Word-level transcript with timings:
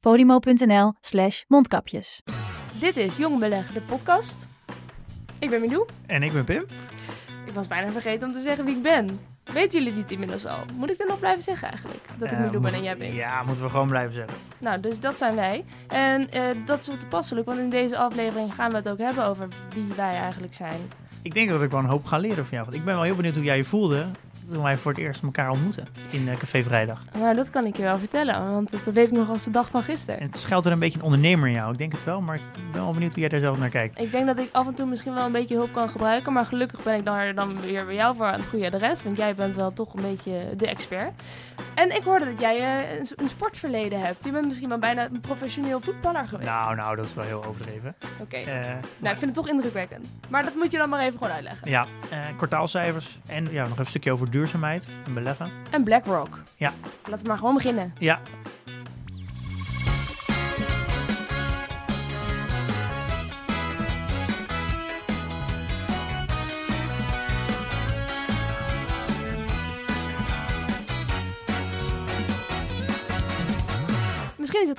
podimo.nl 0.00 0.92
slash 1.00 1.42
mondkapjes. 1.46 2.22
Dit 2.80 2.96
is 2.96 3.16
Jong 3.16 3.38
Beleggen, 3.38 3.74
de 3.74 3.80
podcast. 3.80 4.48
Ik 5.38 5.50
ben 5.50 5.60
Milou. 5.60 5.86
En 6.06 6.22
ik 6.22 6.32
ben 6.32 6.44
Pim. 6.44 6.64
Ik 7.46 7.54
was 7.54 7.66
bijna 7.66 7.90
vergeten 7.90 8.28
om 8.28 8.34
te 8.34 8.40
zeggen 8.40 8.64
wie 8.64 8.76
ik 8.76 8.82
ben. 8.82 9.20
Weten 9.52 9.78
jullie 9.78 9.88
het 9.88 9.96
niet 9.96 10.10
inmiddels 10.10 10.46
al? 10.46 10.58
Moet 10.74 10.90
ik 10.90 10.98
dat 10.98 11.08
nog 11.08 11.18
blijven 11.18 11.42
zeggen 11.42 11.68
eigenlijk? 11.68 12.08
Dat 12.18 12.30
ik 12.30 12.38
Milou 12.38 12.58
ben 12.60 12.72
en 12.72 12.82
jij 12.82 12.96
bent. 12.96 13.14
Ja, 13.14 13.42
moeten 13.42 13.64
we 13.64 13.70
gewoon 13.70 13.88
blijven 13.88 14.12
zeggen. 14.12 14.36
Nou, 14.58 14.80
dus 14.80 15.00
dat 15.00 15.18
zijn 15.18 15.34
wij. 15.34 15.64
En 15.88 16.30
eh, 16.30 16.42
dat 16.66 16.80
is 16.80 16.86
wel 16.86 16.96
toepasselijk, 16.96 17.46
want 17.46 17.58
in 17.58 17.70
deze 17.70 17.98
aflevering 17.98 18.54
gaan 18.54 18.70
we 18.70 18.76
het 18.76 18.88
ook 18.88 18.98
hebben 18.98 19.24
over 19.24 19.48
wie 19.74 19.86
wij 19.96 20.14
eigenlijk 20.14 20.54
zijn. 20.54 20.80
Ik 21.22 21.34
denk 21.34 21.48
dat 21.48 21.62
ik 21.62 21.70
wel 21.70 21.80
een 21.80 21.86
hoop 21.86 22.04
ga 22.04 22.16
leren 22.16 22.46
van 22.46 22.56
jou. 22.56 22.64
Want 22.64 22.76
ik 22.76 22.84
ben 22.84 22.94
wel 22.94 23.02
heel 23.02 23.14
benieuwd 23.14 23.34
hoe 23.34 23.44
jij 23.44 23.56
je 23.56 23.64
voelde 23.64 24.06
toen 24.52 24.62
wij 24.62 24.78
voor 24.78 24.92
het 24.92 25.00
eerst 25.00 25.22
elkaar 25.22 25.50
ontmoetten 25.50 25.86
in 26.10 26.28
eh, 26.28 26.36
Café 26.36 26.62
Vrijdag. 26.62 27.04
Nou, 27.18 27.34
dat 27.34 27.50
kan 27.50 27.66
ik 27.66 27.76
je 27.76 27.82
wel 27.82 27.98
vertellen, 27.98 28.52
want 28.52 28.70
dat 28.70 28.94
weet 28.94 29.06
ik 29.06 29.12
nog 29.12 29.28
als 29.28 29.44
de 29.44 29.50
dag 29.50 29.70
van 29.70 29.82
gisteren. 29.82 30.20
En 30.20 30.26
het 30.26 30.38
schuilt 30.38 30.66
er 30.66 30.72
een 30.72 30.78
beetje 30.78 30.98
een 30.98 31.04
ondernemer 31.04 31.48
in 31.48 31.54
jou. 31.54 31.72
Ik 31.72 31.78
denk 31.78 31.92
het 31.92 32.04
wel, 32.04 32.20
maar 32.20 32.34
ik 32.34 32.42
ben 32.72 32.82
wel 32.82 32.92
benieuwd 32.92 33.10
hoe 33.10 33.20
jij 33.20 33.28
daar 33.28 33.40
zelf 33.40 33.58
naar 33.58 33.68
kijkt. 33.68 34.00
Ik 34.00 34.12
denk 34.12 34.26
dat 34.26 34.38
ik 34.38 34.48
af 34.52 34.66
en 34.66 34.74
toe 34.74 34.86
misschien 34.86 35.14
wel 35.14 35.26
een 35.26 35.32
beetje 35.32 35.54
hulp 35.54 35.72
kan 35.72 35.88
gebruiken, 35.88 36.32
maar 36.32 36.44
gelukkig 36.44 36.82
ben 36.82 36.94
ik 36.94 37.04
dan, 37.04 37.34
dan 37.34 37.60
weer 37.60 37.84
bij 37.84 37.94
jou 37.94 38.16
voor 38.16 38.26
aan 38.26 38.40
het 38.40 38.48
goede 38.48 38.66
adres, 38.72 39.02
want 39.02 39.16
jij 39.16 39.34
bent 39.34 39.54
wel 39.54 39.72
toch 39.72 39.94
een 39.94 40.02
beetje 40.02 40.32
de 40.56 40.66
expert. 40.66 41.12
En 41.74 41.96
ik 41.96 42.02
hoorde 42.02 42.24
dat 42.24 42.40
jij 42.40 42.56
eh, 42.88 42.98
een, 42.98 43.06
een 43.16 43.28
sportverleden 43.28 44.00
hebt. 44.00 44.24
Je 44.24 44.30
bent 44.30 44.46
misschien 44.46 44.68
wel 44.68 44.78
bijna 44.78 45.04
een 45.04 45.20
professioneel 45.20 45.80
voetballer 45.80 46.28
geweest. 46.28 46.48
Nou, 46.48 46.74
nou, 46.74 46.96
dat 46.96 47.04
is 47.04 47.14
wel 47.14 47.24
heel 47.24 47.44
overdreven. 47.44 47.94
Oké. 48.20 48.36
Eh, 48.36 48.44
Nou, 48.46 48.64
maar- 48.98 49.12
ik 49.12 49.18
vind 49.18 49.20
het 49.20 49.34
toch 49.34 49.48
indrukwekkend. 49.48 50.06
Maar 50.28 50.44
dat 50.44 50.54
moet 50.54 50.72
je 50.72 50.78
dan 50.78 50.88
maar 50.88 51.00
even 51.00 51.18
gewoon 51.18 51.32
uitleggen. 51.34 51.70
Ja, 51.70 51.86
eh, 52.10 52.18
kwartaalcijfers 52.36 53.18
en 53.26 53.48
ja, 53.52 53.66
nog 53.66 53.78
een 53.78 53.86
stukje 53.86 54.12
over 54.12 54.30
duurzaamheid 54.30 54.88
en 55.06 55.14
beleggen. 55.14 55.50
En 55.70 55.84
BlackRock. 55.84 56.38
Ja. 56.56 56.72
Laten 57.04 57.22
we 57.22 57.28
maar 57.28 57.38
gewoon 57.38 57.54
beginnen. 57.54 57.94
Ja, 57.98 58.20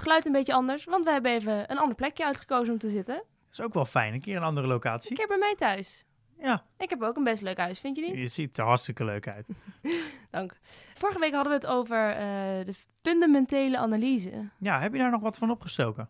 geluid 0.10 0.26
een 0.28 0.32
beetje 0.40 0.54
anders, 0.54 0.84
want 0.84 1.06
we 1.06 1.12
hebben 1.12 1.32
even 1.32 1.72
een 1.72 1.78
ander 1.78 1.96
plekje 1.96 2.26
uitgekozen 2.26 2.74
om 2.74 2.80
te 2.80 2.90
zitten. 2.90 3.16
dat 3.16 3.26
is 3.52 3.62
ook 3.62 3.74
wel 3.74 3.86
fijn. 3.86 4.14
Een 4.14 4.22
keer 4.22 4.36
een 4.36 4.44
andere 4.44 4.68
locatie. 4.68 5.12
Ik 5.12 5.18
heb 5.18 5.28
bij 5.28 5.38
mij 5.38 5.56
thuis. 5.56 6.06
Ja, 6.42 6.64
Ik 6.78 6.90
heb 6.90 7.02
ook 7.02 7.16
een 7.16 7.24
best 7.24 7.42
leuk 7.42 7.58
huis, 7.58 7.80
vind 7.80 7.96
je 7.96 8.02
niet? 8.06 8.16
je 8.16 8.28
ziet 8.28 8.58
er 8.58 8.66
hartstikke 8.66 9.06
leuk 9.06 9.28
uit. 9.28 9.46
Dank. 10.32 10.58
Vorige 10.94 11.20
week 11.20 11.34
hadden 11.34 11.52
we 11.52 11.58
het 11.58 11.68
over 11.68 12.10
eh, 12.10 12.66
de 12.66 12.74
fundamentele 13.02 13.78
analyse. 13.78 14.50
Ja, 14.60 14.80
heb 14.80 14.94
je 14.94 15.00
daar 15.00 15.12
nog 15.12 15.22
wat 15.22 15.38
van 15.38 15.52
opgestoken? 15.52 16.10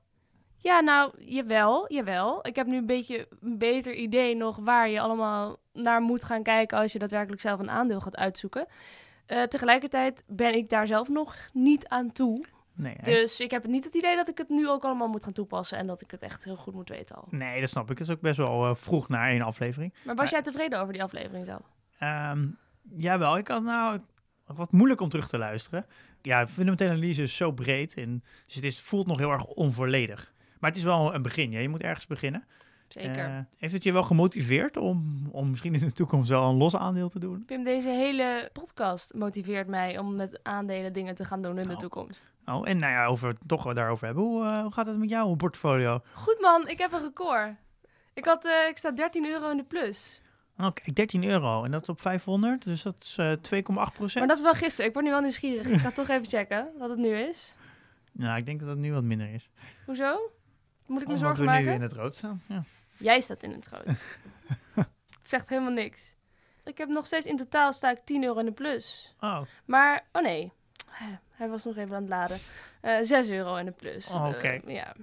Ja, 0.57 0.79
nou, 0.79 1.11
jawel, 1.25 1.93
jawel. 1.93 2.47
Ik 2.47 2.55
heb 2.55 2.67
nu 2.67 2.77
een 2.77 2.85
beetje 2.85 3.27
een 3.41 3.57
beter 3.57 3.93
idee 3.93 4.35
nog 4.35 4.57
waar 4.57 4.89
je 4.89 4.99
allemaal 5.01 5.57
naar 5.73 6.01
moet 6.01 6.23
gaan 6.23 6.43
kijken 6.43 6.77
als 6.77 6.91
je 6.91 6.99
daadwerkelijk 6.99 7.41
zelf 7.41 7.59
een 7.59 7.69
aandeel 7.69 7.99
gaat 7.99 8.17
uitzoeken. 8.17 8.65
Eh, 9.25 9.43
tegelijkertijd 9.43 10.23
ben 10.27 10.53
ik 10.55 10.69
daar 10.69 10.87
zelf 10.87 11.07
nog 11.07 11.35
niet 11.53 11.87
aan 11.87 12.11
toe. 12.11 12.45
Nee? 12.79 12.95
Dus 13.03 13.39
ik 13.39 13.51
heb 13.51 13.65
niet 13.65 13.83
het 13.83 13.95
idee 13.95 14.15
dat 14.15 14.29
ik 14.29 14.37
het 14.37 14.49
nu 14.49 14.69
ook 14.69 14.83
allemaal 14.83 15.07
moet 15.07 15.23
gaan 15.23 15.33
toepassen 15.33 15.77
en 15.77 15.87
dat 15.87 16.01
ik 16.01 16.11
het 16.11 16.21
echt 16.21 16.43
heel 16.43 16.55
goed 16.55 16.73
moet 16.73 16.89
weten 16.89 17.15
al. 17.15 17.27
nee, 17.29 17.59
dat 17.59 17.69
snap 17.69 17.91
ik. 17.91 17.97
Het 17.97 18.07
is 18.07 18.13
ook 18.13 18.21
best 18.21 18.37
wel 18.37 18.65
eh, 18.65 18.75
vroeg 18.75 19.09
naar 19.09 19.29
één 19.29 19.41
aflevering. 19.41 19.93
Maar 20.03 20.15
was 20.15 20.29
jij 20.29 20.41
tevreden 20.41 20.79
over 20.79 20.93
die 20.93 21.03
aflevering 21.03 21.45
zelf? 21.45 21.61
Ehm 21.99 22.45
jawel, 22.97 23.37
ik 23.37 23.47
had 23.47 23.63
nou 23.63 23.99
wat 24.45 24.71
moeilijk 24.71 25.01
om 25.01 25.09
terug 25.09 25.27
te 25.29 25.37
luisteren. 25.37 25.85
Ja, 26.21 26.47
fundamentele 26.47 26.89
analyse 26.89 27.23
is 27.23 27.35
zo 27.35 27.51
breed 27.51 27.93
en 27.93 28.23
dus 28.45 28.55
het 28.55 28.63
is, 28.63 28.81
voelt 28.81 29.07
nog 29.07 29.17
heel 29.17 29.31
erg 29.31 29.45
onvolledig. 29.45 30.33
Maar 30.59 30.69
het 30.69 30.79
is 30.79 30.85
wel 30.85 31.13
een 31.13 31.21
begin. 31.21 31.51
Ja. 31.51 31.59
Je 31.59 31.69
moet 31.69 31.81
ergens 31.81 32.07
beginnen. 32.07 32.43
Zeker. 32.93 33.25
Eh, 33.25 33.37
heeft 33.57 33.73
het 33.73 33.83
je 33.83 33.91
wel 33.91 34.03
gemotiveerd 34.03 34.77
om, 34.77 35.27
om 35.31 35.49
misschien 35.49 35.73
in 35.73 35.79
de 35.79 35.91
toekomst 35.91 36.29
wel 36.29 36.49
een 36.49 36.55
los 36.57 36.75
aandeel 36.75 37.09
te 37.09 37.19
doen? 37.19 37.43
Pim, 37.45 37.63
deze 37.63 37.89
hele 37.89 38.49
podcast 38.53 39.13
motiveert 39.13 39.67
mij 39.67 39.97
om 39.97 40.15
met 40.15 40.39
aandelen 40.43 40.93
dingen 40.93 41.15
te 41.15 41.25
gaan 41.25 41.41
doen 41.41 41.57
in 41.57 41.67
de 41.67 41.73
Oh. 41.73 41.79
toekomst. 41.79 42.31
Oh, 42.45 42.69
en 42.69 42.77
nou 42.77 42.91
ja, 42.93 43.05
over, 43.05 43.33
toch 43.47 43.63
wel 43.63 43.73
daarover 43.73 44.05
hebben. 44.05 44.23
Hoe, 44.23 44.43
eh, 44.45 44.61
hoe 44.61 44.71
gaat 44.73 44.85
het 44.85 44.97
met 44.97 45.09
jouw 45.09 45.35
portfolio? 45.35 46.01
Goed 46.13 46.37
man, 46.41 46.67
ik 46.67 46.77
heb 46.79 46.91
een 46.91 47.01
record. 47.03 47.55
Ik, 48.13 48.25
had, 48.25 48.45
eh, 48.45 48.67
ik 48.69 48.77
sta 48.77 48.91
13 48.91 49.25
euro 49.25 49.49
in 49.51 49.57
de 49.57 49.63
plus. 49.63 50.21
Kijk, 50.57 50.95
13 50.95 51.23
euro 51.23 51.63
en 51.63 51.71
dat 51.71 51.81
is 51.81 51.89
op 51.89 52.01
500, 52.01 52.63
dus 52.63 52.81
dat 52.81 52.95
is 52.99 53.15
eh 53.17 53.31
2,8 53.31 53.93
procent. 53.93 54.19
Maar 54.19 54.27
dat 54.27 54.37
is 54.37 54.43
wel 54.43 54.53
gisteren. 54.53 54.85
Ik 54.87 54.93
word 54.93 55.05
nu 55.05 55.11
wel 55.11 55.21
nieuwsgierig. 55.21 55.67
Ik 55.67 55.79
ga 55.79 55.91
toch 55.91 56.07
even 56.09 56.25
checken 56.25 56.67
wat 56.77 56.89
het 56.89 56.99
nu 56.99 57.15
is. 57.15 57.55
Nou, 58.11 58.37
ik 58.37 58.45
denk 58.45 58.59
dat 58.59 58.69
het 58.69 58.77
nu 58.77 58.93
wat 58.93 59.03
minder 59.03 59.33
is. 59.33 59.49
Hoezo? 59.85 60.31
Moet 60.85 61.01
ik 61.01 61.07
me 61.07 61.13
Omdat 61.13 61.19
zorgen 61.19 61.39
we 61.39 61.49
maken? 61.49 61.65
nu 61.65 61.71
in 61.71 61.81
het 61.81 61.93
rood 61.93 62.15
staan. 62.15 62.41
Ja. 62.47 62.63
Jij 62.99 63.19
staat 63.19 63.43
in 63.43 63.51
het 63.51 63.67
rood. 63.67 63.85
het 65.19 65.29
zegt 65.29 65.49
helemaal 65.49 65.71
niks. 65.71 66.15
Ik 66.63 66.77
heb 66.77 66.89
nog 66.89 67.05
steeds 67.05 67.25
in 67.25 67.37
totaal 67.37 67.73
sta 67.73 67.89
ik 67.91 67.99
10 68.05 68.23
euro 68.23 68.39
in 68.39 68.45
de 68.45 68.51
plus. 68.51 69.15
Oh, 69.19 69.41
Maar, 69.65 70.05
oh 70.11 70.21
nee. 70.21 70.51
Hij 71.29 71.49
was 71.49 71.63
nog 71.63 71.77
even 71.77 71.95
aan 71.95 72.01
het 72.01 72.09
laden. 72.09 72.37
Eh 72.81 72.97
6 73.01 73.29
euro 73.29 73.55
in 73.55 73.65
de 73.65 73.71
plus. 73.71 74.11
Oh, 74.13 74.27
oké. 74.27 74.47
Eh, 74.47 74.75
ja. 74.75 74.93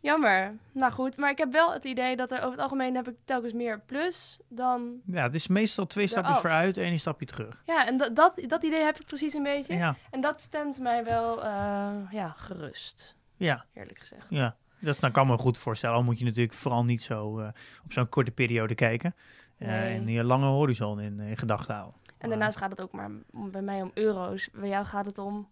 Jammer. 0.00 0.54
Nou 0.72 0.92
goed, 0.92 1.16
maar 1.16 1.30
ik 1.30 1.38
heb 1.38 1.52
wel 1.52 1.72
het 1.72 1.84
idee 1.84 2.16
dat 2.16 2.30
er 2.30 2.38
over 2.38 2.50
het 2.50 2.60
algemeen 2.60 2.94
heb 2.94 3.08
ik 3.08 3.14
telkens 3.24 3.52
meer 3.52 3.80
plus 3.80 4.38
dan... 4.48 5.00
ja, 5.06 5.22
het 5.22 5.34
is 5.34 5.46
meestal 5.48 5.86
twee 5.86 6.06
stapjes 6.06 6.36
vooruit 6.38 6.76
en 6.76 6.84
een 6.84 6.98
stapje 6.98 7.26
terug. 7.26 7.62
Ja, 7.66 7.86
en 7.86 7.96
dat, 7.96 8.16
dat, 8.16 8.40
dat 8.46 8.62
idee 8.62 8.82
heb 8.82 8.96
ik 8.98 9.06
precies 9.06 9.34
een 9.34 9.42
beetje. 9.42 9.74
Ja, 9.74 9.96
En 10.10 10.20
dat 10.20 10.40
stemt 10.40 10.80
mij 10.80 11.04
wel 11.04 11.44
eh, 11.44 11.92
ja, 12.10 12.34
gerust, 12.36 13.16
ja, 13.36 13.64
eerlijk 13.74 13.98
gezegd. 13.98 14.26
ja. 14.28 14.56
Dat 14.84 15.10
kan 15.10 15.26
me 15.26 15.38
goed 15.38 15.58
voorstellen. 15.58 15.96
Al 15.96 16.02
moet 16.02 16.18
je 16.18 16.24
natuurlijk 16.24 16.54
vooral 16.54 16.84
niet 16.84 17.02
zo 17.02 17.38
eh, 17.38 17.48
op 17.84 17.92
zo'n 17.92 18.08
korte 18.08 18.30
periode 18.30 18.74
kijken. 18.74 19.14
Eh, 19.58 19.68
Nee. 19.68 19.96
en 19.96 20.06
je 20.06 20.24
lange 20.24 20.46
horizon 20.46 21.00
in, 21.00 21.20
in 21.20 21.36
gedachten 21.36 21.74
houden. 21.74 21.94
En 22.18 22.28
daarnaast 22.28 22.56
gaat 22.58 22.70
het 22.70 22.80
ook 22.80 22.92
maar 22.92 23.10
bij 23.32 23.62
mij 23.62 23.82
om 23.82 23.90
euro's. 23.94 24.48
Bij 24.52 24.68
jou 24.68 24.84
gaat 24.84 25.06
het 25.06 25.18
om 25.18 25.48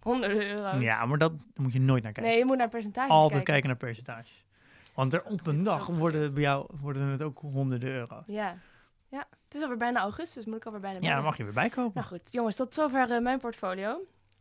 honderden 0.00 0.50
euro's. 0.50 0.80
Ja, 0.82 1.06
maar 1.06 1.18
dat 1.18 1.32
moet 1.54 1.72
je 1.72 1.80
nooit 1.80 2.02
naar 2.02 2.12
kijken. 2.12 2.30
Nee, 2.32 2.40
je 2.40 2.46
moet 2.46 2.56
naar 2.56 2.68
percentages 2.68 3.10
Altijd 3.10 3.30
kijken. 3.32 3.52
kijken 3.52 3.68
naar 3.68 3.78
percentages. 3.78 4.44
Want 4.94 5.12
er 5.12 5.22
op 5.24 5.46
een 5.46 5.62
dag 5.62 5.86
worden 5.86 6.20
het 6.22 6.34
bij 6.34 6.42
jou 6.42 6.66
worden 6.80 7.02
het 7.06 7.22
ook 7.22 7.38
honderden 7.38 7.88
euro's. 7.90 8.22
Ja. 8.26 8.54
ja, 9.08 9.26
het 9.44 9.54
is 9.54 9.62
alweer 9.62 9.76
bijna 9.76 10.00
augustus, 10.00 10.44
moet 10.44 10.56
ik 10.56 10.64
alweer 10.64 10.80
bijna 10.80 10.98
Ja, 11.00 11.14
dan 11.14 11.24
mag 11.24 11.36
je 11.36 11.44
weer 11.44 11.52
bijkopen. 11.52 11.92
Nou 11.94 12.06
goed, 12.06 12.32
jongens, 12.32 12.56
tot 12.56 12.74
zover 12.74 13.10
eh, 13.10 13.20
mijn 13.20 13.38
portfolio. 13.38 14.00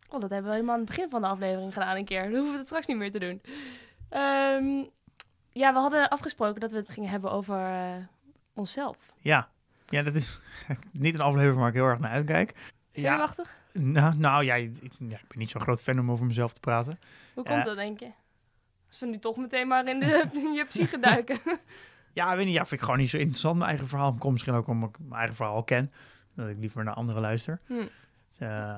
Oh, 0.10 0.20
dat 0.22 0.30
hebben 0.30 0.48
we 0.50 0.56
helemaal 0.56 0.74
aan 0.76 0.82
het 0.82 0.90
begin 0.90 1.10
van 1.10 1.22
de 1.22 1.28
aflevering 1.28 1.74
gedaan 1.74 1.96
een 1.96 2.06
keer. 2.06 2.22
Dan 2.24 2.32
hoeven 2.34 2.52
we 2.52 2.58
het 2.58 2.66
straks 2.68 2.86
niet 2.86 2.98
meer 2.98 3.12
te 3.12 3.20
doen. 3.20 3.42
Ehm, 4.10 4.86
ja, 5.52 5.74
we 5.74 5.80
hadden 5.80 6.10
afgesproken 6.10 6.60
dat 6.62 6.72
we 6.72 6.78
het 6.78 6.90
gingen 6.90 7.10
hebben 7.10 7.32
over 7.32 7.58
eh, 7.66 7.96
onszelf. 8.54 8.98
Ja. 9.22 9.50
ja, 9.88 10.02
dat 10.04 10.16
is 10.16 10.40
niet 10.92 11.14
een 11.14 11.22
aflevering 11.22 11.58
waar 11.60 11.68
ik 11.68 11.74
heel 11.74 11.86
erg 11.86 12.00
naar 12.00 12.12
uitkijk. 12.12 12.54
Ja, 12.92 13.02
Zenuwachtig? 13.02 13.62
nou, 13.74 14.16
nou 14.16 14.44
ja, 14.44 14.56
ik, 14.56 14.72
ja, 15.00 15.18
ik 15.18 15.28
ben 15.28 15.38
niet 15.38 15.52
zo'n 15.52 15.62
groot 15.62 15.82
fan 15.84 16.00
om 16.00 16.12
over 16.12 16.26
mezelf 16.26 16.54
te 16.54 16.60
praten. 16.60 17.00
Hoe 17.34 17.44
Ja. 17.44 17.52
komt 17.52 17.64
dat, 17.64 17.76
denk 17.76 18.00
je? 18.00 18.12
Als 18.88 19.00
we 19.00 19.06
nu 19.06 19.20
toch 19.20 19.38
meteen 19.38 19.68
maar 19.68 19.88
in, 19.88 20.00
de, 20.00 20.26
in 20.34 20.54
je 20.60 20.66
psyche 20.66 21.00
duiken. 21.00 21.40
Ja, 22.14 22.36
weet 22.36 22.46
niet, 22.46 22.54
ja, 22.54 22.60
vind 22.66 22.72
ik 22.72 22.82
gewoon 22.82 22.98
niet 23.00 23.10
zo 23.10 23.18
interessant. 23.18 23.56
Mijn 23.58 23.70
eigen 23.70 23.88
verhaal 23.88 24.14
komt 24.14 24.32
misschien 24.34 24.54
ook 24.54 24.68
omdat 24.68 24.90
ik 24.90 24.96
mijn 25.00 25.14
eigen 25.14 25.36
verhaal 25.36 25.56
al 25.56 25.64
ken. 25.64 25.92
Dat 26.36 26.48
ik 26.48 26.58
liever 26.60 26.84
naar 26.84 26.94
anderen 26.94 27.22
luister. 27.22 27.60
Hm. 27.66 27.74
Dus, 27.74 27.88
eh, 28.40 28.78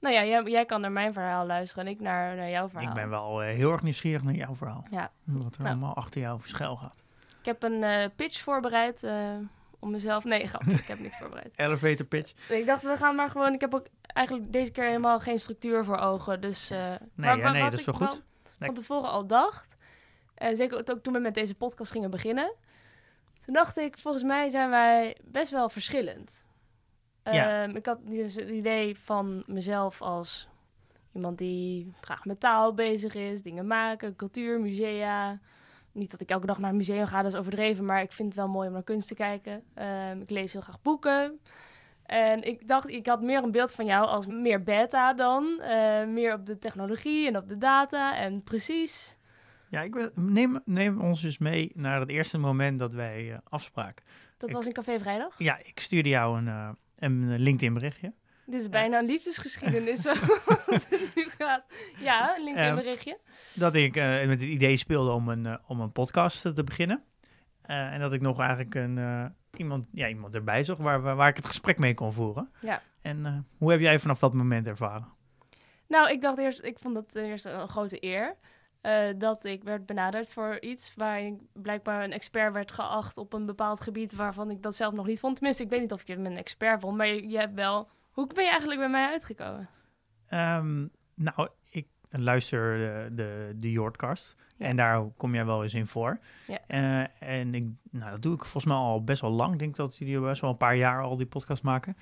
Nou 0.00 0.14
ja, 0.14 0.24
jij, 0.24 0.42
jij 0.42 0.64
kan 0.64 0.80
naar 0.80 0.92
mijn 0.92 1.12
verhaal 1.12 1.46
luisteren 1.46 1.86
en 1.86 1.92
ik 1.92 2.00
naar, 2.00 2.36
naar 2.36 2.50
jouw 2.50 2.68
verhaal. 2.68 2.88
ik 2.88 2.94
ben 2.94 3.10
wel 3.10 3.42
eh, 3.42 3.54
heel 3.54 3.72
erg 3.72 3.82
nieuwsgierig 3.82 4.22
naar 4.22 4.34
jouw 4.34 4.54
verhaal. 4.54 4.84
Ja. 4.90 5.10
Wat 5.24 5.54
er 5.54 5.62
Nou. 5.62 5.70
allemaal 5.74 5.94
achter 5.94 6.20
jou 6.20 6.40
schuil 6.42 6.76
gaat. 6.76 7.02
Ik 7.38 7.44
heb 7.44 7.62
een 7.62 7.82
eh, 7.82 8.08
pitch 8.16 8.40
voorbereid 8.40 9.02
eh, 9.02 9.14
om 9.78 9.90
mezelf... 9.90 10.24
Nee, 10.24 10.46
grapje, 10.46 10.72
ik 10.82 10.86
heb 10.86 10.98
niks 10.98 11.16
voorbereid. 11.18 11.52
Elevator 11.56 12.06
pitch. 12.06 12.50
Ik 12.50 12.66
dacht, 12.66 12.82
we 12.82 12.96
gaan 12.96 13.14
maar 13.14 13.30
gewoon... 13.30 13.52
Ik 13.52 13.60
heb 13.60 13.74
ook 13.74 13.86
eigenlijk 14.02 14.52
deze 14.52 14.70
keer 14.70 14.84
helemaal 14.84 15.20
geen 15.20 15.40
structuur 15.40 15.84
voor 15.84 15.98
ogen. 15.98 16.40
Dus, 16.40 16.68
Nee, 16.68 16.98
maar 17.14 17.36
ja, 17.36 17.42
wa- 17.42 17.50
nee, 17.52 17.70
dat 17.70 17.78
is 17.80 17.84
wel 17.86 17.94
goed. 17.94 18.22
Nee. 18.58 18.68
van 18.68 18.74
tevoren 18.74 19.10
al 19.10 19.26
dacht... 19.26 19.76
Zeker 20.52 20.78
ook 20.90 21.02
toen 21.02 21.12
we 21.12 21.18
met 21.18 21.34
deze 21.34 21.54
podcast 21.54 21.90
gingen 21.92 22.10
beginnen... 22.10 22.52
Toen 23.44 23.54
dacht 23.56 23.76
ik, 23.76 23.98
volgens 23.98 24.22
mij 24.24 24.48
zijn 24.50 24.70
wij 24.70 25.16
best 25.24 25.50
wel 25.50 25.68
verschillend. 25.68 26.44
Ja. 27.34 27.62
Ehm, 27.62 27.76
ik 27.76 27.86
had 27.86 28.06
dus 28.06 28.34
het 28.34 28.48
idee 28.48 28.98
van 28.98 29.42
mezelf 29.46 30.02
als 30.02 30.48
Iemand 31.12 31.38
die 31.38 31.92
graag 32.00 32.24
met 32.24 32.40
taal 32.40 32.74
bezig 32.74 33.14
is, 33.14 33.42
dingen 33.42 33.66
maken, 33.66 34.16
cultuur, 34.16 34.60
musea. 34.60 35.38
Niet 35.92 36.10
dat 36.10 36.20
ik 36.20 36.30
elke 36.30 36.46
dag 36.46 36.58
naar 36.58 36.70
een 36.70 36.76
museum 36.76 37.06
ga, 37.06 37.22
dat 37.22 37.32
is 37.32 37.38
overdreven, 37.38 37.84
maar 37.84 38.02
ik 38.02 38.12
vind 38.12 38.28
het 38.28 38.36
wel 38.36 38.48
mooi 38.48 38.66
om 38.68 38.72
naar 38.74 38.82
kunst 38.82 39.08
te 39.08 39.14
kijken. 39.14 39.62
Ehm, 39.74 40.20
ik 40.20 40.30
lees 40.30 40.52
heel 40.52 40.60
graag 40.60 40.82
boeken. 40.82 41.40
En 42.02 42.42
ik 42.42 42.68
dacht, 42.68 42.88
ik 42.88 43.06
had 43.06 43.22
meer 43.22 43.42
een 43.42 43.50
beeld 43.50 43.72
van 43.72 43.84
jou 43.84 44.06
als 44.06 44.26
meer 44.26 44.62
beta 44.62 45.14
dan. 45.14 45.60
eh, 45.60 46.06
meer 46.06 46.34
op 46.34 46.46
de 46.46 46.58
technologie 46.58 47.26
en 47.26 47.36
op 47.36 47.48
de 47.48 47.58
data 47.58 48.16
en 48.16 48.42
precies. 48.42 49.16
Ja, 49.68 49.80
ik 49.80 49.94
wil, 49.94 50.10
neem, 50.14 50.60
neem 50.64 51.00
ons 51.00 51.20
dus 51.20 51.38
mee 51.38 51.70
naar 51.74 52.00
het 52.00 52.10
eerste 52.10 52.38
moment 52.38 52.78
dat 52.78 52.92
wij 52.92 53.32
eh, 53.32 53.38
afspraken. 53.48 54.04
Dat 54.36 54.48
Ik- 54.48 54.54
was 54.54 54.66
in 54.66 54.72
Café 54.72 54.98
Vrijdag. 54.98 55.34
Ja, 55.38 55.58
ik 55.62 55.80
stuurde 55.80 56.08
jou 56.08 56.38
een, 56.38 56.48
eh, 56.48 56.68
een 56.98 57.38
LinkedIn 57.38 57.74
berichtje. 57.74 58.12
Dit 58.46 58.60
is 58.60 58.68
bijna 58.68 58.98
een 58.98 59.06
liefdesgeschiedenis 59.06 60.00
zoals 60.02 60.88
het 60.88 61.10
nu 61.14 61.28
gaat. 61.38 61.64
Ja, 62.00 62.36
een 62.36 62.44
LinkedIn 62.44 62.74
berichtje. 62.74 63.18
Dat 63.54 63.74
ik 63.74 63.96
eh, 63.96 64.04
met 64.04 64.40
het 64.40 64.48
idee 64.48 64.76
speelde 64.76 65.10
om 65.10 65.28
een, 65.28 65.46
eh, 65.46 65.54
om 65.66 65.80
een 65.80 65.92
podcast 65.92 66.46
eh, 66.46 66.52
te 66.52 66.64
beginnen. 66.64 67.02
Eh, 67.68 67.92
en 67.92 68.00
dat 68.00 68.12
ik 68.12 68.20
nog 68.20 68.38
eigenlijk 68.38 68.74
een, 68.74 68.98
eh, 68.98 69.24
iemand, 69.56 69.86
ja, 69.92 70.08
iemand 70.08 70.34
erbij 70.34 70.64
zag 70.64 70.78
waar, 70.78 71.02
waar, 71.02 71.28
ik 71.28 71.36
het 71.36 71.46
gesprek 71.46 71.78
mee 71.78 71.94
kon 71.94 72.12
voeren. 72.12 72.50
Ja. 72.60 72.82
En 73.02 73.26
eh, 73.26 73.38
hoe 73.58 73.70
heb 73.70 73.80
jij 73.80 73.98
vanaf 73.98 74.18
dat 74.18 74.34
moment 74.34 74.66
ervaren? 74.66 75.08
Nou, 75.88 76.10
ik 76.10 76.22
dacht 76.22 76.38
eerst, 76.38 76.64
ik 76.64 76.78
vond 76.78 76.96
het 76.96 77.12
ten 77.12 77.24
eerste 77.24 77.50
een 77.50 77.68
grote 77.68 78.04
eer. 78.04 78.36
Eh, 78.80 79.08
dat 79.16 79.44
ik 79.44 79.64
werd 79.64 79.86
benaderd 79.86 80.32
voor 80.32 80.60
iets 80.60 80.94
waar 80.94 81.20
ik 81.20 81.34
blijkbaar 81.52 82.04
een 82.04 82.12
expert 82.12 82.52
werd 82.52 82.72
geacht 82.72 83.18
op 83.18 83.32
een 83.32 83.46
bepaald 83.46 83.80
gebied 83.80 84.14
waarvan 84.14 84.50
ik 84.50 84.62
dat 84.62 84.74
zelf 84.74 84.94
nog 84.94 85.06
niet 85.06 85.20
vond. 85.20 85.36
Tenminste, 85.36 85.62
ik 85.62 85.70
weet 85.70 85.80
niet 85.80 85.92
of 85.92 86.06
je 86.06 86.16
me 86.16 86.30
een 86.30 86.36
expert 86.36 86.80
vond, 86.80 86.96
maar 86.96 87.06
je, 87.06 87.28
je 87.28 87.38
hebt 87.38 87.54
wel. 87.54 87.88
Hoe 88.10 88.26
ben 88.26 88.44
je 88.44 88.50
eigenlijk 88.50 88.80
bij 88.80 88.88
mij 88.88 89.10
uitgekomen? 89.10 89.68
Ehm, 90.26 90.86
nou, 91.14 91.48
ik 91.70 91.86
luister 92.10 92.78
de, 92.78 93.14
de, 93.14 93.54
de 93.56 93.70
Jordcast. 93.70 94.36
Ja. 94.56 94.66
En 94.66 94.76
daar 94.76 95.04
kom 95.16 95.34
jij 95.34 95.44
wel 95.44 95.62
eens 95.62 95.74
in 95.74 95.86
voor. 95.86 96.18
Ja. 96.46 96.58
Eh, 96.66 97.38
en 97.38 97.54
ik, 97.54 97.64
nou, 97.90 98.10
dat 98.10 98.22
doe 98.22 98.34
ik 98.34 98.40
volgens 98.40 98.64
mij 98.64 98.76
al 98.76 99.04
best 99.04 99.20
wel 99.20 99.30
lang. 99.30 99.52
Ik 99.52 99.58
denk 99.58 99.76
dat 99.76 99.96
jullie 99.96 100.20
best 100.20 100.40
wel 100.40 100.50
een 100.50 100.56
paar 100.56 100.76
jaar 100.76 101.02
al 101.02 101.16
die 101.16 101.26
podcast 101.26 101.62
maken. 101.62 101.96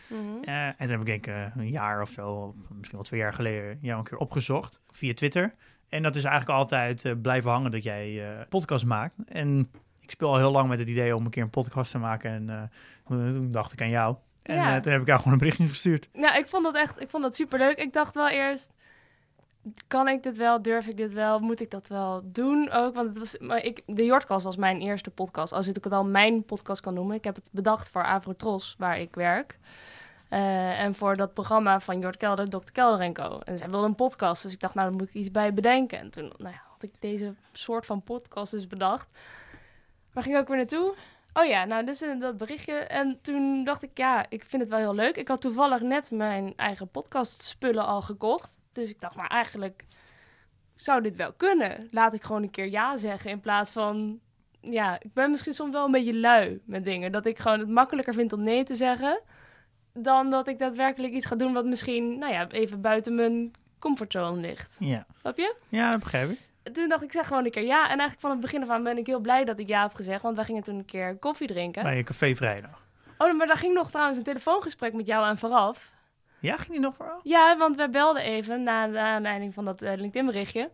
Eh, 0.44 0.66
en 0.66 0.74
toen 0.78 0.88
heb 0.88 1.00
ik 1.00 1.06
denk 1.06 1.26
ik 1.26 1.54
een 1.54 1.70
jaar 1.70 2.02
of 2.02 2.10
zo, 2.10 2.54
misschien 2.68 2.96
wel 2.96 3.06
twee 3.06 3.20
jaar 3.20 3.34
geleden, 3.34 3.78
jou 3.80 3.98
een 3.98 4.04
keer 4.04 4.18
opgezocht 4.18 4.80
via 4.90 5.14
Twitter. 5.14 5.54
En 5.88 6.02
dat 6.02 6.16
is 6.16 6.24
eigenlijk 6.24 6.58
altijd 6.58 7.04
eh, 7.04 7.12
blijven 7.22 7.50
hangen 7.50 7.70
dat 7.70 7.82
jij 7.82 8.28
eh, 8.38 8.46
podcast 8.48 8.84
maakt. 8.84 9.14
En 9.26 9.70
ik 10.00 10.10
speel 10.10 10.28
al 10.28 10.36
heel 10.36 10.50
lang 10.50 10.68
met 10.68 10.78
het 10.78 10.88
idee 10.88 11.16
om 11.16 11.24
een 11.24 11.30
keer 11.30 11.42
een 11.42 11.50
podcast 11.50 11.90
te 11.90 11.98
maken. 11.98 12.30
En 12.30 12.50
eh, 12.50 13.28
toen 13.28 13.50
dacht 13.50 13.72
ik 13.72 13.80
aan 13.80 13.88
jou. 13.88 14.16
En 14.42 14.54
Ja. 14.54 14.80
toen 14.80 14.92
heb 14.92 15.00
ik 15.00 15.06
jou 15.06 15.18
gewoon 15.18 15.32
een 15.32 15.38
berichtje 15.38 15.68
gestuurd. 15.68 16.08
Nou, 16.12 16.38
ik 16.38 16.48
vond 16.48 16.64
dat 16.64 16.74
echt, 16.74 17.00
ik 17.00 17.10
vond 17.10 17.22
dat 17.22 17.34
superleuk. 17.34 17.78
Ik 17.78 17.92
dacht 17.92 18.14
wel 18.14 18.28
eerst, 18.28 18.72
kan 19.86 20.08
ik 20.08 20.22
dit 20.22 20.36
wel? 20.36 20.62
Durf 20.62 20.86
ik 20.86 20.96
dit 20.96 21.12
wel? 21.12 21.38
Moet 21.40 21.60
ik 21.60 21.70
dat 21.70 21.88
wel 21.88 22.20
doen 22.24 22.70
ook? 22.70 22.94
Want 22.94 23.08
het 23.08 23.18
was, 23.18 23.38
maar 23.38 23.64
ik, 23.64 23.82
de 23.86 24.04
Jordcast 24.04 24.44
was 24.44 24.56
mijn 24.56 24.80
eerste 24.80 25.10
podcast. 25.10 25.52
Als 25.52 25.66
ik 25.68 25.84
het 25.84 25.92
al 25.92 26.04
mijn 26.04 26.44
podcast 26.44 26.80
kan 26.80 26.94
noemen. 26.94 27.16
Ik 27.16 27.24
heb 27.24 27.34
het 27.34 27.48
bedacht 27.52 27.88
voor 27.90 28.04
Avrotros, 28.04 28.74
waar 28.78 28.98
ik 28.98 29.14
werk. 29.14 29.58
Eh, 30.28 30.80
en 30.80 30.94
voor 30.94 31.16
dat 31.16 31.34
programma 31.34 31.80
van 31.80 31.98
Jord 31.98 32.16
Kelder, 32.16 32.48
Dr. 32.48 32.72
Kelder 32.72 33.00
en 33.00 33.12
Co. 33.12 33.38
En 33.44 33.58
zij 33.58 33.70
wilde 33.70 33.86
een 33.86 33.94
podcast, 33.94 34.42
dus 34.42 34.52
ik 34.52 34.60
dacht, 34.60 34.74
nou, 34.74 34.88
daar 34.88 34.96
moet 34.98 35.08
ik 35.08 35.14
iets 35.14 35.30
bij 35.30 35.54
bedenken. 35.54 35.98
En 35.98 36.10
toen 36.10 36.32
nou 36.36 36.52
ja, 36.52 36.62
had 36.70 36.82
ik 36.82 37.00
deze 37.00 37.34
soort 37.52 37.86
van 37.86 38.02
podcast 38.02 38.50
dus 38.50 38.66
bedacht. 38.66 39.10
Waar 40.12 40.22
ging 40.22 40.34
ik 40.34 40.40
ook 40.40 40.48
weer 40.48 40.56
naartoe? 40.56 40.94
Oh 41.32 41.46
ja, 41.46 41.64
nou, 41.64 41.84
dus 41.84 42.02
in 42.02 42.18
dat 42.18 42.36
berichtje. 42.36 42.72
En 42.72 43.18
toen 43.22 43.64
dacht 43.64 43.82
ik, 43.82 43.90
ja, 43.94 44.26
ik 44.28 44.44
vind 44.44 44.62
het 44.62 44.70
wel 44.70 44.80
heel 44.80 44.94
leuk. 44.94 45.16
Ik 45.16 45.28
had 45.28 45.40
toevallig 45.40 45.80
net 45.80 46.10
mijn 46.10 46.52
eigen 46.56 46.88
podcast 46.88 47.42
spullen 47.42 47.86
al 47.86 48.02
gekocht. 48.02 48.58
Dus 48.72 48.90
ik 48.90 49.00
dacht, 49.00 49.16
maar 49.16 49.30
eigenlijk 49.30 49.84
zou 50.74 51.02
dit 51.02 51.16
wel 51.16 51.32
kunnen. 51.32 51.88
Laat 51.90 52.14
ik 52.14 52.22
gewoon 52.22 52.42
een 52.42 52.50
keer 52.50 52.70
ja 52.70 52.96
zeggen 52.96 53.30
in 53.30 53.40
plaats 53.40 53.70
van... 53.70 54.20
Ja, 54.60 55.00
ik 55.00 55.12
ben 55.12 55.30
misschien 55.30 55.54
soms 55.54 55.72
wel 55.72 55.84
een 55.84 55.90
beetje 55.90 56.18
lui 56.18 56.60
met 56.64 56.84
dingen. 56.84 57.12
Dat 57.12 57.26
ik 57.26 57.38
gewoon 57.38 57.58
het 57.58 57.68
makkelijker 57.68 58.14
vind 58.14 58.32
om 58.32 58.42
nee 58.42 58.64
te 58.64 58.74
zeggen... 58.74 59.20
dan 59.96 60.30
dat 60.30 60.48
ik 60.48 60.58
daadwerkelijk 60.58 61.12
iets 61.12 61.26
ga 61.26 61.36
doen 61.36 61.52
wat 61.52 61.64
misschien, 61.64 62.18
nou 62.18 62.32
ja, 62.32 62.48
even 62.48 62.80
buiten 62.80 63.14
mijn 63.14 63.52
comfortzone 63.78 64.40
ligt. 64.40 64.76
Ja, 64.78 65.06
Snap 65.20 65.36
je? 65.36 65.54
ja 65.68 65.90
dat 65.90 66.00
begrijp 66.00 66.30
ik. 66.30 66.38
Toen 66.72 66.88
dacht 66.88 67.02
ik, 67.02 67.12
zeg 67.12 67.26
gewoon 67.26 67.44
een 67.44 67.50
keer 67.50 67.64
ja. 67.64 67.82
En 67.82 67.88
eigenlijk 67.88 68.20
van 68.20 68.30
het 68.30 68.40
begin 68.40 68.62
af 68.62 68.68
aan 68.68 68.82
ben 68.82 68.98
ik 68.98 69.06
heel 69.06 69.20
blij 69.20 69.44
dat 69.44 69.58
ik 69.58 69.68
ja 69.68 69.82
heb 69.82 69.94
gezegd. 69.94 70.22
Want 70.22 70.36
wij 70.36 70.44
gingen 70.44 70.62
toen 70.62 70.78
een 70.78 70.84
keer 70.84 71.16
koffie 71.16 71.46
drinken. 71.46 71.82
Bij 71.82 71.96
je 71.96 72.02
café 72.02 72.34
vrijdag. 72.34 72.84
Oh, 73.18 73.36
maar 73.36 73.46
daar 73.46 73.56
ging 73.56 73.74
nog 73.74 73.90
trouwens 73.90 74.18
een 74.18 74.24
telefoongesprek 74.24 74.94
met 74.94 75.06
jou 75.06 75.24
aan 75.24 75.38
vooraf. 75.38 75.92
Ja, 76.38 76.56
ging 76.56 76.68
die 76.70 76.80
nog 76.80 76.94
voor? 76.94 77.20
Ja, 77.22 77.56
want 77.56 77.76
wij 77.76 77.90
belden 77.90 78.22
even 78.22 78.62
na 78.62 78.86
de 78.86 78.98
aanleiding 78.98 79.54
van 79.54 79.64
dat 79.64 79.82
eh, 79.82 79.96
LinkedIn-berichtje. 79.96 80.70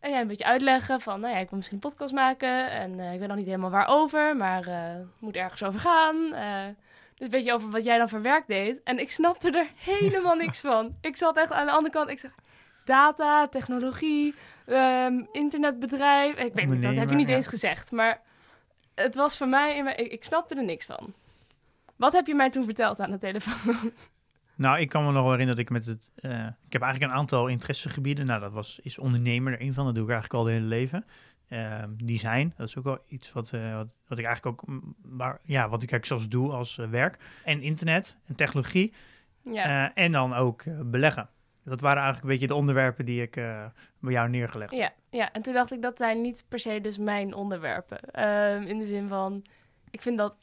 En 0.00 0.10
jij 0.10 0.20
een 0.20 0.26
beetje 0.26 0.44
uitleggen 0.44 1.00
van, 1.00 1.20
nou 1.20 1.34
ja, 1.34 1.40
ik 1.40 1.48
wil 1.48 1.58
misschien 1.58 1.80
een 1.82 1.90
podcast 1.90 2.14
maken. 2.14 2.70
En 2.70 3.00
eh, 3.00 3.12
ik 3.12 3.18
weet 3.18 3.28
nog 3.28 3.36
niet 3.36 3.46
helemaal 3.46 3.70
waarover, 3.70 4.36
maar 4.36 4.66
eh, 4.66 4.92
het 4.92 5.06
moet 5.18 5.36
ergens 5.36 5.62
over 5.62 5.80
gaan. 5.80 6.16
Dus 7.14 7.26
een 7.26 7.30
beetje 7.30 7.52
over 7.52 7.70
wat 7.70 7.84
jij 7.84 7.98
dan 7.98 8.08
voor 8.08 8.22
werk 8.22 8.46
deed. 8.46 8.82
En 8.82 8.98
ik 8.98 9.10
snapte 9.10 9.50
er 9.50 9.66
helemaal 9.94 10.34
niks 10.34 10.60
van. 10.60 10.96
Ik 11.00 11.16
zat 11.16 11.36
echt 11.36 11.52
aan 11.52 11.66
de 11.66 11.72
andere 11.72 11.92
kant. 11.94 12.08
Ik 12.10 12.18
zeg, 12.18 12.30
data, 12.84 13.48
technologie, 13.48 14.34
ehm, 14.66 15.24
internetbedrijf. 15.32 16.36
Ik 16.38 16.54
weet 16.54 16.68
niet, 16.68 16.82
dat 16.82 16.94
heb 16.94 17.08
je 17.08 17.14
niet 17.14 17.28
ja. 17.28 17.34
eens 17.34 17.46
gezegd. 17.46 17.92
Maar 17.92 18.20
het 18.94 19.14
was 19.14 19.36
voor 19.36 19.48
mij, 19.48 19.76
in 19.76 19.84
mijn- 19.84 19.98
ik, 19.98 20.12
ik 20.12 20.24
snapte 20.24 20.54
er 20.54 20.64
niks 20.64 20.86
van. 20.86 21.14
Wat 21.96 22.12
heb 22.12 22.26
je 22.26 22.34
mij 22.34 22.50
toen 22.50 22.64
verteld 22.64 23.00
aan 23.00 23.10
de 23.10 23.18
telefoon? 23.18 23.92
Nou, 24.56 24.78
ik 24.78 24.88
kan 24.88 25.04
me 25.04 25.12
nog 25.12 25.22
wel 25.22 25.30
herinneren 25.30 25.56
dat 25.56 25.64
ik 25.64 25.70
met 25.70 25.86
het... 25.86 26.10
eh, 26.14 26.46
ik 26.66 26.72
heb 26.72 26.82
eigenlijk 26.82 27.12
een 27.12 27.18
aantal 27.18 27.46
interessegebieden. 27.46 28.26
Nou, 28.26 28.40
dat 28.40 28.52
was, 28.52 28.78
is 28.82 28.98
ondernemer 28.98 29.52
er 29.52 29.60
een 29.60 29.74
van. 29.74 29.84
Dat 29.84 29.94
doe 29.94 30.04
ik 30.04 30.10
eigenlijk 30.10 30.40
al 30.40 30.46
het 30.46 30.54
hele 30.58 30.68
leven. 30.68 31.04
Ehm, 31.48 31.90
design, 31.96 32.52
dat 32.56 32.68
is 32.68 32.78
ook 32.78 32.84
wel 32.84 32.98
iets 33.08 33.32
wat, 33.32 33.52
eh, 33.52 33.74
wat, 33.76 33.86
wat 34.08 34.18
ik 34.18 34.24
eigenlijk 34.24 34.62
ook... 34.62 34.80
Waar, 35.02 35.40
ja, 35.42 35.68
wat 35.68 35.82
ik 35.82 35.90
eigenlijk 35.90 36.06
zelfs 36.06 36.28
doe 36.28 36.52
als 36.52 36.78
eh, 36.78 36.88
werk. 36.88 37.18
En 37.44 37.62
internet 37.62 38.16
en 38.26 38.34
technologie. 38.34 38.92
ja. 39.42 39.90
Eh, 39.94 40.04
en 40.04 40.12
dan 40.12 40.34
ook 40.34 40.62
beleggen. 40.90 41.28
Dat 41.64 41.80
waren 41.80 42.02
eigenlijk 42.02 42.24
een 42.24 42.30
beetje 42.30 42.54
de 42.54 42.60
onderwerpen 42.60 43.04
die 43.04 43.22
ik 43.22 43.32
bij 43.98 44.12
jou 44.12 44.28
neergelegd 44.28 44.70
heb. 44.70 44.80
Ja, 44.80 44.92
ja, 45.18 45.32
en 45.32 45.42
toen 45.42 45.54
dacht 45.54 45.72
ik 45.72 45.82
dat 45.82 45.96
zijn 45.96 46.20
niet 46.20 46.44
per 46.48 46.58
se 46.58 46.80
dus 46.80 46.98
mijn 46.98 47.34
onderwerpen. 47.34 48.00
Ehm, 48.00 48.62
in 48.62 48.78
de 48.78 48.86
zin 48.86 49.08
van, 49.08 49.44
ik 49.90 50.02
vind 50.02 50.18
dat 50.18 50.38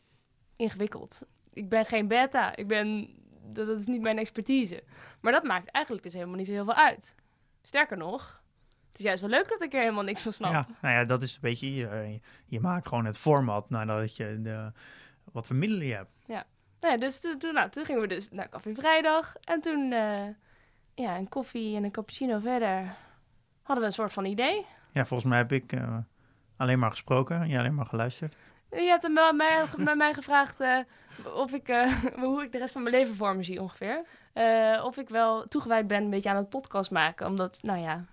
ingewikkeld. 0.55 1.27
Ik 1.53 1.69
ben 1.69 1.85
geen 1.85 2.07
beta, 2.07 2.55
ik 2.55 2.67
ben, 2.67 3.09
dat, 3.53 3.67
dat 3.67 3.79
is 3.79 3.85
niet 3.85 4.01
mijn 4.01 4.17
expertise. 4.17 4.83
Maar 5.21 5.31
dat 5.31 5.43
maakt 5.43 5.71
eigenlijk 5.71 6.05
dus 6.05 6.13
helemaal 6.13 6.35
niet 6.35 6.47
zo 6.47 6.53
heel 6.53 6.65
veel 6.65 6.73
uit. 6.73 7.15
Sterker 7.61 7.97
nog, 7.97 8.40
het 8.91 8.99
is 8.99 9.05
juist 9.05 9.21
wel 9.21 9.29
leuk 9.29 9.49
dat 9.49 9.61
ik 9.61 9.73
er 9.73 9.79
helemaal 9.79 10.03
niks 10.03 10.21
van 10.21 10.33
snap. 10.33 10.51
Ja, 10.51 10.67
nou 10.81 10.95
ja, 10.95 11.03
dat 11.03 11.21
is 11.21 11.33
een 11.33 11.39
beetje... 11.41 11.73
Je, 11.73 12.19
je 12.45 12.59
maakt 12.59 12.87
gewoon 12.87 13.05
het 13.05 13.17
format 13.17 13.69
nadat 13.69 14.15
je 14.15 14.41
de, 14.41 14.71
wat 15.31 15.47
voor 15.47 15.55
middelen 15.55 15.87
je 15.87 15.93
hebt. 15.93 16.11
Nou 16.81 16.93
ja, 16.93 16.99
dus 16.99 17.19
toen, 17.19 17.37
toen, 17.37 17.53
nou, 17.53 17.69
toen 17.69 17.85
gingen 17.85 18.01
we 18.01 18.07
dus 18.07 18.27
naar 18.31 18.49
Café 18.49 18.73
Vrijdag. 18.73 19.35
En 19.43 19.61
toen, 19.61 19.91
eh, 19.91 20.27
ja, 20.95 21.17
een 21.17 21.29
koffie 21.29 21.75
en 21.75 21.83
een 21.83 21.91
cappuccino 21.91 22.39
verder, 22.39 22.95
hadden 23.61 23.83
we 23.83 23.89
een 23.89 23.95
soort 23.95 24.13
van 24.13 24.25
idee. 24.25 24.65
Ja, 24.91 25.05
volgens 25.05 25.29
mij 25.29 25.37
heb 25.37 25.51
ik 25.51 25.71
eh, 25.71 25.97
alleen 26.57 26.79
maar 26.79 26.91
gesproken 26.91 27.41
en 27.41 27.47
jij 27.47 27.59
alleen 27.59 27.75
maar 27.75 27.85
geluisterd. 27.85 28.35
Je 28.71 28.87
hebt 28.87 29.01
hem 29.01 29.13
wel 29.13 29.33
mij, 29.33 29.65
bij 29.77 29.95
mij 29.95 30.13
gevraagd 30.13 30.59
eh, 30.59 30.77
of 31.35 31.53
ik, 31.53 31.67
eh, 31.67 31.93
hoe 32.23 32.43
ik 32.43 32.51
de 32.51 32.57
rest 32.57 32.73
van 32.73 32.83
mijn 32.83 32.95
leven 32.95 33.15
voor 33.15 33.35
me 33.35 33.43
zie 33.43 33.61
ongeveer. 33.61 34.03
Eh, 34.33 34.81
of 34.85 34.97
ik 34.97 35.09
wel 35.09 35.47
toegewijd 35.47 35.87
ben 35.87 36.03
een 36.03 36.09
beetje 36.09 36.29
aan 36.29 36.35
het 36.35 36.49
podcast 36.49 36.91
maken. 36.91 37.27
Omdat, 37.27 37.59
nou 37.61 37.79
ja, 37.79 38.05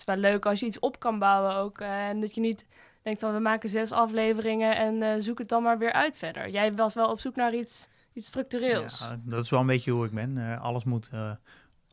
het 0.00 0.08
is 0.08 0.14
wel 0.14 0.30
leuk 0.30 0.46
als 0.46 0.60
je 0.60 0.66
iets 0.66 0.78
op 0.78 0.98
kan 0.98 1.18
bouwen 1.18 1.54
ook. 1.54 1.78
eh, 1.80 2.08
en 2.08 2.20
dat 2.20 2.34
je 2.34 2.40
niet 2.40 2.66
denkt 3.02 3.20
van 3.20 3.32
we 3.34 3.40
maken 3.40 3.68
zes 3.68 3.92
afleveringen 3.92 4.76
en 4.76 5.02
eh, 5.02 5.14
zoek 5.20 5.38
het 5.38 5.48
dan 5.48 5.62
maar 5.62 5.78
weer 5.78 5.92
uit 5.92 6.18
verder. 6.18 6.48
Jij 6.48 6.74
was 6.74 6.94
wel 6.94 7.10
op 7.10 7.20
zoek 7.20 7.36
naar 7.36 7.54
iets, 7.54 7.88
iets 8.12 8.26
structureels. 8.26 8.98
Ja, 8.98 9.20
dat 9.24 9.42
is 9.44 9.50
wel 9.50 9.60
een 9.60 9.66
beetje 9.66 9.90
hoe 9.90 10.04
ik 10.06 10.12
ben. 10.12 10.38
Eh, 10.52 10.60
alles 10.62 10.84
moet 10.84 11.10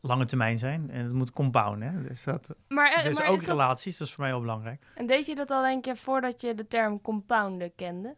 lange 0.00 0.26
termijn 0.26 0.58
zijn 0.58 0.90
en 0.90 1.04
het 1.04 1.12
moet 1.12 1.30
compounden. 1.32 1.88
Hè? 1.92 2.02
Dus, 2.02 2.24
dat, 2.24 2.48
maar, 2.68 3.02
dus 3.04 3.18
maar 3.18 3.26
ook 3.28 3.38
dat- 3.38 3.48
relaties, 3.48 3.96
dat 3.96 4.06
is 4.08 4.12
voor 4.14 4.22
mij 4.22 4.32
heel 4.32 4.40
belangrijk. 4.40 4.82
En 4.94 5.06
deed 5.06 5.26
je 5.26 5.34
dat 5.34 5.50
al 5.50 5.62
denk 5.62 5.84
je 5.84 5.96
voordat 5.96 6.40
je 6.40 6.54
de 6.54 6.66
term 6.66 7.00
compounden 7.00 7.74
kende? 7.74 8.16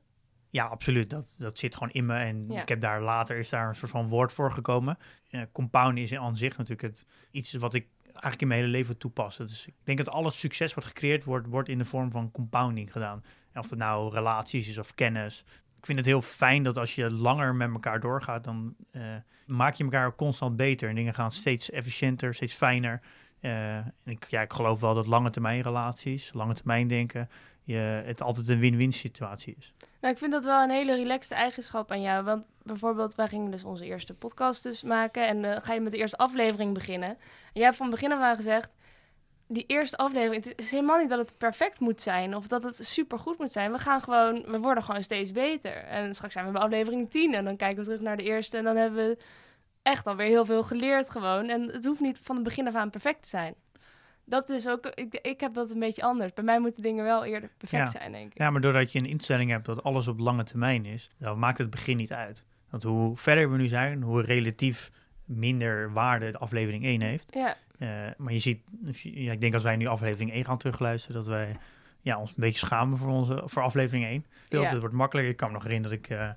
Ja, 0.50 0.64
absoluut. 0.64 1.10
Dat, 1.10 1.34
dat 1.38 1.58
zit 1.58 1.74
gewoon 1.74 1.92
in 1.92 2.06
me. 2.06 2.14
En 2.14 2.44
Ja. 2.48 2.60
ik 2.62 2.68
heb 2.68 2.80
daar 2.80 3.00
later 3.02 3.36
is 3.36 3.48
daar 3.48 3.68
een 3.68 3.74
soort 3.74 3.90
van 3.90 4.08
woord 4.08 4.32
voor 4.32 4.52
gekomen. 4.52 4.98
Eh 5.30 5.42
compounding 5.52 6.06
is 6.10 6.18
aan 6.18 6.36
zich 6.36 6.56
natuurlijk 6.56 6.82
het, 6.82 7.04
iets 7.30 7.52
wat 7.52 7.74
ik 7.74 7.88
eigenlijk 8.22 8.42
in 8.42 8.48
mijn 8.48 8.60
hele 8.60 8.72
leven 8.72 8.98
toepas. 8.98 9.36
Dus 9.36 9.66
ik 9.66 9.74
denk 9.84 9.98
dat 9.98 10.10
alles 10.10 10.38
succes 10.38 10.74
wat 10.74 10.84
gecreëerd 10.84 11.24
wordt, 11.24 11.46
wordt 11.46 11.68
in 11.68 11.78
de 11.78 11.84
vorm 11.84 12.10
van 12.10 12.30
compounding 12.30 12.92
gedaan. 12.92 13.24
Of 13.54 13.70
het 13.70 13.78
nou 13.78 14.14
relaties 14.14 14.68
is 14.68 14.78
of 14.78 14.94
kennis. 14.94 15.44
Ik 15.78 15.86
vind 15.86 15.98
het 15.98 16.06
heel 16.06 16.22
fijn 16.22 16.62
dat 16.62 16.76
als 16.76 16.94
je 16.94 17.10
langer 17.10 17.54
met 17.54 17.70
elkaar 17.72 18.00
doorgaat, 18.00 18.44
dan 18.44 18.74
eh, 18.90 19.02
maak 19.46 19.74
je 19.74 19.84
elkaar 19.84 20.14
constant 20.14 20.56
beter. 20.56 20.88
En 20.88 20.94
dingen 20.94 21.14
gaan 21.14 21.32
steeds 21.32 21.70
efficiënter, 21.70 22.34
steeds 22.34 22.54
fijner. 22.54 23.00
Eh, 23.40 23.76
en 23.76 23.94
ik, 24.04 24.24
ja, 24.24 24.40
ik 24.40 24.52
geloof 24.52 24.80
wel 24.80 24.94
dat 24.94 25.06
lange 25.06 25.30
termijn 25.30 25.62
relaties, 25.62 26.32
lange 26.32 26.54
termijn 26.54 26.88
denken, 26.88 27.28
je, 27.72 28.02
het 28.04 28.22
altijd 28.22 28.48
een 28.48 28.58
win-win 28.58 28.92
situatie 28.92 29.54
is. 29.58 29.72
Nou, 30.00 30.12
ik 30.12 30.18
vind 30.18 30.32
dat 30.32 30.44
wel 30.44 30.62
een 30.62 30.70
hele 30.70 30.94
relaxte 30.94 31.34
eigenschap 31.34 31.90
aan 31.90 32.00
jou. 32.00 32.24
Want 32.24 32.44
bijvoorbeeld, 32.62 33.14
wij 33.14 33.28
gingen 33.28 33.50
dus 33.50 33.64
onze 33.64 33.84
eerste 33.84 34.14
podcast 34.14 34.62
dus 34.62 34.82
maken. 34.82 35.26
En 35.26 35.42
dan 35.42 35.62
ga 35.62 35.72
je 35.72 35.80
met 35.80 35.92
de 35.92 35.98
eerste 35.98 36.16
aflevering 36.16 36.74
beginnen. 36.74 37.08
En 37.08 37.16
jij 37.52 37.64
hebt 37.64 37.76
van 37.76 37.90
begin 37.90 38.12
af 38.12 38.20
aan 38.20 38.36
gezegd... 38.36 38.76
Die 39.50 39.64
eerste 39.66 39.96
aflevering, 39.96 40.44
het 40.44 40.58
is 40.58 40.70
helemaal 40.70 40.98
niet 40.98 41.08
dat 41.08 41.18
het 41.18 41.38
perfect 41.38 41.80
moet 41.80 42.00
zijn. 42.00 42.36
Of 42.36 42.46
dat 42.46 42.62
het 42.62 42.76
super 42.86 43.18
goed 43.18 43.38
moet 43.38 43.52
zijn. 43.52 43.72
We 43.72 43.78
gaan 43.78 44.00
gewoon, 44.00 44.44
we 44.46 44.58
worden 44.58 44.82
gewoon 44.82 45.02
steeds 45.02 45.32
beter. 45.32 45.72
En 45.72 46.14
straks 46.14 46.32
zijn 46.32 46.46
we 46.46 46.52
bij 46.52 46.60
aflevering 46.60 47.10
10. 47.10 47.34
En 47.34 47.44
dan 47.44 47.56
kijken 47.56 47.78
we 47.78 47.84
terug 47.84 48.00
naar 48.00 48.16
de 48.16 48.22
eerste. 48.22 48.56
En 48.56 48.64
dan 48.64 48.76
hebben 48.76 49.08
we 49.08 49.18
echt 49.82 50.06
alweer 50.06 50.26
heel 50.26 50.44
veel 50.44 50.62
geleerd 50.62 51.10
gewoon. 51.10 51.48
En 51.48 51.62
het 51.62 51.84
hoeft 51.84 52.00
niet 52.00 52.18
van 52.22 52.34
het 52.34 52.44
begin 52.44 52.66
af 52.66 52.74
aan 52.74 52.90
perfect 52.90 53.22
te 53.22 53.28
zijn. 53.28 53.54
Dat 54.28 54.50
is 54.50 54.68
ook, 54.68 54.86
ik, 54.86 55.14
ik 55.22 55.40
heb 55.40 55.54
dat 55.54 55.70
een 55.70 55.78
beetje 55.78 56.02
anders. 56.02 56.32
Bij 56.32 56.44
mij 56.44 56.60
moeten 56.60 56.82
dingen 56.82 57.04
wel 57.04 57.24
eerder 57.24 57.50
perfect 57.58 57.92
Ja. 57.92 57.98
zijn, 58.00 58.12
denk 58.12 58.32
ik. 58.32 58.38
Ja, 58.38 58.50
maar 58.50 58.60
doordat 58.60 58.92
je 58.92 58.98
een 58.98 59.06
instelling 59.06 59.50
hebt 59.50 59.66
dat 59.66 59.82
alles 59.82 60.08
op 60.08 60.18
lange 60.18 60.44
termijn 60.44 60.84
is, 60.86 61.10
dan 61.18 61.38
maakt 61.38 61.58
het 61.58 61.70
begin 61.70 61.96
niet 61.96 62.12
uit. 62.12 62.44
Want 62.70 62.82
hoe 62.82 63.16
verder 63.16 63.50
we 63.50 63.56
nu 63.56 63.68
zijn, 63.68 64.02
hoe 64.02 64.22
relatief 64.22 64.90
minder 65.24 65.92
waarde 65.92 66.30
de 66.30 66.38
aflevering 66.38 66.84
1 66.84 67.00
heeft. 67.02 67.34
Ja, 67.34 67.56
Eh, 67.78 67.88
maar 68.16 68.32
je 68.32 68.38
ziet, 68.38 68.60
ja, 69.02 69.32
ik 69.32 69.40
denk 69.40 69.54
als 69.54 69.62
wij 69.62 69.76
nu 69.76 69.86
aflevering 69.86 70.32
1 70.32 70.44
gaan 70.44 70.58
terugluisteren, 70.58 71.16
dat 71.16 71.26
wij 71.26 71.56
ja, 72.00 72.18
ons 72.18 72.28
een 72.28 72.34
beetje 72.38 72.58
schamen 72.58 72.98
voor, 72.98 73.08
onze, 73.10 73.42
voor 73.44 73.62
aflevering 73.62 74.04
1. 74.04 74.24
Beeld, 74.48 74.64
Ja. 74.64 74.70
Het 74.70 74.80
wordt 74.80 74.94
makkelijker. 74.94 75.32
Ik 75.32 75.38
kan 75.38 75.48
me 75.48 75.54
nog 75.54 75.62
herinneren 75.62 75.98
dat 76.00 76.10
ik 76.10 76.16
eh, 76.18 76.28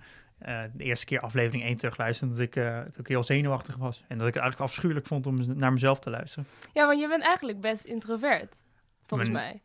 eh, 0.42 0.62
de 0.74 0.84
eerste 0.84 1.06
keer 1.06 1.20
aflevering 1.20 1.64
1 1.64 1.78
terugluisterde, 1.78 2.34
dat 2.34 2.42
ik, 2.44 2.56
eh, 2.56 2.76
dat 2.84 2.98
ik 2.98 3.08
heel 3.08 3.24
zenuwachtig 3.24 3.76
was. 3.76 4.04
En 4.08 4.18
dat 4.18 4.28
ik 4.28 4.34
het 4.34 4.42
eigenlijk 4.44 4.72
afschuwelijk 4.72 5.06
vond 5.08 5.28
om 5.28 5.58
naar 5.58 5.74
mezelf 5.74 6.00
te 6.00 6.10
luisteren. 6.10 6.46
ja 6.74 6.86
want 6.88 7.00
je 7.00 7.08
bent 7.08 7.24
eigenlijk 7.24 7.62
best 7.62 7.86
introvert, 7.86 8.56
volgens 9.06 9.30
Mijn- 9.30 9.62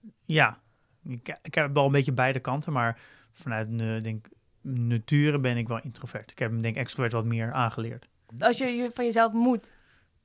mij. 0.00 0.10
Ja, 0.24 0.58
ik, 1.04 1.38
ik 1.42 1.54
heb 1.54 1.74
wel 1.74 1.86
een 1.86 1.92
beetje 1.92 2.12
beide 2.12 2.40
kanten, 2.40 2.72
maar 2.72 2.98
vanuit 3.32 3.68
uh, 3.70 4.02
denk, 4.02 4.26
nature 4.60 5.38
ben 5.38 5.56
ik 5.56 5.68
wel 5.68 5.80
introvert. 5.82 6.30
Ik 6.30 6.38
heb 6.38 6.50
hem 6.50 6.62
denk 6.62 6.74
ik 6.74 6.80
extrovert 6.80 7.12
wat 7.12 7.24
meer 7.24 7.52
aangeleerd. 7.52 8.08
Als 8.38 8.58
je 8.58 8.90
van 8.94 9.04
jezelf 9.04 9.32
moet, 9.32 9.72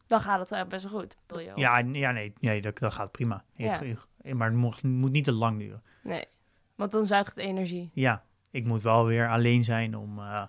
dan 0.07 0.19
gaat 0.19 0.49
het 0.49 0.69
best 0.69 0.89
wel 0.89 0.99
goed. 1.01 1.17
Wil 1.27 1.39
je, 1.39 1.51
Ja, 1.55 1.77
ja 1.77 2.11
nee, 2.11 2.33
nee 2.39 2.61
dat, 2.61 2.77
dat 2.77 2.93
gaat 2.93 3.11
prima. 3.11 3.43
Ja. 3.55 3.79
Ik- 3.81 3.97
ik- 4.21 4.33
maar 4.33 4.47
het 4.49 4.57
moet, 4.57 4.83
moet 4.83 5.11
niet 5.11 5.23
te 5.23 5.31
lang 5.31 5.59
duren. 5.59 5.83
Nee, 6.03 6.25
want 6.75 6.91
dan 6.91 7.05
zuigt 7.05 7.35
het 7.35 7.37
energie. 7.45 7.89
Ja, 7.93 8.23
ik 8.51 8.65
moet 8.65 8.81
wel 8.81 9.05
weer 9.05 9.29
alleen 9.29 9.63
zijn 9.63 9.97
om, 9.97 10.19
eh, 10.19 10.43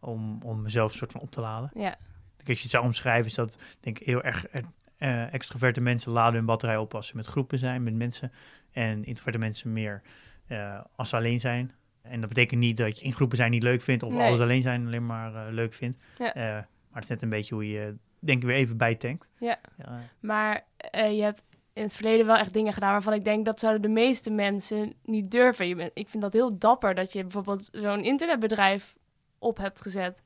om, 0.00 0.42
om 0.42 0.62
mezelf 0.62 0.92
een 0.92 0.98
soort 0.98 1.12
van 1.12 1.20
op 1.20 1.30
te 1.30 1.40
laden. 1.40 1.70
Ja, 1.74 1.96
Als 2.46 2.56
je 2.56 2.62
het 2.62 2.70
zou 2.70 2.84
omschrijven, 2.84 3.26
is 3.26 3.34
dat 3.34 3.58
denk 3.80 3.98
ik 3.98 4.06
heel 4.06 4.22
erg 4.22 4.46
eh, 4.96 5.32
extroverte 5.34 5.80
mensen 5.80 6.12
laden 6.12 6.34
hun 6.34 6.44
batterij 6.44 6.76
op 6.76 6.94
als 6.94 7.06
ze 7.06 7.16
met 7.16 7.26
groepen 7.26 7.58
zijn, 7.58 7.82
met 7.82 7.94
mensen. 7.94 8.32
En 8.72 9.04
introverte 9.04 9.38
mensen 9.38 9.72
meer 9.72 10.02
als 10.96 11.08
ze 11.08 11.16
alleen 11.16 11.40
zijn. 11.40 11.72
En 12.02 12.20
dat 12.20 12.28
betekent 12.28 12.60
niet 12.60 12.76
dat 12.76 12.98
je 12.98 13.04
in 13.04 13.12
groepen 13.12 13.36
zijn 13.36 13.50
niet 13.50 13.62
leuk 13.62 13.82
vindt 13.82 14.02
of 14.02 14.12
Nee. 14.12 14.26
alles 14.26 14.40
alleen 14.40 14.62
zijn 14.62 14.86
alleen 14.86 15.06
maar 15.06 15.52
leuk 15.52 15.72
vindt. 15.74 16.02
Ja. 16.18 16.32
Maar 16.34 16.66
het 16.92 17.02
is 17.02 17.08
net 17.08 17.22
een 17.22 17.28
beetje 17.28 17.54
hoe 17.54 17.68
je 17.70 17.94
denk 18.18 18.42
ik 18.42 18.48
weer 18.48 18.56
even 18.56 18.76
bijtankt. 18.76 19.28
Ja. 19.38 19.58
Ja, 19.76 20.00
maar 20.20 20.64
je 20.92 21.22
hebt 21.22 21.42
in 21.74 21.82
het 21.82 21.94
verleden 21.94 22.26
wel 22.26 22.36
echt 22.36 22.52
dingen 22.52 22.72
gedaan 22.72 22.92
waarvan 22.92 23.12
ik 23.12 23.24
denk 23.24 23.44
dat 23.44 23.60
zouden 23.60 23.82
de 23.82 23.88
meeste 23.88 24.30
mensen 24.30 24.92
niet 25.04 25.30
durven. 25.30 25.68
Je 25.68 25.74
bent, 25.74 25.90
ik 25.94 26.08
vind 26.08 26.22
dat 26.22 26.32
heel 26.32 26.58
dapper 26.58 26.94
dat 26.94 27.12
je 27.12 27.22
bijvoorbeeld 27.22 27.68
zo'n 27.72 28.04
internetbedrijf 28.04 28.96
op 29.38 29.56
hebt 29.56 29.80
gezet. 29.80 30.22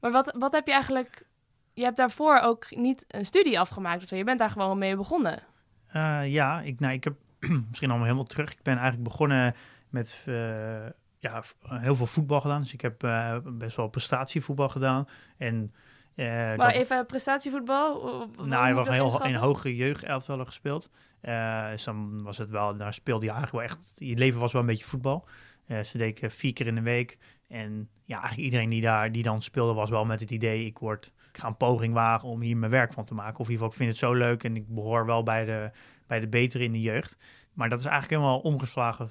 Maar 0.00 0.10
wat, 0.10 0.34
wat 0.38 0.52
heb 0.52 0.66
je 0.66 0.72
eigenlijk... 0.72 1.24
Je 1.72 1.84
hebt 1.84 1.96
daarvoor 1.96 2.38
ook 2.38 2.76
niet 2.76 3.04
een 3.08 3.26
studie 3.26 3.60
afgemaakt 3.60 4.02
of 4.02 4.08
zo. 4.08 4.16
Je 4.16 4.24
bent 4.24 4.38
daar 4.38 4.50
gewoon 4.50 4.78
mee 4.78 4.96
begonnen. 4.96 5.42
Eh, 5.86 6.32
ja, 6.32 6.60
ik, 6.60 6.80
nou, 6.80 6.92
ik 6.92 7.04
heb 7.04 7.14
misschien 7.68 7.88
allemaal 7.88 8.06
helemaal 8.06 8.24
terug. 8.24 8.52
Ik 8.52 8.62
ben 8.62 8.74
eigenlijk 8.74 9.08
begonnen 9.08 9.54
met 9.88 10.22
eh, 10.26 10.86
ja, 11.18 11.42
heel 11.68 11.96
veel 11.96 12.06
voetbal 12.06 12.40
gedaan. 12.40 12.60
Dus 12.60 12.72
ik 12.72 12.80
heb 12.80 13.02
eh, 13.02 13.36
best 13.44 13.76
wel 13.76 13.88
prestatievoetbal 13.88 14.68
gedaan. 14.68 15.08
En, 15.36 15.74
Maar 16.16 16.56
dat- 16.56 16.72
even 16.74 17.06
prestatievoetbal. 17.06 18.00
hoe- 18.00 18.46
nou, 18.46 18.74
dat 18.74 18.86
was 18.86 18.94
heel 18.94 19.24
in 19.24 19.34
hoge 19.34 19.76
jeugdelftallen 19.76 20.46
gespeeld. 20.46 20.90
Eh, 21.20 21.70
dus 21.70 21.84
dan 21.84 22.22
was 22.22 22.38
het 22.38 22.50
wel, 22.50 22.76
daar 22.76 22.92
speelde 22.92 23.24
je 23.24 23.30
eigenlijk 23.30 23.68
wel 23.68 23.76
echt, 23.76 23.92
je 23.96 24.16
leven 24.16 24.40
was 24.40 24.52
wel 24.52 24.60
een 24.60 24.66
beetje 24.66 24.84
voetbal. 24.84 25.28
Eh, 25.66 25.80
ze 25.80 25.98
deed 25.98 26.20
vier 26.26 26.52
keer 26.52 26.66
in 26.66 26.74
de 26.74 26.80
week. 26.80 27.18
En 27.48 27.88
ja, 28.04 28.14
eigenlijk 28.14 28.44
iedereen 28.44 28.68
die 28.68 28.80
daar 28.80 29.12
die 29.12 29.22
dan 29.22 29.42
speelde 29.42 29.72
was 29.72 29.90
wel 29.90 30.04
met 30.04 30.20
het 30.20 30.30
idee, 30.30 30.64
ik 30.66 30.78
word, 30.78 31.12
ik 31.32 31.38
ga 31.38 31.46
een 31.48 31.56
poging 31.56 31.94
wagen 31.94 32.28
om 32.28 32.40
hier 32.40 32.56
mijn 32.56 32.70
werk 32.70 32.92
van 32.92 33.04
te 33.04 33.14
maken. 33.14 33.38
Of 33.40 33.46
in 33.46 33.52
ieder 33.52 33.66
geval, 33.66 33.68
ik 33.70 33.76
vind 33.76 33.88
het 33.90 33.98
zo 33.98 34.12
leuk 34.12 34.44
en 34.44 34.56
ik 34.56 34.64
behoor 34.74 35.06
wel 35.06 35.22
bij 35.22 35.44
de, 35.44 35.70
bij 36.06 36.20
de 36.20 36.28
betere 36.28 36.64
in 36.64 36.72
de 36.72 36.80
jeugd. 36.80 37.16
Maar 37.52 37.68
dat 37.68 37.78
is 37.78 37.84
eigenlijk 37.84 38.20
helemaal 38.20 38.40
omgeslagen 38.40 39.08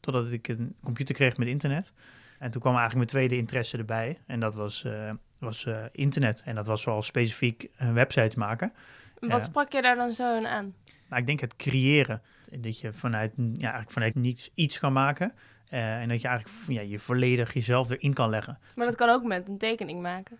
totdat 0.00 0.30
ik 0.32 0.48
een 0.48 0.74
computer 0.84 1.14
kreeg 1.14 1.36
met 1.36 1.48
internet. 1.48 1.92
En 2.38 2.50
toen 2.50 2.60
kwam 2.60 2.76
eigenlijk 2.76 2.94
mijn 3.10 3.18
tweede 3.18 3.36
interesse 3.42 3.76
erbij. 3.76 4.18
En 4.26 4.40
dat 4.40 4.54
was, 4.54 4.84
eh, 4.84 5.10
was 5.38 5.66
eh, 5.66 5.84
internet. 5.92 6.42
En 6.44 6.54
dat 6.54 6.66
was 6.66 6.84
wel 6.84 7.02
specifiek 7.02 7.68
een 7.76 7.94
websites 7.94 8.34
maken. 8.34 8.72
Wat 9.18 9.44
sprak 9.44 9.72
je 9.72 9.82
daar 9.82 9.96
dan 9.96 10.10
zo 10.10 10.44
aan? 10.44 10.74
Nou, 11.08 11.20
ik 11.20 11.26
denk 11.26 11.40
het 11.40 11.56
creëren. 11.56 12.22
Dat 12.50 12.80
je 12.80 12.92
vanuit, 12.92 13.32
ja, 13.36 13.60
eigenlijk 13.60 13.90
vanuit 13.90 14.14
niets 14.14 14.50
iets 14.54 14.78
kan 14.78 14.92
maken. 14.92 15.32
Eh, 15.68 16.00
en 16.00 16.08
dat 16.08 16.20
je 16.20 16.28
eigenlijk 16.28 16.68
ja, 16.68 16.80
je 16.80 16.98
volledig 16.98 17.52
jezelf 17.52 17.90
erin 17.90 18.12
kan 18.12 18.30
leggen. 18.30 18.58
Maar 18.74 18.86
dat 18.86 18.94
kan 18.94 19.08
ook 19.08 19.24
met 19.24 19.48
een 19.48 19.58
tekening 19.58 20.00
maken. 20.00 20.38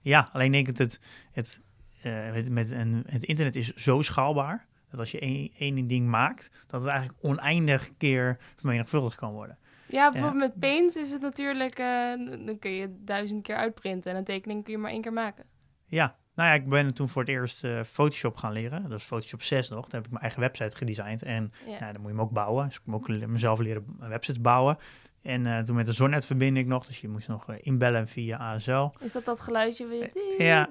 Ja, 0.00 0.28
alleen 0.32 0.52
denk 0.52 0.68
ik 0.68 0.76
dat 0.76 0.86
het, 0.86 1.00
het, 1.32 1.60
eh, 2.02 2.32
met, 2.32 2.48
met 2.48 2.70
een, 2.70 3.04
het 3.06 3.24
internet 3.24 3.56
is 3.56 3.72
zo 3.74 4.02
schaalbaar. 4.02 4.66
Dat 4.90 5.00
als 5.00 5.10
je 5.10 5.20
één, 5.20 5.50
één 5.58 5.86
ding 5.86 6.08
maakt, 6.08 6.50
dat 6.66 6.80
het 6.80 6.90
eigenlijk 6.90 7.18
oneindig 7.22 7.90
keer 7.96 8.38
vermenigvuldigd 8.56 9.16
kan 9.16 9.32
worden. 9.32 9.58
Ja, 9.90 10.10
bijvoorbeeld 10.10 10.40
met 10.40 10.58
Paint 10.58 10.96
is 10.96 11.10
het 11.10 11.20
natuurlijk... 11.20 11.78
eh, 11.78 12.12
dan 12.46 12.58
kun 12.58 12.70
je 12.70 12.94
duizend 12.98 13.42
keer 13.42 13.56
uitprinten 13.56 14.10
en 14.10 14.16
een 14.16 14.24
tekening 14.24 14.64
kun 14.64 14.72
je 14.72 14.78
maar 14.78 14.90
één 14.90 15.02
keer 15.02 15.12
maken. 15.12 15.44
Ja, 15.86 16.16
nou 16.34 16.48
ja, 16.48 16.54
ik 16.54 16.68
ben 16.68 16.94
toen 16.94 17.08
voor 17.08 17.22
het 17.22 17.30
eerst 17.30 17.64
eh, 17.64 17.82
Photoshop 17.82 18.36
gaan 18.36 18.52
leren. 18.52 18.88
Dat 18.88 18.98
is 18.98 19.04
Photoshop 19.04 19.42
6 19.42 19.68
nog. 19.68 19.82
Daar 19.82 19.94
heb 19.94 20.04
ik 20.04 20.10
mijn 20.10 20.22
eigen 20.22 20.40
website 20.40 20.76
gedesigned. 20.76 21.22
En. 21.22 21.52
Nou, 21.66 21.78
dan 21.78 22.00
moet 22.00 22.10
je 22.10 22.16
hem 22.16 22.20
ook 22.20 22.30
bouwen. 22.30 22.66
Dus 22.66 22.76
ik 22.76 22.82
moet 22.84 22.94
ook 22.94 23.26
mezelf 23.26 23.58
leren 23.58 23.84
websites 23.98 24.40
bouwen. 24.40 24.78
En 25.22 25.46
eh, 25.46 25.58
toen 25.58 25.76
met 25.76 25.86
de 25.86 25.92
Zonnet-verbinding 25.92 26.68
nog. 26.68 26.86
Dus 26.86 27.00
je 27.00 27.08
moest 27.08 27.28
nog 27.28 27.52
inbellen 27.52 28.08
via 28.08 28.36
ASL. 28.36 28.88
Is 29.00 29.12
dat 29.12 29.24
dat 29.24 29.40
geluidje? 29.40 29.86
Weer... 29.86 30.10
Ja, 30.38 30.68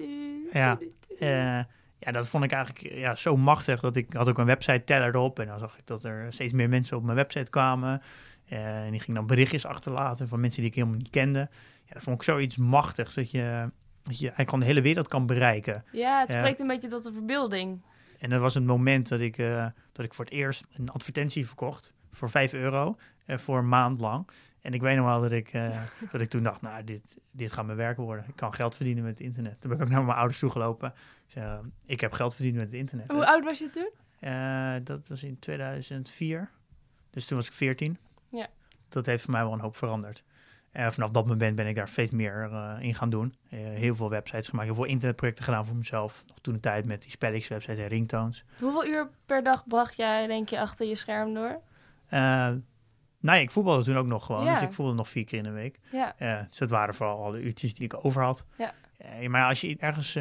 ja. 0.52 0.78
Ja, 2.00 2.12
dat 2.12 2.28
vond 2.28 2.44
ik 2.44 2.52
eigenlijk 2.52 2.94
ja, 2.94 3.16
zo 3.16 3.38
machtig. 3.38 3.80
Dat 3.80 3.96
ik 3.96 4.14
had 4.14 4.30
ook 4.30 4.38
een 4.38 4.46
website-teller 4.46 5.08
erop. 5.08 5.40
En 5.40 5.48
dan 5.48 5.60
zag 5.60 5.78
ik 5.78 5.88
dat 5.88 6.04
er 6.04 6.34
steeds 6.34 6.54
meer 6.54 6.70
mensen 6.70 6.98
op 6.98 7.04
mijn 7.04 7.16
website 7.16 7.50
kwamen. 7.50 8.02
Eh, 8.50 8.86
en 8.86 8.92
die 8.92 9.00
gingen 9.00 9.16
dan 9.16 9.28
berichtjes 9.28 9.66
achterlaten 9.66 10.28
van 10.28 10.40
mensen 10.40 10.62
die 10.62 10.70
ik 10.70 10.76
helemaal 10.76 10.98
niet 10.98 11.10
kende. 11.10 11.40
Ja, 11.86 11.94
dat 11.94 12.04
vond 12.04 12.16
ik 12.16 12.24
zoiets 12.24 12.58
machtigs. 12.58 13.14
Dat 13.14 13.32
je, 13.32 13.70
dat 14.04 14.20
je 14.20 14.26
eigenlijk 14.26 14.50
gewoon 14.50 14.60
de 14.60 14.66
hele 14.66 14.82
wereld 14.82 15.08
kan 15.08 15.26
bereiken. 15.26 15.86
Ja, 15.92 16.20
het 16.20 16.32
spreekt 16.32 16.60
een 16.60 16.68
beetje 16.68 16.90
tot 16.90 17.04
de 17.04 17.14
verbeelding. 17.14 17.82
En 18.20 18.30
dat 18.30 18.40
was 18.40 18.54
het 18.54 18.64
moment 18.64 19.08
dat 19.08 19.20
ik, 19.20 19.38
eh, 19.38 19.66
dat 19.92 20.06
ik 20.06 20.14
voor 20.14 20.26
het 20.26 20.34
eerst 20.34 20.68
een 20.74 20.90
advertentie 20.90 21.48
verkocht 21.48 21.94
voor 22.12 22.30
5 22.30 22.54
euro 22.54 22.98
eh, 23.26 23.38
voor 23.38 23.58
een 23.58 23.70
maand 23.70 24.00
lang. 24.00 24.28
En 24.62 24.74
ik 24.74 24.82
weet 24.82 24.98
nog 24.98 25.06
wel 25.06 25.22
dat 25.22 25.32
ik, 25.32 25.52
dat 26.12 26.22
ik 26.22 26.30
toen 26.30 26.44
dacht, 26.44 26.62
nou, 26.62 26.84
dit, 26.84 27.18
dit 27.32 27.52
gaat 27.52 27.66
mijn 27.66 27.78
werk 27.78 27.98
worden. 27.98 28.26
Ik 28.28 28.36
kan 28.36 28.54
geld 28.54 28.76
verdienen 28.76 29.04
met 29.04 29.18
het 29.18 29.28
internet. 29.28 29.62
Toen 29.62 29.70
ben 29.70 29.80
ik 29.80 29.86
ook 29.86 29.92
naar 29.92 30.04
mijn 30.04 30.18
ouders 30.18 30.40
toegelopen. 30.40 30.94
Ik 31.26 31.32
zei, 31.32 31.60
ik 31.86 32.00
heb 32.00 32.12
geld 32.12 32.36
verdiend 32.36 32.56
met 32.56 32.66
het 32.66 32.76
internet. 32.76 33.12
Hoe 33.12 33.28
oud 33.28 33.44
was 33.44 33.60
je 33.60 33.70
toen? 33.70 33.90
Dat 34.84 35.08
was 35.08 35.24
in 35.24 35.40
2004. 35.40 36.50
Dus 37.10 37.26
toen 37.26 37.38
was 37.38 37.48
ik 37.48 37.54
14. 37.54 37.98
Ja. 38.32 38.48
Dat 38.90 39.06
heeft 39.06 39.24
voor 39.24 39.32
mij 39.32 39.44
wel 39.44 39.54
een 39.54 39.60
hoop 39.60 39.76
veranderd. 39.76 40.24
En 40.72 40.94
vanaf 40.94 41.12
dat 41.12 41.28
moment 41.28 41.56
ben 41.56 41.68
ik 41.68 41.76
daar 41.76 41.88
steeds 41.88 42.12
meer 42.12 42.50
eh, 42.52 42.76
in 42.80 42.96
gaan 42.96 43.10
doen. 43.10 43.34
Eh, 43.50 43.60
heel 43.60 43.96
veel 43.96 44.10
websites 44.10 44.48
gemaakt, 44.48 44.68
heel 44.68 44.76
veel 44.76 44.86
internetprojecten 44.86 45.44
gedaan 45.44 45.66
voor 45.66 45.76
mezelf. 45.76 46.24
Nog 46.28 46.40
toen 46.40 46.54
de 46.54 46.60
tijd 46.60 46.86
met 46.86 47.02
die 47.02 47.12
spellings-websites 47.12 47.78
en 47.78 47.88
ringtones. 47.88 48.44
Hoeveel 48.60 48.86
uur 48.86 49.10
per 49.26 49.44
dag 49.44 49.68
bracht 49.68 49.96
jij, 49.96 50.28
denk 50.28 50.50
je, 50.50 50.60
achter 50.60 50.88
je 50.88 50.96
scherm 50.96 51.34
door? 51.34 51.62
Nou 53.22 53.38
ja, 53.38 53.44
ik 53.44 53.52
voetbalde 53.52 53.84
toen 53.84 53.98
ook 53.98 54.06
nog 54.06 54.26
gewoon. 54.26 54.44
Ja. 54.44 54.54
Dus 54.54 54.62
ik 54.62 54.74
voetbalde 54.74 54.98
nog 54.98 55.10
vier 55.10 55.26
keer 55.26 55.38
in 55.38 55.44
de 55.44 55.52
week. 55.52 55.80
Ja, 55.92 56.16
dus 56.50 56.58
dat 56.58 56.70
waren 56.70 56.96
vooral 56.96 57.24
alle 57.24 57.42
uurtjes 57.42 57.74
die 57.74 57.84
ik 57.84 58.06
over 58.06 58.24
had. 58.24 58.46
Ja. 58.58 58.74
Maar 59.28 59.48
als 59.48 59.62
je 59.62 59.78
ergens 59.80 60.18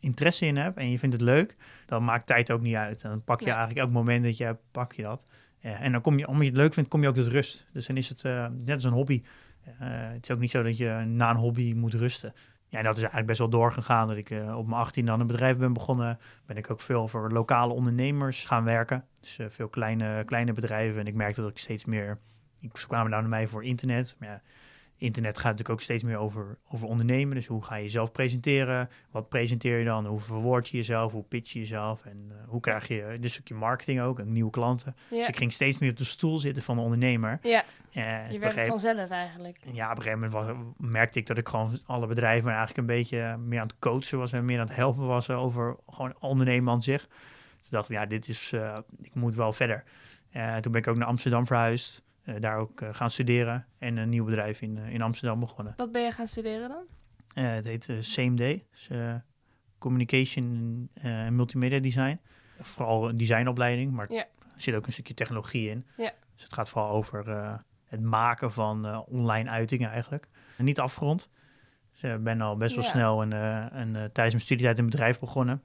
interesse 0.00 0.46
in 0.46 0.56
hebt 0.56 0.76
en 0.76 0.90
je 0.90 0.98
vindt 0.98 1.14
het 1.14 1.24
leuk, 1.24 1.56
dan 1.86 2.04
maakt 2.04 2.26
tijd 2.26 2.50
ook 2.50 2.60
niet 2.60 2.74
uit. 2.74 3.02
En 3.02 3.10
dan 3.10 3.24
pak 3.24 3.40
je 3.40 3.46
eigenlijk 3.46 3.78
elk 3.78 3.90
moment 3.90 4.24
dat 4.24 4.36
je 4.36 4.44
hebt, 4.44 4.62
pak 4.70 4.92
je 4.92 5.02
dat. 5.02 5.30
Eh, 5.60 5.80
en 5.80 5.92
dan 5.92 6.00
kom 6.00 6.18
je, 6.18 6.26
omdat 6.26 6.42
je 6.42 6.50
het 6.50 6.60
leuk 6.60 6.74
vindt, 6.74 6.88
kom 6.88 7.02
je 7.02 7.08
ook 7.08 7.14
tot 7.14 7.26
rust. 7.26 7.66
Dus 7.72 7.86
dan 7.86 7.96
is 7.96 8.08
het 8.08 8.24
eh, 8.24 8.46
net 8.64 8.74
als 8.74 8.84
een 8.84 8.92
hobby. 8.92 9.22
Eh, 9.64 9.72
het 9.88 10.22
is 10.22 10.30
ook 10.30 10.38
niet 10.38 10.50
zo 10.50 10.62
dat 10.62 10.76
je 10.76 11.02
na 11.06 11.30
een 11.30 11.36
hobby 11.36 11.74
moet 11.74 11.94
rusten. 11.94 12.34
Ja, 12.68 12.82
dat 12.82 12.92
is 12.92 12.98
eigenlijk 12.98 13.26
best 13.26 13.38
wel 13.38 13.48
doorgegaan. 13.48 14.08
Dat 14.08 14.16
ik 14.16 14.30
eh, 14.30 14.56
op 14.56 14.66
mijn 14.66 14.80
18 14.80 15.06
dan 15.06 15.20
een 15.20 15.26
bedrijf 15.26 15.58
ben 15.58 15.72
begonnen. 15.72 16.18
Ben 16.46 16.56
ik 16.56 16.70
ook 16.70 16.80
veel 16.80 17.08
voor 17.08 17.30
lokale 17.30 17.72
ondernemers 17.72 18.44
gaan 18.44 18.64
werken. 18.64 19.04
Dus 19.20 19.38
veel 19.48 19.68
kleine, 19.68 20.24
kleine 20.24 20.52
bedrijven. 20.52 21.00
En 21.00 21.06
ik 21.06 21.14
merkte 21.14 21.40
dat 21.40 21.50
ik 21.50 21.58
steeds 21.58 21.84
meer... 21.84 22.18
Ik, 22.60 22.76
ze 22.76 22.86
kwamen 22.86 23.10
naar 23.10 23.28
mij 23.28 23.46
voor 23.46 23.64
internet. 23.64 24.16
Maar 24.18 24.28
ja, 24.28 24.42
internet 25.00 25.36
gaat 25.36 25.44
natuurlijk 25.44 25.70
ook 25.70 25.80
steeds 25.80 26.02
meer 26.02 26.16
over, 26.16 26.58
over 26.70 26.88
ondernemen. 26.88 27.34
Dus 27.34 27.46
hoe 27.46 27.64
ga 27.64 27.74
je 27.74 27.82
jezelf 27.82 28.12
presenteren? 28.12 28.90
Wat 29.10 29.28
presenteer 29.28 29.78
je 29.78 29.84
dan? 29.84 30.06
Hoe 30.06 30.20
verwoord 30.20 30.68
je 30.68 30.76
jezelf? 30.76 31.12
Hoe 31.12 31.22
pitch 31.22 31.52
je 31.52 31.58
jezelf? 31.58 32.04
En 32.04 32.26
eh, 32.28 32.48
hoe 32.48 32.60
krijg 32.60 32.88
je 32.88 33.16
dus 33.20 33.32
stukje 33.32 33.54
marketing 33.54 34.00
ook 34.00 34.18
en 34.18 34.32
nieuwe 34.32 34.50
klanten? 34.50 34.96
Ja, 35.08 35.16
Dus 35.16 35.28
ik 35.28 35.36
ging 35.36 35.52
steeds 35.52 35.78
meer 35.78 35.90
op 35.90 35.96
de 35.96 36.04
stoel 36.04 36.38
zitten 36.38 36.62
van 36.62 36.76
de 36.76 36.82
ondernemer. 36.82 37.38
ja 37.42 37.64
Eh, 37.92 38.22
dus 38.22 38.28
je 38.28 38.34
een 38.34 38.54
werkt 38.54 38.68
vanzelf 38.68 39.10
eigenlijk. 39.10 39.58
ja, 39.72 39.90
op 39.90 39.96
een 39.96 40.02
gegeven 40.02 40.30
moment 40.30 40.56
was, 40.56 40.56
merkte 40.76 41.18
ik 41.18 41.26
dat 41.26 41.38
ik 41.38 41.48
gewoon 41.48 41.78
alle 41.86 42.06
bedrijven 42.06 42.48
eigenlijk 42.48 42.78
een 42.78 42.86
beetje 42.86 43.36
meer 43.36 43.60
aan 43.60 43.66
het 43.66 43.78
coachen 43.78 44.18
was 44.18 44.32
en 44.32 44.44
meer 44.44 44.60
aan 44.60 44.66
het 44.66 44.76
helpen 44.76 45.06
was 45.06 45.30
over 45.30 45.76
gewoon 45.88 46.14
ondernemen 46.20 46.72
aan 46.72 46.82
zich. 46.82 47.08
Toen 47.60 47.70
dacht 47.70 47.90
ik, 47.90 47.96
ja, 47.96 48.06
dit 48.06 48.28
is, 48.28 48.52
eh, 48.52 48.78
ik 49.02 49.14
moet 49.14 49.34
wel 49.34 49.52
verder. 49.52 49.84
Eh, 50.30 50.56
toen 50.56 50.72
ben 50.72 50.80
ik 50.80 50.88
ook 50.88 50.96
naar 50.96 51.06
Amsterdam 51.06 51.46
verhuisd, 51.46 51.96
eh, 51.98 52.09
daar 52.38 52.56
ook 52.58 52.80
eh, 52.80 52.88
gaan 52.92 53.10
studeren 53.10 53.66
en 53.78 53.96
een 53.96 54.08
nieuw 54.08 54.24
bedrijf 54.24 54.60
in, 54.62 54.78
eh, 54.78 54.92
in 54.94 55.02
Amsterdam 55.02 55.40
begonnen. 55.40 55.74
Wat 55.76 55.92
ben 55.92 56.02
je 56.02 56.10
gaan 56.12 56.26
studeren 56.26 56.68
dan? 56.68 56.82
Eh, 57.34 57.50
het 57.54 57.64
heet 57.64 57.88
eh, 57.88 57.96
Same 58.00 58.34
Day, 58.34 58.66
dus, 58.70 58.88
eh, 58.88 59.14
Communication 59.78 60.88
eh, 60.94 61.24
en 61.24 61.36
Multimedia 61.36 61.78
Design. 61.78 62.20
Vooral 62.60 63.08
een 63.08 63.16
designopleiding, 63.16 63.92
maar 63.92 64.12
Ja. 64.12 64.20
er 64.54 64.60
zit 64.60 64.74
ook 64.74 64.86
een 64.86 64.92
stukje 64.92 65.14
technologie 65.14 65.70
in. 65.70 65.86
Ja. 65.96 66.12
Dus 66.34 66.42
het 66.42 66.52
gaat 66.52 66.70
vooral 66.70 66.90
over 66.90 67.28
eh, 67.30 67.54
het 67.84 68.00
maken 68.00 68.52
van 68.52 68.86
eh, 68.86 69.00
online 69.06 69.50
uitingen 69.50 69.90
eigenlijk. 69.90 70.28
En 70.56 70.64
niet 70.64 70.80
afgerond. 70.80 71.30
Dus 71.92 72.02
ik 72.02 72.22
ben 72.22 72.40
al 72.40 72.56
best 72.56 72.74
wel 72.74 72.84
Ja. 72.84 72.90
snel 72.90 73.22
en, 73.22 73.32
eh, 73.32 73.72
en, 73.80 73.88
eh, 73.96 74.02
tijdens 74.02 74.14
mijn 74.34 74.40
studietijd 74.40 74.78
een 74.78 74.84
bedrijf 74.90 75.18
begonnen. 75.18 75.62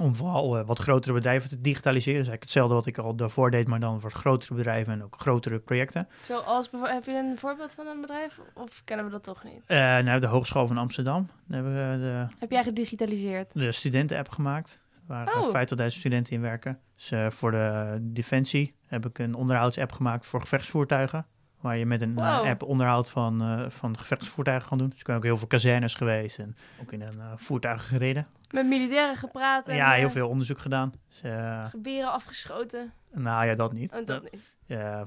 Om 0.00 0.16
vooral 0.16 0.58
eh, 0.58 0.66
wat 0.66 0.78
grotere 0.78 1.14
bedrijven 1.14 1.48
te 1.48 1.60
digitaliseren. 1.60 2.18
Dus 2.20 2.28
eigenlijk 2.28 2.42
hetzelfde 2.42 2.74
wat 2.74 2.86
ik 2.86 2.98
al 2.98 3.16
daarvoor 3.16 3.50
deed, 3.50 3.68
maar 3.68 3.80
dan 3.80 4.00
voor 4.00 4.10
grotere 4.10 4.54
bedrijven 4.54 4.92
en 4.92 5.04
ook 5.04 5.16
grotere 5.18 5.58
projecten. 5.58 6.08
Zoals, 6.22 6.70
heb 6.82 7.04
je 7.04 7.12
een 7.12 7.38
voorbeeld 7.38 7.72
van 7.74 7.86
een 7.86 8.00
bedrijf? 8.00 8.40
Of 8.54 8.82
kennen 8.84 9.06
we 9.06 9.12
dat 9.12 9.22
toch 9.24 9.44
niet? 9.44 9.62
Eh 9.66 9.76
nou, 9.78 10.20
de 10.20 10.26
Hogeschool 10.26 10.66
van 10.66 10.78
Amsterdam. 10.78 11.28
Daar 11.46 11.62
hebben 11.62 11.90
we 11.92 11.98
de, 11.98 12.26
Heb 12.38 12.50
jij 12.50 12.64
gedigitaliseerd? 12.64 13.50
de 13.54 13.72
studenten-app 13.72 14.28
gemaakt. 14.28 14.82
Waar 15.06 15.26
eh, 15.26 15.40
Oh. 15.40 15.54
50.000 15.80 15.86
studenten 15.86 16.34
in 16.34 16.40
werken. 16.40 16.78
Dus 16.94 17.10
eh, 17.10 17.30
voor 17.30 17.50
de 17.50 17.96
Defensie 18.00 18.74
heb 18.86 19.06
ik 19.06 19.18
een 19.18 19.34
onderhoudsapp 19.34 19.92
gemaakt 19.92 20.26
voor 20.26 20.40
gevechtsvoertuigen. 20.40 21.24
Waar 21.64 21.76
je 21.76 21.86
met 21.86 22.02
een 22.02 22.18
eh, 22.18 22.40
app 22.40 22.62
onderhoud 22.62 23.10
van, 23.10 23.42
eh, 23.42 23.70
van 23.70 23.98
gevechtsvoertuigen 23.98 24.68
kan 24.68 24.78
doen. 24.78 24.88
Dus 24.88 24.98
ik 24.98 25.06
ben 25.06 25.16
ook 25.16 25.22
heel 25.22 25.36
veel 25.36 25.46
kazernes 25.46 25.94
geweest 25.94 26.38
en 26.38 26.56
ook 26.82 26.92
in 26.92 27.00
een 27.00 27.20
eh, 27.20 27.32
voertuig 27.34 27.88
gereden. 27.88 28.26
Met 28.50 28.66
militairen 28.66 29.16
gepraat 29.16 29.68
en 29.68 29.76
ja, 29.76 29.92
heel 29.92 30.10
veel 30.10 30.28
onderzoek 30.28 30.58
gedaan. 30.58 30.92
Dus, 31.08 32.02
afgeschoten? 32.02 32.92
nou 33.12 33.46
ja, 33.46 33.54
dat 33.54 33.72
niet. 33.72 33.92
Oh, 33.92 34.06
dat 34.06 34.22
niet. 34.32 34.54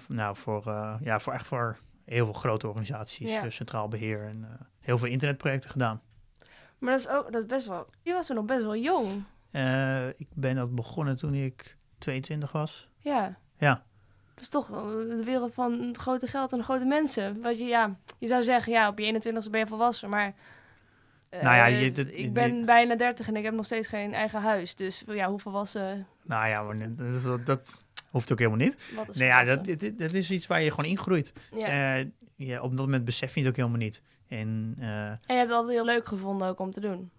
Nou, 0.07 0.35
voor, 0.35 0.63
ja, 1.01 1.19
voor 1.19 1.33
echt 1.33 1.47
voor 1.47 1.77
heel 2.05 2.25
veel 2.25 2.33
grote 2.33 2.67
organisaties. 2.67 3.31
Ja. 3.31 3.49
centraal 3.49 3.87
beheer 3.87 4.25
en 4.25 4.47
heel 4.79 4.97
veel 4.97 5.09
internetprojecten 5.09 5.69
gedaan. 5.69 6.01
Maar 6.77 6.91
dat 6.91 6.99
is 6.99 7.07
ook 7.07 7.31
dat 7.31 7.41
is 7.41 7.47
best 7.47 7.67
wel... 7.67 7.89
Je 8.01 8.13
was 8.13 8.27
toen 8.27 8.35
nog 8.35 8.45
best 8.45 8.63
wel 8.63 8.75
jong. 8.75 9.23
Ik 10.17 10.27
ben 10.33 10.55
dat 10.55 10.75
begonnen 10.75 11.17
toen 11.17 11.33
ik 11.33 11.77
22 11.97 12.51
was. 12.51 12.89
Ja. 12.99 13.37
Ja. 13.57 13.83
Is 14.39 14.49
toch 14.49 14.67
de 15.07 15.21
wereld 15.25 15.53
van 15.53 15.95
grote 15.99 16.27
geld 16.27 16.51
en 16.51 16.63
grote 16.63 16.85
mensen. 16.85 17.41
Wat 17.41 17.57
je, 17.57 17.63
ja, 17.63 17.95
je 18.19 18.27
zou 18.27 18.43
zeggen, 18.43 18.71
ja, 18.73 18.87
op 18.89 18.99
je 18.99 19.13
21ste 19.13 19.49
ben 19.51 19.59
je 19.59 19.67
volwassen, 19.67 20.09
maar... 20.09 20.33
eh, 21.29 21.41
Nou 21.41 21.55
ja, 21.55 21.65
je- 21.65 21.91
dat- 21.91 22.07
ik 22.11 22.33
ben 22.33 22.65
bijna 22.65 22.95
30 22.95 23.27
en 23.27 23.35
ik 23.35 23.43
heb 23.43 23.53
nog 23.53 23.65
steeds 23.65 23.87
geen 23.87 24.13
eigen 24.13 24.41
huis. 24.41 24.75
Dus 24.75 25.03
ja, 25.07 25.29
hoe 25.29 25.39
volwassen... 25.39 26.07
Nou 26.23 26.47
ja, 26.47 26.61
maar 26.63 26.77
dat, 27.43 27.81
hoeft 28.09 28.31
ook 28.31 28.37
helemaal 28.39 28.59
niet. 28.59 28.91
Wat 28.95 29.09
is 29.09 29.17
Nee, 29.17 29.27
ja, 29.27 29.43
dat, 29.43 29.65
dat 29.97 30.13
is 30.13 30.31
iets 30.31 30.47
waar 30.47 30.61
je 30.61 30.69
gewoon 30.71 30.85
ingroeit. 30.89 31.33
Ja. 31.51 31.97
Eh, 31.99 32.05
ja, 32.35 32.61
op 32.61 32.69
dat 32.69 32.85
moment 32.85 33.05
besef 33.05 33.33
je 33.33 33.39
het 33.39 33.49
ook 33.49 33.55
helemaal 33.55 33.77
niet. 33.77 34.01
En 34.27 34.75
eh, 34.79 34.87
En 35.09 35.19
je 35.27 35.33
hebt 35.33 35.47
het 35.49 35.51
altijd 35.57 35.75
heel 35.75 35.85
leuk 35.85 36.05
gevonden 36.07 36.47
ook 36.47 36.59
om 36.59 36.71
te 36.71 36.79
doen. 36.79 37.11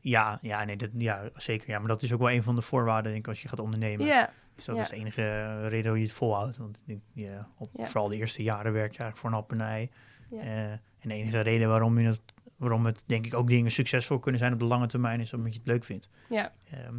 ja, 0.00 0.38
ja, 0.42 0.64
nee, 0.64 0.76
dat, 0.76 0.88
ja, 0.96 1.22
zeker. 1.36 1.70
Ja, 1.70 1.78
maar 1.78 1.88
dat 1.88 2.02
is 2.02 2.12
ook 2.12 2.18
wel 2.20 2.30
een 2.30 2.42
van 2.42 2.54
de 2.54 2.62
voorwaarden, 2.62 3.12
denk 3.12 3.24
ik, 3.24 3.28
als 3.28 3.42
je 3.42 3.48
gaat 3.48 3.60
ondernemen. 3.60 4.06
Ja, 4.06 4.30
Dus 4.54 4.64
dat 4.64 4.76
ja. 4.76 4.82
is 4.82 4.88
de 4.88 4.96
enige 4.96 5.68
reden 5.68 5.90
hoe 5.90 5.98
je 6.00 6.04
het 6.06 6.14
volhoudt. 6.14 6.56
Want 6.56 6.78
ja, 7.12 7.48
op, 7.58 7.68
Ja. 7.72 7.84
vooral 7.84 8.08
de 8.08 8.16
eerste 8.16 8.42
jaren 8.42 8.72
werk 8.72 8.92
je 8.92 8.98
eigenlijk 8.98 9.16
voor 9.16 9.30
een. 9.30 9.90
Ja. 10.30 10.40
Eh, 10.40 10.70
en 10.72 11.08
de 11.08 11.14
enige 11.14 11.40
reden 11.40 11.68
waarom, 11.68 11.98
je 11.98 12.06
het, 12.06 12.20
waarom 12.56 12.86
het, 12.86 13.02
denk 13.06 13.26
ik, 13.26 13.34
ook 13.34 13.48
dingen 13.48 13.70
succesvol 13.70 14.18
kunnen 14.18 14.40
zijn 14.40 14.52
op 14.52 14.58
de 14.58 14.64
lange 14.64 14.86
termijn, 14.86 15.20
is 15.20 15.32
omdat 15.32 15.52
je 15.52 15.58
het 15.58 15.68
leuk 15.68 15.84
vindt. 15.84 16.08
ja, 16.28 16.52
Ehm, 16.70 16.94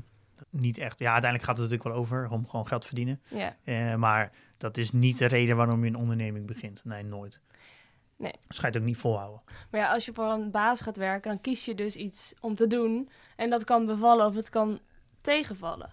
niet 0.50 0.78
echt, 0.78 1.00
ja, 1.00 1.12
uiteindelijk 1.12 1.44
gaat 1.44 1.58
het 1.58 1.70
natuurlijk 1.72 1.96
wel 1.96 2.04
over 2.04 2.30
om 2.30 2.48
gewoon 2.48 2.68
geld 2.68 2.82
te 2.82 2.88
verdienen. 2.88 3.22
ja. 3.30 3.56
Eh, 3.64 3.96
maar 3.96 4.32
dat 4.58 4.78
is 4.78 4.92
niet 4.92 5.18
de 5.18 5.26
reden 5.26 5.56
waarom 5.56 5.84
je 5.84 5.90
een 5.90 5.96
onderneming 5.96 6.48
begint. 6.48 6.82
Nee, 6.86 7.04
nooit. 7.04 7.40
Nee. 8.18 8.34
Ga 8.48 8.62
je 8.62 8.68
het 8.68 8.78
ook 8.78 8.84
niet 8.84 8.98
volhouden. 8.98 9.42
Maar 9.72 9.82
ja, 9.82 9.94
als 9.94 10.06
je 10.06 10.14
voor 10.14 10.26
een 10.26 10.52
baas 10.52 10.82
gaat 10.82 10.98
werken, 10.98 11.30
dan 11.32 11.42
kies 11.42 11.66
je 11.66 11.76
dus 11.76 11.96
iets 11.96 12.34
om 12.40 12.56
te 12.56 12.68
doen. 12.68 13.10
En 13.36 13.50
dat 13.50 13.64
kan 13.64 13.86
bevallen 13.86 14.26
of 14.26 14.36
het 14.36 14.50
kan 14.50 14.80
tegenvallen. 15.22 15.90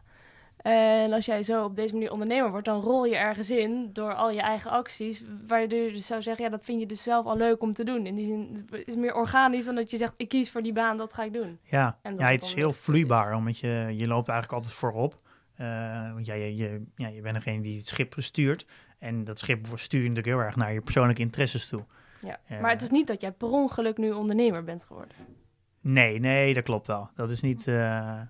En 0.62 1.12
als 1.12 1.24
jij 1.26 1.42
zo 1.42 1.64
op 1.64 1.76
deze 1.76 1.92
manier 1.92 2.10
ondernemer 2.10 2.50
wordt, 2.50 2.66
dan 2.66 2.80
rol 2.80 3.04
je 3.04 3.16
ergens 3.16 3.50
in 3.50 3.90
door 3.92 4.14
al 4.14 4.30
je 4.30 4.40
eigen 4.40 4.70
acties. 4.70 5.24
Waardoor 5.46 5.78
je 5.78 5.92
dus 5.92 6.06
zou 6.06 6.22
zeggen, 6.22 6.44
ja, 6.44 6.50
dat 6.50 6.64
vind 6.64 6.80
je 6.80 6.86
dus 6.86 7.02
zelf 7.02 7.26
al 7.26 7.36
leuk 7.36 7.62
om 7.62 7.72
te 7.72 7.84
doen. 7.84 8.06
In 8.06 8.14
die 8.14 8.24
zin 8.26 8.66
het 8.70 8.86
is 8.86 8.96
meer 8.96 9.14
organisch 9.14 9.64
dan 9.64 9.74
dat 9.74 9.90
je 9.90 9.96
zegt, 9.96 10.14
ik 10.16 10.28
kies 10.28 10.50
voor 10.50 10.62
die 10.62 10.72
baan, 10.72 10.96
dat 10.96 11.12
ga 11.12 11.22
ik 11.22 11.32
doen. 11.32 11.58
Ja, 11.62 11.98
ja 12.02 12.30
het 12.30 12.42
is 12.42 12.54
heel 12.54 12.68
is. 12.68 12.76
vloeibaar, 12.76 13.34
omdat 13.36 13.58
je, 13.58 13.94
je 13.96 14.06
loopt 14.06 14.28
eigenlijk 14.28 14.52
altijd 14.52 14.72
voorop. 14.72 15.20
Eh, 15.54 16.12
want 16.12 16.26
ja, 16.26 16.34
je, 16.34 16.56
je, 16.56 16.82
ja, 16.96 17.08
je 17.08 17.20
bent 17.20 17.34
degene 17.34 17.62
die 17.62 17.78
het 17.78 17.88
schip 17.88 18.14
stuurt. 18.16 18.66
En 18.98 19.24
dat 19.24 19.38
schip 19.38 19.66
stuur 19.74 20.02
je 20.02 20.08
natuurlijk 20.08 20.36
heel 20.36 20.44
erg 20.46 20.56
naar 20.56 20.72
je 20.72 20.80
persoonlijke 20.80 21.22
interesses 21.22 21.68
toe. 21.68 21.84
Ja. 22.20 22.38
Ja. 22.48 22.60
Maar 22.60 22.70
het 22.70 22.82
is 22.82 22.90
niet 22.90 23.06
dat 23.06 23.20
jij 23.20 23.32
per 23.32 23.48
ongeluk 23.50 23.96
nu 23.96 24.10
ondernemer 24.10 24.64
bent 24.64 24.84
geworden. 24.84 25.14
Nee, 25.80 26.18
nee, 26.18 26.54
dat 26.54 26.64
klopt 26.64 26.86
wel. 26.86 27.10
Dat 27.14 27.30
is 27.30 27.40
niet. 27.40 27.68
eh, 27.68 28.20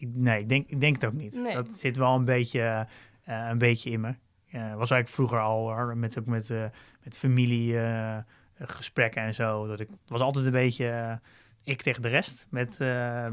ik, 0.00 0.08
nee, 0.14 0.40
ik 0.40 0.48
denk, 0.48 0.68
ik 0.68 0.80
denk 0.80 0.94
het 0.94 1.04
ook 1.04 1.12
niet. 1.12 1.34
Nee. 1.34 1.54
Dat 1.54 1.78
zit 1.78 1.96
wel 1.96 2.14
een 2.14 2.24
beetje, 2.24 2.86
eh, 3.24 3.48
een 3.50 3.58
beetje 3.58 3.90
in 3.90 4.00
me. 4.00 4.08
Eh, 4.50 4.60
was 4.60 4.90
eigenlijk 4.90 5.08
vroeger 5.08 5.40
al 5.40 5.58
hoor, 5.58 5.96
met, 5.96 6.18
ook 6.18 6.26
met, 6.26 6.50
eh, 6.50 6.64
met 7.02 7.16
familie 7.16 7.78
eh, 7.78 8.16
en 9.14 9.34
zo. 9.34 9.66
Dat 9.66 9.80
ik 9.80 9.88
was 10.06 10.20
altijd 10.20 10.44
een 10.44 10.50
beetje 10.52 11.20
ik 11.62 11.82
tegen 11.82 12.02
de 12.02 12.08
rest. 12.08 12.46
Met, 12.50 12.80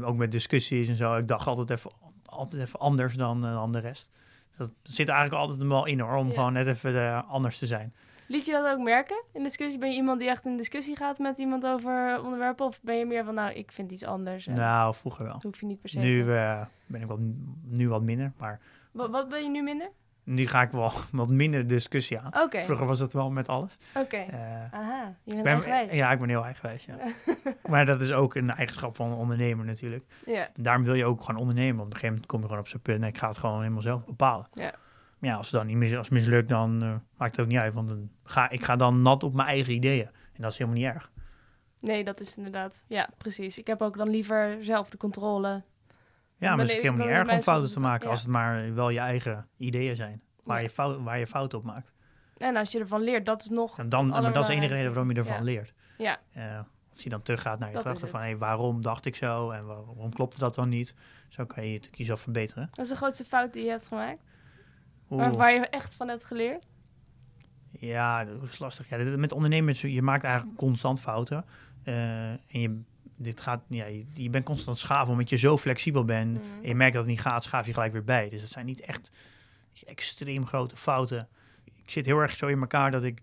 ook 0.02 0.16
met 0.16 0.32
discussies 0.32 0.88
en 0.88 0.96
zo. 0.96 1.16
Ik 1.16 1.28
dacht 1.28 1.46
altijd 1.46 1.70
even, 1.70 1.90
altijd 2.24 2.62
even 2.62 2.78
anders 2.78 3.14
dan, 3.14 3.40
dan 3.40 3.72
de 3.72 3.78
rest. 3.78 4.10
Dat 4.56 4.72
zit 4.82 5.08
eigenlijk 5.08 5.40
altijd 5.40 5.68
wel 5.68 5.86
in 5.86 6.00
hoor, 6.00 6.16
om 6.16 6.28
Ja. 6.28 6.34
gewoon 6.34 6.52
net 6.52 6.66
even 6.66 7.26
anders 7.26 7.58
te 7.58 7.66
zijn. 7.66 7.94
Liet 8.28 8.44
je 8.46 8.52
dat 8.52 8.66
ook 8.66 8.78
merken 8.78 9.22
in 9.32 9.42
discussie? 9.42 9.78
Ben 9.78 9.88
je 9.90 9.94
iemand 9.96 10.20
die 10.20 10.28
echt 10.28 10.44
in 10.44 10.56
discussie 10.56 10.96
gaat 10.96 11.18
met 11.18 11.38
iemand 11.38 11.66
over 11.66 12.20
onderwerpen? 12.22 12.66
Of 12.66 12.80
ben 12.82 12.96
je 12.96 13.04
meer 13.06 13.24
van, 13.24 13.34
nou, 13.34 13.52
ik 13.52 13.72
vind 13.72 13.92
iets 13.92 14.04
anders 14.04 14.46
Nou, 14.46 14.94
vroeger 14.94 15.24
wel. 15.24 15.32
dat 15.32 15.42
hoef 15.42 15.60
je 15.60 15.66
niet 15.66 15.80
per 15.80 15.90
se 15.90 15.98
Nu 15.98 16.32
eh, 16.34 16.60
ben 16.86 17.00
ik 17.00 17.06
wat, 17.06 17.18
nu 17.64 17.88
wat 17.88 18.02
minder, 18.02 18.32
maar 18.38 18.60
Wat, 18.92 19.10
wat 19.10 19.28
ben 19.28 19.42
je 19.42 19.50
nu 19.50 19.62
minder? 19.62 19.90
nu 20.24 20.46
ga 20.46 20.62
ik 20.62 20.70
wel 20.70 20.92
wat 21.12 21.30
minder 21.30 21.66
discussie 21.66 22.18
aan. 22.18 22.48
Vroeger 22.50 22.86
was 22.86 22.98
het 22.98 23.12
wel 23.12 23.30
met 23.30 23.48
alles. 23.48 23.76
oké. 23.94 24.16
Eh, 24.16 24.72
Aha, 24.72 25.14
je 25.22 25.32
bent 25.32 25.42
ben- 25.44 25.52
eigenwijs. 25.52 25.92
ja, 25.92 26.10
ik 26.12 26.18
ben 26.18 26.28
heel 26.28 26.44
eigenwijs, 26.44 26.84
ja. 26.84 26.96
maar 27.70 27.86
dat 27.86 28.00
is 28.00 28.12
ook 28.12 28.34
een 28.34 28.50
eigenschap 28.50 28.96
van 28.96 29.10
een 29.10 29.16
ondernemer 29.16 29.64
natuurlijk. 29.64 30.04
ja. 30.26 30.48
Daarom 30.54 30.84
wil 30.84 30.94
je 30.94 31.04
ook 31.04 31.20
gewoon 31.22 31.40
ondernemen. 31.40 31.76
Want 31.76 31.86
op 31.88 31.92
een 31.94 32.00
gegeven 32.00 32.08
moment 32.14 32.26
kom 32.30 32.40
je 32.40 32.46
gewoon 32.46 32.62
op 32.62 32.68
zo'n 32.68 32.80
punt... 32.80 33.02
en 33.02 33.08
ik 33.08 33.18
ga 33.18 33.28
het 33.28 33.38
gewoon 33.38 33.58
helemaal 33.60 33.82
zelf 33.82 34.04
bepalen. 34.04 34.46
Ja. 34.52 34.72
Maar 35.18 35.30
ja, 35.30 35.36
als 35.36 35.50
het 35.50 35.58
dan 35.60 35.66
niet 35.68 35.76
mis, 35.76 35.96
als 35.96 36.08
mislukt, 36.08 36.48
dan 36.48 36.82
eh, 36.82 36.94
maakt 37.16 37.36
het 37.36 37.40
ook 37.44 37.50
niet 37.52 37.58
uit. 37.60 37.74
Want 37.74 37.88
dan 37.88 38.10
ga, 38.24 38.50
ik 38.50 38.64
ga 38.64 38.76
dan 38.76 39.02
nat 39.02 39.22
op 39.22 39.34
mijn 39.34 39.48
eigen 39.48 39.72
ideeën. 39.74 40.06
En 40.06 40.42
dat 40.42 40.52
is 40.52 40.58
helemaal 40.58 40.80
niet 40.80 40.88
erg. 40.94 41.10
Nee, 41.80 42.04
dat 42.04 42.20
is 42.20 42.36
inderdaad... 42.36 42.84
Ja, 42.86 43.08
precies. 43.18 43.58
Ik 43.58 43.66
heb 43.66 43.82
ook 43.82 43.96
dan 43.96 44.08
liever 44.10 44.56
zelf 44.64 44.90
de 44.90 44.96
controle. 44.96 45.62
Ja, 46.36 46.50
maar 46.56 46.58
het 46.66 46.68
is 46.76 46.82
helemaal 46.82 47.06
niet 47.06 47.16
erg 47.16 47.28
om 47.30 47.40
fouten 47.40 47.70
te 47.72 47.80
maken... 47.80 48.04
ja. 48.04 48.10
als 48.10 48.20
het 48.22 48.30
maar 48.30 48.74
wel 48.74 48.90
je 48.90 48.98
eigen 48.98 49.48
ideeën 49.56 49.96
zijn. 49.96 50.22
Waar, 50.44 50.56
Ja. 50.56 50.62
je, 50.62 50.70
fout, 50.70 51.02
waar 51.02 51.18
je 51.18 51.26
fouten 51.26 51.58
op 51.58 51.64
maakt. 51.64 51.92
En 52.36 52.56
als 52.56 52.72
je 52.72 52.78
ervan 52.78 53.00
leert, 53.00 53.26
dat 53.26 53.40
is 53.40 53.48
nog... 53.48 53.78
En 53.78 53.88
dan, 53.88 54.06
maar 54.06 54.32
dat 54.32 54.42
is 54.42 54.46
de 54.48 54.54
enige 54.54 54.74
reden 54.74 54.88
waarom 54.92 55.10
je 55.10 55.16
ervan 55.18 55.36
Ja. 55.36 55.42
leert. 55.42 55.72
Ja, 55.98 56.18
Eh, 56.32 56.58
als 56.90 57.02
je 57.02 57.08
dan 57.08 57.22
teruggaat 57.22 57.58
naar 57.58 57.70
je 57.70 57.76
gedachten 57.76 58.08
van... 58.08 58.20
Hey, 58.20 58.36
waarom 58.36 58.82
dacht 58.82 59.04
ik 59.04 59.16
zo 59.16 59.50
en 59.50 59.66
waarom 59.66 60.12
klopte 60.12 60.38
dat 60.38 60.54
dan 60.54 60.68
niet? 60.68 60.94
Zo 61.28 61.44
kan 61.44 61.66
je 61.66 61.74
het 61.74 61.88
jezelf 61.92 62.20
verbeteren. 62.20 62.68
dat 62.70 62.84
is 62.84 62.90
de 62.90 62.96
grootste 62.96 63.24
fout 63.24 63.52
die 63.52 63.64
je 63.64 63.70
hebt 63.70 63.86
gemaakt. 63.88 64.22
Waar, 65.08 65.32
waar 65.32 65.52
je 65.52 65.66
echt 65.66 65.94
van 65.94 66.08
hebt 66.08 66.24
geleerd. 66.24 66.66
Ja, 67.70 68.24
dat 68.24 68.42
is 68.42 68.58
lastig. 68.58 68.88
Ja, 68.88 68.96
dit- 68.96 69.16
met 69.16 69.32
ondernemers, 69.32 69.80
je 69.80 70.02
maakt 70.02 70.24
eigenlijk 70.24 70.56
constant 70.56 71.00
fouten. 71.00 71.44
Eh, 71.82 72.30
en 72.30 72.40
je, 72.48 72.80
dit 73.16 73.40
gaat, 73.40 73.62
ja, 73.68 73.84
je, 73.84 74.04
je 74.12 74.30
bent 74.30 74.44
constant 74.44 74.78
schaven 74.78 75.12
omdat 75.12 75.28
je 75.28 75.36
zo 75.36 75.56
flexibel 75.58 76.04
bent. 76.04 76.32
Mhm. 76.32 76.42
En 76.62 76.68
je 76.68 76.74
merkt 76.74 76.92
dat 76.94 77.02
het 77.02 77.10
niet 77.12 77.20
gaat, 77.20 77.44
schaaf 77.44 77.66
je 77.66 77.72
gelijk 77.72 77.92
weer 77.92 78.04
bij. 78.04 78.28
Dus 78.28 78.40
het 78.40 78.50
zijn 78.50 78.66
niet 78.66 78.80
echt 78.80 79.10
extreem 79.86 80.46
grote 80.46 80.76
fouten. 80.76 81.28
Ik 81.64 81.90
zit 81.90 82.06
heel 82.06 82.18
erg 82.18 82.36
zo 82.36 82.46
in 82.46 82.60
elkaar 82.60 82.90
dat 82.90 83.04
ik, 83.04 83.22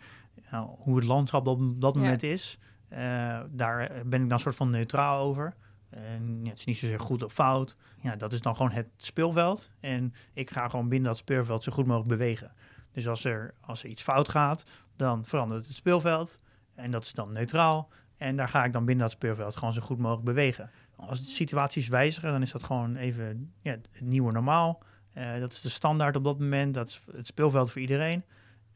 nou, 0.52 0.69
hoe 0.78 0.95
het 0.95 1.06
landschap 1.06 1.48
op 1.48 1.82
dat 1.82 1.93
Ja. 1.95 2.00
moment 2.00 2.24
is, 2.24 2.58
eh, 2.88 3.39
daar 3.50 3.91
ben 4.06 4.24
ik 4.24 4.30
dan 4.30 4.39
soort 4.39 4.56
van 4.56 4.69
neutraal 4.69 5.19
over. 5.24 5.54
En 5.95 6.39
ja, 6.43 6.49
het 6.49 6.60
is 6.60 6.65
niet 6.65 6.77
zozeer 6.77 6.99
goed 6.99 7.23
of 7.23 7.34
fout. 7.34 7.75
Ja, 8.01 8.15
dat 8.15 8.34
is 8.34 8.41
dan 8.41 8.55
gewoon 8.55 8.71
het 8.71 8.88
speelveld. 8.97 9.71
En 9.79 10.13
ik 10.34 10.51
ga 10.51 10.67
gewoon 10.69 10.89
binnen 10.89 11.08
dat 11.10 11.17
speelveld 11.17 11.63
zo 11.63 11.71
goed 11.71 11.86
mogelijk 11.86 12.10
bewegen. 12.10 12.51
Dus 12.91 13.08
als 13.08 13.23
er, 13.25 13.53
als 13.62 13.84
er 13.84 13.89
iets 13.89 14.03
fout 14.03 14.29
gaat, 14.29 14.65
dan 14.95 15.25
verandert 15.25 15.65
het 15.67 15.75
speelveld. 15.75 16.39
En 16.75 16.91
dat 16.91 17.03
is 17.03 17.13
dan 17.13 17.31
neutraal. 17.31 17.89
En 18.17 18.36
daar 18.36 18.49
ga 18.49 18.63
ik 18.63 18.73
dan 18.73 18.86
binnen 18.86 19.03
dat 19.05 19.13
speelveld 19.15 19.55
gewoon 19.55 19.73
zo 19.73 19.81
goed 19.81 19.97
mogelijk 19.97 20.25
bewegen. 20.25 20.69
Als 20.95 21.25
de 21.25 21.31
situaties 21.31 21.88
wijzigen, 21.88 22.31
dan 22.31 22.41
is 22.41 22.51
dat 22.51 22.63
gewoon 22.63 22.95
even 22.95 23.53
ja, 23.62 23.71
het 23.71 23.88
nieuwe 24.01 24.31
normaal. 24.31 24.84
Eh, 25.13 25.39
dat 25.39 25.51
is 25.51 25.62
de 25.62 25.69
standaard 25.69 26.15
op 26.15 26.23
dat 26.23 26.39
moment. 26.39 26.73
Dat 26.73 26.88
is 26.88 27.01
het 27.15 27.27
speelveld 27.27 27.71
voor 27.71 27.81
iedereen. 27.81 28.23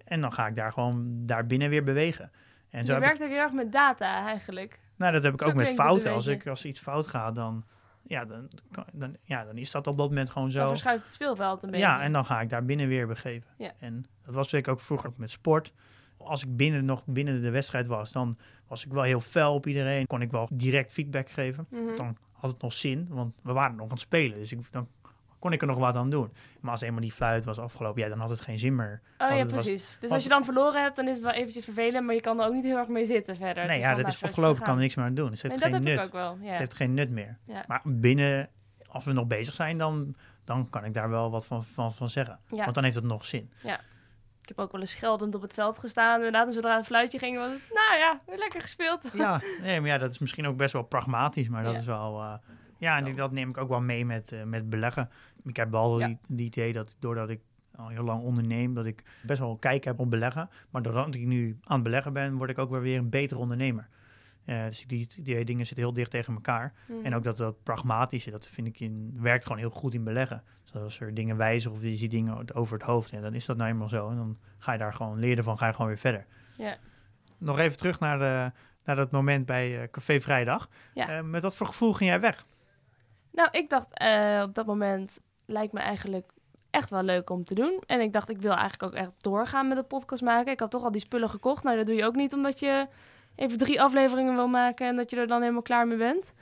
En 0.05 0.21
dan 0.21 0.33
ga 0.33 0.47
ik 0.47 0.55
daar 0.55 0.73
gewoon 0.73 1.25
daar 1.25 1.45
binnen 1.45 1.69
weer 1.69 1.83
bewegen. 1.83 2.31
En 2.69 2.85
je 2.85 2.91
heb 2.91 3.01
ik- 3.01 3.07
werkt 3.07 3.21
ook 3.23 3.29
heel 3.29 3.37
erg 3.37 3.51
met 3.51 3.71
data 3.71 4.25
eigenlijk. 4.25 4.79
Nou, 4.99 5.13
dat 5.13 5.23
heb 5.23 5.33
ik 5.33 5.41
Zo 5.41 5.47
ook 5.47 5.53
met 5.53 5.67
fouten. 5.67 6.11
Als, 6.13 6.27
ik, 6.27 6.47
als 6.47 6.65
iets 6.65 6.79
fout 6.79 7.07
gaat, 7.07 7.35
dan, 7.35 7.63
ja, 8.03 8.25
dan, 8.25 8.49
dan, 8.93 9.15
ja, 9.23 9.43
dan 9.45 9.57
is 9.57 9.71
dat 9.71 9.87
op 9.87 9.97
dat 9.97 10.09
moment 10.09 10.29
gewoon 10.29 10.49
Dan 10.49 10.61
zo. 10.61 10.67
verschuift 10.67 11.03
het 11.03 11.13
speelveld 11.13 11.63
een 11.63 11.69
beetje. 11.71 11.85
Ja, 11.85 12.01
en 12.01 12.11
dan 12.11 12.25
ga 12.25 12.41
ik 12.41 12.49
daar 12.49 12.65
binnen 12.65 12.87
weer 12.87 13.07
begeven. 13.07 13.49
Ja. 13.57 13.71
En 13.79 14.05
dat 14.25 14.35
was 14.35 14.43
natuurlijk 14.43 14.67
ook 14.67 14.79
vroeger 14.79 15.11
met 15.15 15.31
sport. 15.31 15.73
Als 16.17 16.43
ik 16.43 16.55
binnen 16.55 16.85
nog 16.85 17.05
binnen 17.05 17.41
de 17.41 17.49
wedstrijd 17.49 17.87
was, 17.87 18.11
dan 18.11 18.37
was 18.67 18.85
ik 18.85 18.91
wel 18.91 19.03
heel 19.03 19.19
fel 19.19 19.53
op 19.53 19.67
iedereen. 19.67 20.07
Kon 20.07 20.21
ik 20.21 20.31
wel 20.31 20.47
direct 20.51 20.91
feedback 20.91 21.29
geven. 21.29 21.67
Mhm. 21.69 21.95
Dan 21.95 22.17
had 22.31 22.51
het 22.51 22.61
nog 22.61 22.73
zin, 22.73 23.07
want 23.09 23.35
we 23.43 23.53
waren 23.53 23.75
nog 23.75 23.85
aan 23.85 23.91
het 23.91 23.99
spelen. 23.99 24.37
Dus 24.37 24.51
ik, 24.51 24.71
dan 24.71 24.87
kon 25.39 25.51
ik 25.53 25.61
er 25.61 25.67
nog 25.67 25.77
wat 25.77 25.95
aan 25.95 26.09
doen. 26.09 26.33
Maar 26.59 26.71
als 26.71 26.81
eenmaal 26.81 27.01
die 27.01 27.11
fluit 27.11 27.45
was 27.45 27.59
afgelopen, 27.59 28.01
ja, 28.01 28.09
dan 28.09 28.19
had 28.19 28.29
het 28.29 28.41
geen 28.41 28.59
zin 28.59 28.75
meer. 28.75 29.01
Oh 29.17 29.29
ja, 29.29 29.43
was- 29.43 29.51
precies. 29.51 29.97
dus 29.99 30.09
als 30.11 30.23
je 30.23 30.29
dan 30.29 30.45
verloren 30.45 30.81
hebt, 30.81 30.95
dan 30.95 31.05
is 31.07 31.13
het 31.15 31.23
wel 31.23 31.33
eventjes 31.33 31.63
vervelend, 31.63 32.05
maar 32.05 32.15
je 32.15 32.21
kan 32.21 32.39
er 32.39 32.45
ook 32.47 32.53
niet 32.53 32.63
heel 32.63 32.77
erg 32.77 32.87
mee 32.87 33.05
zitten 33.05 33.35
verder. 33.35 33.65
Nee, 33.65 33.79
ja, 33.79 33.95
dat 33.95 34.07
is 34.07 34.23
afgelopen, 34.23 34.57
ik 34.57 34.63
kan 34.63 34.73
er 34.75 34.79
niks 34.81 34.95
meer 34.95 35.05
aan 35.05 35.13
doen. 35.13 35.29
Dus 35.29 35.41
het 35.41 35.51
heeft 35.51 35.63
Nee, 35.63 35.71
dat 35.73 35.81
geen 35.81 35.89
heb 35.89 35.97
nut. 35.99 36.09
ik 36.13 36.15
ook 36.15 36.21
wel. 36.21 36.37
Ja. 36.41 36.49
Het 36.49 36.57
heeft 36.57 36.73
geen 36.75 36.93
nut 36.93 37.09
meer. 37.09 37.37
Ja. 37.45 37.63
Maar 37.67 37.81
binnen, 37.83 38.49
als 38.87 39.05
we 39.05 39.13
nog 39.13 39.27
bezig 39.27 39.53
zijn, 39.53 39.77
dan, 39.77 40.15
dan 40.43 40.69
kan 40.69 40.83
ik 40.85 40.93
daar 40.93 41.09
wel 41.09 41.31
wat 41.31 41.45
van, 41.45 41.63
van, 41.63 41.93
van 41.93 42.09
zeggen. 42.09 42.39
Ja. 42.47 42.63
Want 42.63 42.73
dan 42.73 42.83
heeft 42.83 42.95
het 42.95 43.03
nog 43.03 43.25
zin. 43.25 43.51
Ik 44.41 44.55
heb 44.55 44.65
ook 44.65 44.71
wel 44.71 44.81
eens 44.81 44.91
scheldend 44.91 45.35
op 45.35 45.41
het 45.41 45.53
veld 45.53 45.79
gestaan. 45.79 46.15
Inderdaad, 46.15 46.47
en 46.47 46.53
zodra 46.53 46.75
het 46.77 46.85
fluitje 46.85 47.19
ging, 47.19 47.37
was 47.37 47.49
het, 47.51 47.59
nou 47.73 47.97
ja, 47.99 48.19
weer 48.25 48.37
lekker 48.37 48.61
gespeeld. 48.61 49.09
Ja, 49.13 49.41
nee, 49.61 49.79
maar 49.81 49.89
ja, 49.89 49.97
dat 49.97 50.11
is 50.11 50.19
misschien 50.19 50.47
ook 50.47 50.57
best 50.57 50.73
wel 50.73 50.81
pragmatisch, 50.83 51.49
maar 51.49 51.63
dat 51.63 51.73
Ja. 51.73 51.79
is 51.79 51.85
wel... 51.85 52.19
eh, 52.21 52.33
ja, 52.79 52.97
en 52.97 53.15
dat 53.15 53.31
neem 53.31 53.49
ik 53.49 53.57
ook 53.57 53.69
wel 53.69 53.81
mee 53.81 54.05
met, 54.05 54.31
eh, 54.31 54.43
met 54.43 54.69
beleggen. 54.69 55.09
Ik 55.43 55.55
heb 55.55 55.71
wel 55.71 55.99
Ja. 55.99 56.15
die 56.27 56.45
idee 56.45 56.73
dat 56.73 56.95
doordat 56.99 57.29
ik 57.29 57.39
al 57.75 57.87
heel 57.87 58.03
lang 58.03 58.21
onderneem, 58.23 58.73
dat 58.73 58.85
ik 58.85 59.03
best 59.23 59.39
wel 59.39 59.57
kijk 59.57 59.83
heb 59.83 59.99
op 59.99 60.09
beleggen. 60.09 60.49
Maar 60.69 60.81
doordat 60.81 61.15
ik 61.15 61.25
nu 61.25 61.57
aan 61.63 61.73
het 61.75 61.83
beleggen 61.83 62.13
ben, 62.13 62.35
word 62.35 62.49
ik 62.49 62.57
ook 62.57 62.69
wel 62.69 62.79
weer 62.79 62.97
een 62.97 63.09
betere 63.09 63.39
ondernemer. 63.39 63.87
Eh, 64.45 64.65
dus 64.65 64.87
die, 64.87 65.07
die 65.21 65.45
dingen 65.45 65.65
zitten 65.65 65.85
heel 65.85 65.93
dicht 65.93 66.11
tegen 66.11 66.33
elkaar. 66.33 66.73
Mhm. 66.87 67.05
En 67.05 67.15
ook 67.15 67.23
dat, 67.23 67.37
dat 67.37 67.63
pragmatische, 67.63 68.31
dat 68.31 68.47
vind 68.47 68.67
ik 68.67 68.79
in, 68.79 69.17
werkt 69.21 69.43
gewoon 69.43 69.57
heel 69.57 69.69
goed 69.69 69.93
in 69.93 70.03
beleggen. 70.03 70.43
Dus 70.63 70.81
als 70.81 70.99
er 70.99 71.13
dingen 71.13 71.37
wijzigen 71.37 71.77
of 71.77 71.83
je 71.83 71.97
ziet 71.97 72.11
dingen 72.11 72.55
over 72.55 72.73
het 72.73 72.83
hoofd, 72.85 73.11
en 73.11 73.21
dan 73.21 73.33
is 73.33 73.45
dat 73.45 73.57
nou 73.57 73.69
eenmaal 73.69 73.89
zo. 73.89 74.09
En 74.09 74.15
dan 74.15 74.37
ga 74.57 74.71
je 74.71 74.77
daar 74.77 74.93
gewoon 74.93 75.19
leren 75.19 75.43
van, 75.43 75.57
ga 75.57 75.65
je 75.67 75.71
gewoon 75.73 75.87
weer 75.87 75.97
verder. 75.97 76.25
Ja. 76.57 76.77
Nog 77.37 77.59
even 77.59 77.77
terug 77.77 77.99
naar, 77.99 78.17
de, 78.19 78.51
naar 78.83 78.95
dat 78.95 79.11
moment 79.11 79.45
bij 79.45 79.81
eh, 79.81 79.87
Café 79.91 80.19
Vrijdag. 80.19 80.69
Met 81.23 81.41
wat 81.41 81.55
voor 81.55 81.67
gevoel 81.67 81.93
ging 81.93 82.09
jij 82.09 82.19
weg? 82.19 82.45
Nou, 83.31 83.49
ik 83.51 83.69
dacht 83.69 83.93
eh, 83.93 84.41
op 84.45 84.55
dat 84.55 84.65
moment 84.65 85.19
lijkt 85.45 85.73
me 85.73 85.79
eigenlijk 85.79 86.31
echt 86.69 86.89
wel 86.89 87.03
leuk 87.03 87.29
om 87.29 87.43
te 87.43 87.55
doen. 87.55 87.83
En 87.85 88.01
ik 88.01 88.13
dacht, 88.13 88.29
ik 88.29 88.41
wil 88.41 88.51
eigenlijk 88.51 88.83
ook 88.83 88.99
echt 88.99 89.13
doorgaan 89.21 89.67
met 89.67 89.77
de 89.77 89.83
podcast 89.83 90.21
maken. 90.21 90.51
Ik 90.51 90.59
had 90.59 90.71
toch 90.71 90.83
al 90.83 90.91
die 90.91 91.01
spullen 91.01 91.29
gekocht. 91.29 91.63
Nou, 91.63 91.77
dat 91.77 91.85
doe 91.85 91.95
je 91.95 92.05
ook 92.05 92.15
niet 92.15 92.33
omdat 92.33 92.59
je 92.59 92.87
even 93.35 93.57
drie 93.57 93.81
afleveringen 93.81 94.35
wil 94.35 94.47
maken 94.47 94.87
en 94.87 94.95
dat 94.95 95.09
je 95.09 95.17
er 95.17 95.27
dan 95.27 95.41
helemaal 95.41 95.61
klaar 95.61 95.87
mee 95.87 95.97
bent. 95.97 96.33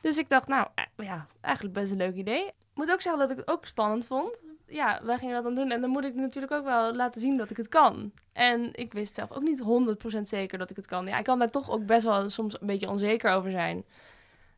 Dus 0.00 0.18
ik 0.18 0.28
dacht, 0.28 0.48
nou 0.48 0.68
eh, 0.74 1.06
ja, 1.06 1.26
eigenlijk 1.40 1.74
best 1.74 1.90
een 1.90 1.96
leuk 1.96 2.14
idee. 2.14 2.46
Ik 2.46 2.74
moet 2.74 2.92
ook 2.92 3.00
zeggen 3.00 3.20
dat 3.20 3.30
ik 3.30 3.36
het 3.36 3.48
ook 3.48 3.66
spannend 3.66 4.06
vond. 4.06 4.42
Ja, 4.66 5.00
wij 5.02 5.18
gingen 5.18 5.34
dat 5.34 5.44
dan 5.44 5.54
doen 5.54 5.70
en 5.70 5.80
dan 5.80 5.90
moet 5.90 6.04
ik 6.04 6.14
natuurlijk 6.14 6.52
ook 6.52 6.64
wel 6.64 6.94
laten 6.94 7.20
zien 7.20 7.36
dat 7.36 7.50
ik 7.50 7.56
het 7.56 7.68
kan. 7.68 8.12
En 8.32 8.68
ik 8.72 8.92
wist 8.92 9.14
zelf 9.14 9.32
ook 9.32 9.42
niet 9.42 9.62
100% 10.18 10.20
zeker 10.22 10.58
dat 10.58 10.70
ik 10.70 10.76
het 10.76 10.86
kan. 10.86 11.06
Ja, 11.06 11.18
ik 11.18 11.24
kan 11.24 11.38
daar 11.38 11.50
toch 11.50 11.70
ook 11.70 11.86
best 11.86 12.04
wel 12.04 12.30
soms 12.30 12.60
een 12.60 12.66
beetje 12.66 12.88
onzeker 12.88 13.30
over 13.30 13.50
zijn. 13.50 13.84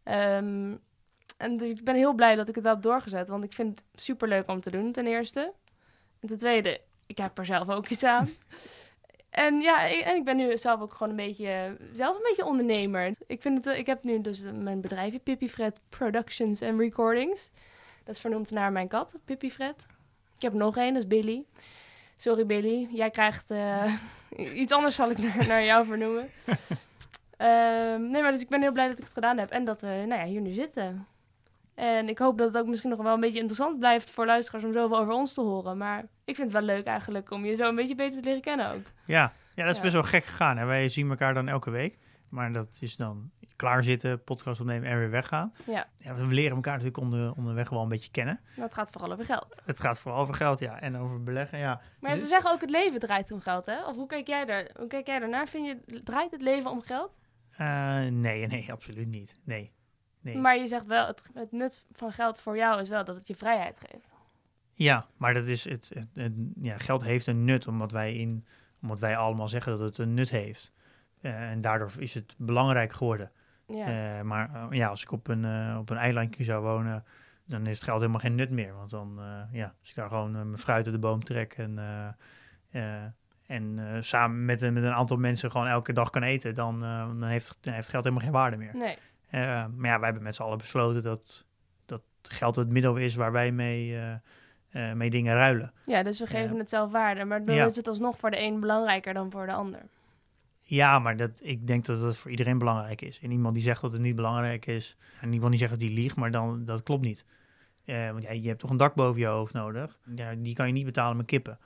Ehm, 0.02 0.74
en 1.40 1.60
ik 1.60 1.84
ben 1.84 1.94
heel 1.94 2.12
blij 2.12 2.34
dat 2.34 2.48
ik 2.48 2.54
het 2.54 2.64
wel 2.64 2.72
heb 2.72 2.82
doorgezet, 2.82 3.28
want 3.28 3.44
ik 3.44 3.52
vind 3.52 3.78
het 3.78 4.00
super 4.00 4.28
leuk 4.28 4.48
om 4.48 4.60
te 4.60 4.70
doen, 4.70 4.92
ten 4.92 5.06
eerste. 5.06 5.52
En 6.20 6.28
ten 6.28 6.38
tweede, 6.38 6.80
ik 7.06 7.18
heb 7.18 7.38
er 7.38 7.46
zelf 7.46 7.68
ook 7.68 7.88
iets 7.88 8.04
aan. 8.04 8.28
en 9.30 9.60
ja, 9.60 9.82
ik, 9.84 10.00
en 10.00 10.16
ik 10.16 10.24
ben 10.24 10.36
nu 10.36 10.58
zelf 10.58 10.80
ook 10.80 10.92
gewoon 10.92 11.10
een 11.10 11.26
beetje, 11.26 11.76
zelf 11.92 12.16
een 12.16 12.22
beetje 12.22 12.44
ondernemer. 12.44 13.14
Ik, 13.26 13.42
vind 13.42 13.64
het, 13.64 13.78
ik 13.78 13.86
heb 13.86 14.04
nu 14.04 14.20
dus 14.20 14.42
mijn 14.54 14.80
bedrijfje, 14.80 15.18
Pippi 15.18 15.48
Fred 15.48 15.80
Productions 15.88 16.62
and 16.62 16.80
Recordings. 16.80 17.50
Dat 18.04 18.14
is 18.14 18.20
vernoemd 18.20 18.50
naar 18.50 18.72
mijn 18.72 18.88
kat, 18.88 19.14
Pippi 19.24 19.50
Fred. 19.50 19.86
Ik 20.36 20.42
heb 20.42 20.52
nog 20.52 20.76
één, 20.76 20.94
dat 20.94 21.02
is 21.02 21.08
Billy. 21.08 21.44
Sorry 22.16 22.46
Billy, 22.46 22.88
jij 22.92 23.10
krijgt 23.10 23.50
eh, 23.50 23.94
iets 24.62 24.72
anders 24.72 24.94
zal 24.94 25.10
ik 25.10 25.18
naar, 25.18 25.46
naar 25.46 25.64
jou 25.64 25.84
vernoemen. 25.84 26.28
Ehm, 27.36 28.10
nee, 28.10 28.22
maar 28.22 28.32
dus 28.32 28.40
ik 28.40 28.48
ben 28.48 28.60
heel 28.60 28.72
blij 28.72 28.88
dat 28.88 28.98
ik 28.98 29.04
het 29.04 29.12
gedaan 29.12 29.38
heb 29.38 29.50
en 29.50 29.64
dat 29.64 29.80
we 29.80 29.86
nou 29.86 30.20
ja, 30.20 30.24
hier 30.24 30.40
nu 30.40 30.50
zitten. 30.50 31.06
En 31.80 32.08
ik 32.08 32.18
hoop 32.18 32.38
dat 32.38 32.52
het 32.52 32.62
ook 32.62 32.68
misschien 32.68 32.90
nog 32.90 33.02
wel 33.02 33.14
een 33.14 33.20
beetje 33.20 33.38
interessant 33.38 33.78
blijft 33.78 34.10
voor 34.10 34.26
luisteraars 34.26 34.64
om 34.64 34.72
zoveel 34.72 34.98
over 34.98 35.12
ons 35.12 35.34
te 35.34 35.40
horen. 35.40 35.76
Maar 35.76 36.00
ik 36.24 36.34
vind 36.36 36.52
het 36.52 36.64
wel 36.64 36.74
leuk 36.76 36.84
eigenlijk 36.86 37.30
om 37.30 37.44
je 37.44 37.54
zo 37.54 37.68
een 37.68 37.74
beetje 37.74 37.94
beter 37.94 38.18
te 38.22 38.24
leren 38.28 38.42
kennen 38.42 38.70
ook. 38.72 38.82
Ja, 39.06 39.32
ja 39.54 39.62
dat 39.62 39.70
is 39.70 39.76
Ja. 39.76 39.82
best 39.82 39.92
wel 39.94 40.02
gek 40.02 40.24
gegaan. 40.24 40.56
Hè? 40.56 40.64
Wij 40.64 40.88
zien 40.88 41.10
elkaar 41.10 41.34
dan 41.34 41.48
elke 41.48 41.70
week. 41.70 41.98
Maar 42.28 42.52
dat 42.52 42.78
is 42.80 42.96
dan 42.96 43.30
klaarzitten, 43.56 44.24
podcast 44.24 44.60
opnemen 44.60 44.88
en 44.90 44.98
weer 44.98 45.10
weggaan. 45.10 45.52
Ja. 45.66 45.86
we 46.14 46.24
leren 46.26 46.54
elkaar 46.54 46.72
natuurlijk 46.72 46.98
onder, 47.02 47.32
onderweg 47.36 47.68
wel 47.68 47.82
een 47.82 47.88
beetje 47.88 48.10
kennen. 48.10 48.40
Maar 48.56 48.64
het 48.64 48.74
gaat 48.74 48.90
vooral 48.90 49.12
over 49.12 49.24
geld. 49.24 49.60
Het 49.64 49.80
gaat 49.80 50.00
vooral 50.00 50.20
over 50.20 50.34
geld, 50.34 50.58
ja. 50.58 50.80
En 50.80 50.96
over 50.96 51.22
beleggen, 51.22 51.58
ja. 51.58 51.80
Maar 52.00 52.10
Dus 52.10 52.20
ze 52.20 52.26
zeggen 52.26 52.50
ook 52.50 52.60
het 52.60 52.70
leven 52.70 53.00
draait 53.00 53.32
om 53.32 53.40
geld, 53.40 53.66
hè? 53.66 53.84
Of 53.84 53.94
hoe 53.96 54.06
kijk 54.06 54.26
jij 54.26 54.44
daar? 54.44 54.70
Hoe 54.78 54.86
kijk 54.86 55.06
jij 55.06 55.18
daarnaar? 55.18 55.48
Vind 55.48 55.66
je, 55.66 56.00
draait 56.04 56.30
het 56.30 56.40
leven 56.42 56.70
om 56.70 56.82
geld? 56.82 57.18
Eh, 57.56 57.66
nee, 58.10 58.46
nee, 58.46 58.72
absoluut 58.72 59.06
niet. 59.08 59.34
Nee. 59.44 59.72
Nee. 60.20 60.36
Maar 60.38 60.56
je 60.58 60.66
zegt 60.66 60.86
wel, 60.86 61.06
het, 61.06 61.30
het 61.34 61.52
nut 61.52 61.84
van 61.92 62.12
geld 62.12 62.40
voor 62.40 62.56
jou 62.56 62.80
is 62.80 62.88
wel 62.88 63.04
dat 63.04 63.16
het 63.16 63.26
je 63.28 63.36
vrijheid 63.36 63.80
geeft. 63.90 64.12
Ja, 64.74 65.06
maar 65.16 65.34
dat 65.34 65.46
is 65.46 65.64
het, 65.64 65.90
het- 65.94 66.08
het- 66.14 66.32
ja, 66.60 66.78
geld 66.78 67.02
heeft 67.02 67.26
een 67.26 67.44
nut 67.44 67.66
omdat 67.66 67.92
wij, 67.92 68.14
in, 68.14 68.46
omdat 68.82 68.98
wij 68.98 69.16
allemaal 69.16 69.48
zeggen 69.48 69.72
dat 69.72 69.80
het 69.80 69.98
een 69.98 70.14
nut 70.14 70.30
heeft. 70.30 70.72
Eh, 71.20 71.50
en 71.50 71.60
daardoor 71.60 71.90
is 71.98 72.14
het 72.14 72.34
belangrijk 72.38 72.92
geworden. 72.92 73.30
Ja. 73.66 74.16
Eh, 74.18 74.22
maar 74.24 74.50
eh, 74.54 74.66
ja, 74.70 74.88
als 74.88 75.02
ik 75.02 75.12
op 75.12 75.28
een, 75.28 75.76
op 75.78 75.90
een 75.90 75.96
eilandje 75.96 76.44
zou 76.44 76.62
wonen, 76.62 77.04
dan 77.46 77.66
is 77.66 77.74
het 77.74 77.84
geld 77.84 77.98
helemaal 78.00 78.20
geen 78.20 78.34
nut 78.34 78.50
meer. 78.50 78.74
Want 78.74 78.90
dan, 78.90 79.20
ja, 79.52 79.74
als 79.80 79.90
ik 79.90 79.94
daar 79.96 80.08
gewoon 80.08 80.32
mijn 80.32 80.58
fruit 80.58 80.84
uit 80.84 80.94
de 80.94 81.00
boom 81.00 81.24
trek 81.24 81.52
en, 81.54 81.78
en 83.46 83.78
samen 84.00 84.44
met, 84.44 84.62
een- 84.62 84.72
met 84.72 84.82
een 84.82 84.92
aantal 84.94 85.16
mensen 85.16 85.50
gewoon 85.50 85.66
elke 85.66 85.92
dag 85.92 86.10
kan 86.10 86.22
eten, 86.22 86.54
dan, 86.54 86.80
dan, 86.80 87.22
heeft, 87.24 87.58
dan 87.60 87.74
heeft 87.74 87.88
geld 87.88 88.04
helemaal 88.04 88.24
geen 88.24 88.34
waarde 88.34 88.56
meer. 88.56 88.76
Nee. 88.76 88.96
Eh, 89.30 89.40
maar 89.76 89.90
ja, 89.90 89.96
wij 89.96 90.04
hebben 90.04 90.22
met 90.22 90.34
z'n 90.34 90.42
allen 90.42 90.58
besloten 90.58 91.02
dat, 91.02 91.44
dat 91.86 92.02
geld 92.22 92.56
het 92.56 92.68
middel 92.68 92.96
is 92.96 93.14
waar 93.14 93.32
wij 93.32 93.52
mee, 93.52 93.96
eh, 93.96 94.12
eh, 94.70 94.96
mee 94.96 95.10
dingen 95.10 95.34
ruilen. 95.34 95.72
Ja, 95.86 96.02
dus 96.02 96.18
we 96.18 96.26
geven 96.26 96.58
het 96.58 96.68
zelf 96.68 96.90
waarde. 96.92 97.24
Maar 97.24 97.44
dan 97.44 97.54
Ja. 97.54 97.64
is 97.66 97.76
het 97.76 97.88
alsnog 97.88 98.18
voor 98.18 98.30
de 98.30 98.40
een 98.40 98.60
belangrijker 98.60 99.14
dan 99.14 99.30
voor 99.30 99.46
de 99.46 99.52
ander. 99.52 99.80
Ja, 100.60 100.98
maar 100.98 101.16
dat, 101.16 101.30
ik 101.42 101.66
denk 101.66 101.84
dat 101.84 102.00
dat 102.00 102.16
voor 102.16 102.30
iedereen 102.30 102.58
belangrijk 102.58 103.02
is. 103.02 103.20
En 103.20 103.30
iemand 103.30 103.54
die 103.54 103.62
zegt 103.62 103.80
dat 103.80 103.92
het 103.92 104.00
niet 104.00 104.16
belangrijk 104.16 104.66
is, 104.66 104.96
en 105.20 105.30
die 105.30 105.40
wil 105.40 105.48
niet 105.48 105.58
zeggen 105.58 105.78
dat 105.78 105.88
die 105.88 105.96
liegt, 105.98 106.16
maar 106.16 106.30
dan, 106.30 106.64
dat 106.64 106.82
klopt 106.82 107.04
niet. 107.04 107.24
Want 107.84 108.22
ja, 108.22 108.30
je 108.32 108.48
hebt 108.48 108.60
toch 108.60 108.70
een 108.70 108.76
dak 108.76 108.94
boven 108.94 109.20
je 109.20 109.26
hoofd 109.26 109.52
nodig. 109.52 109.98
Ja, 110.14 110.34
die 110.34 110.54
kan 110.54 110.66
je 110.66 110.72
niet 110.72 110.84
betalen 110.84 111.16
met 111.16 111.26
kippen. 111.26 111.58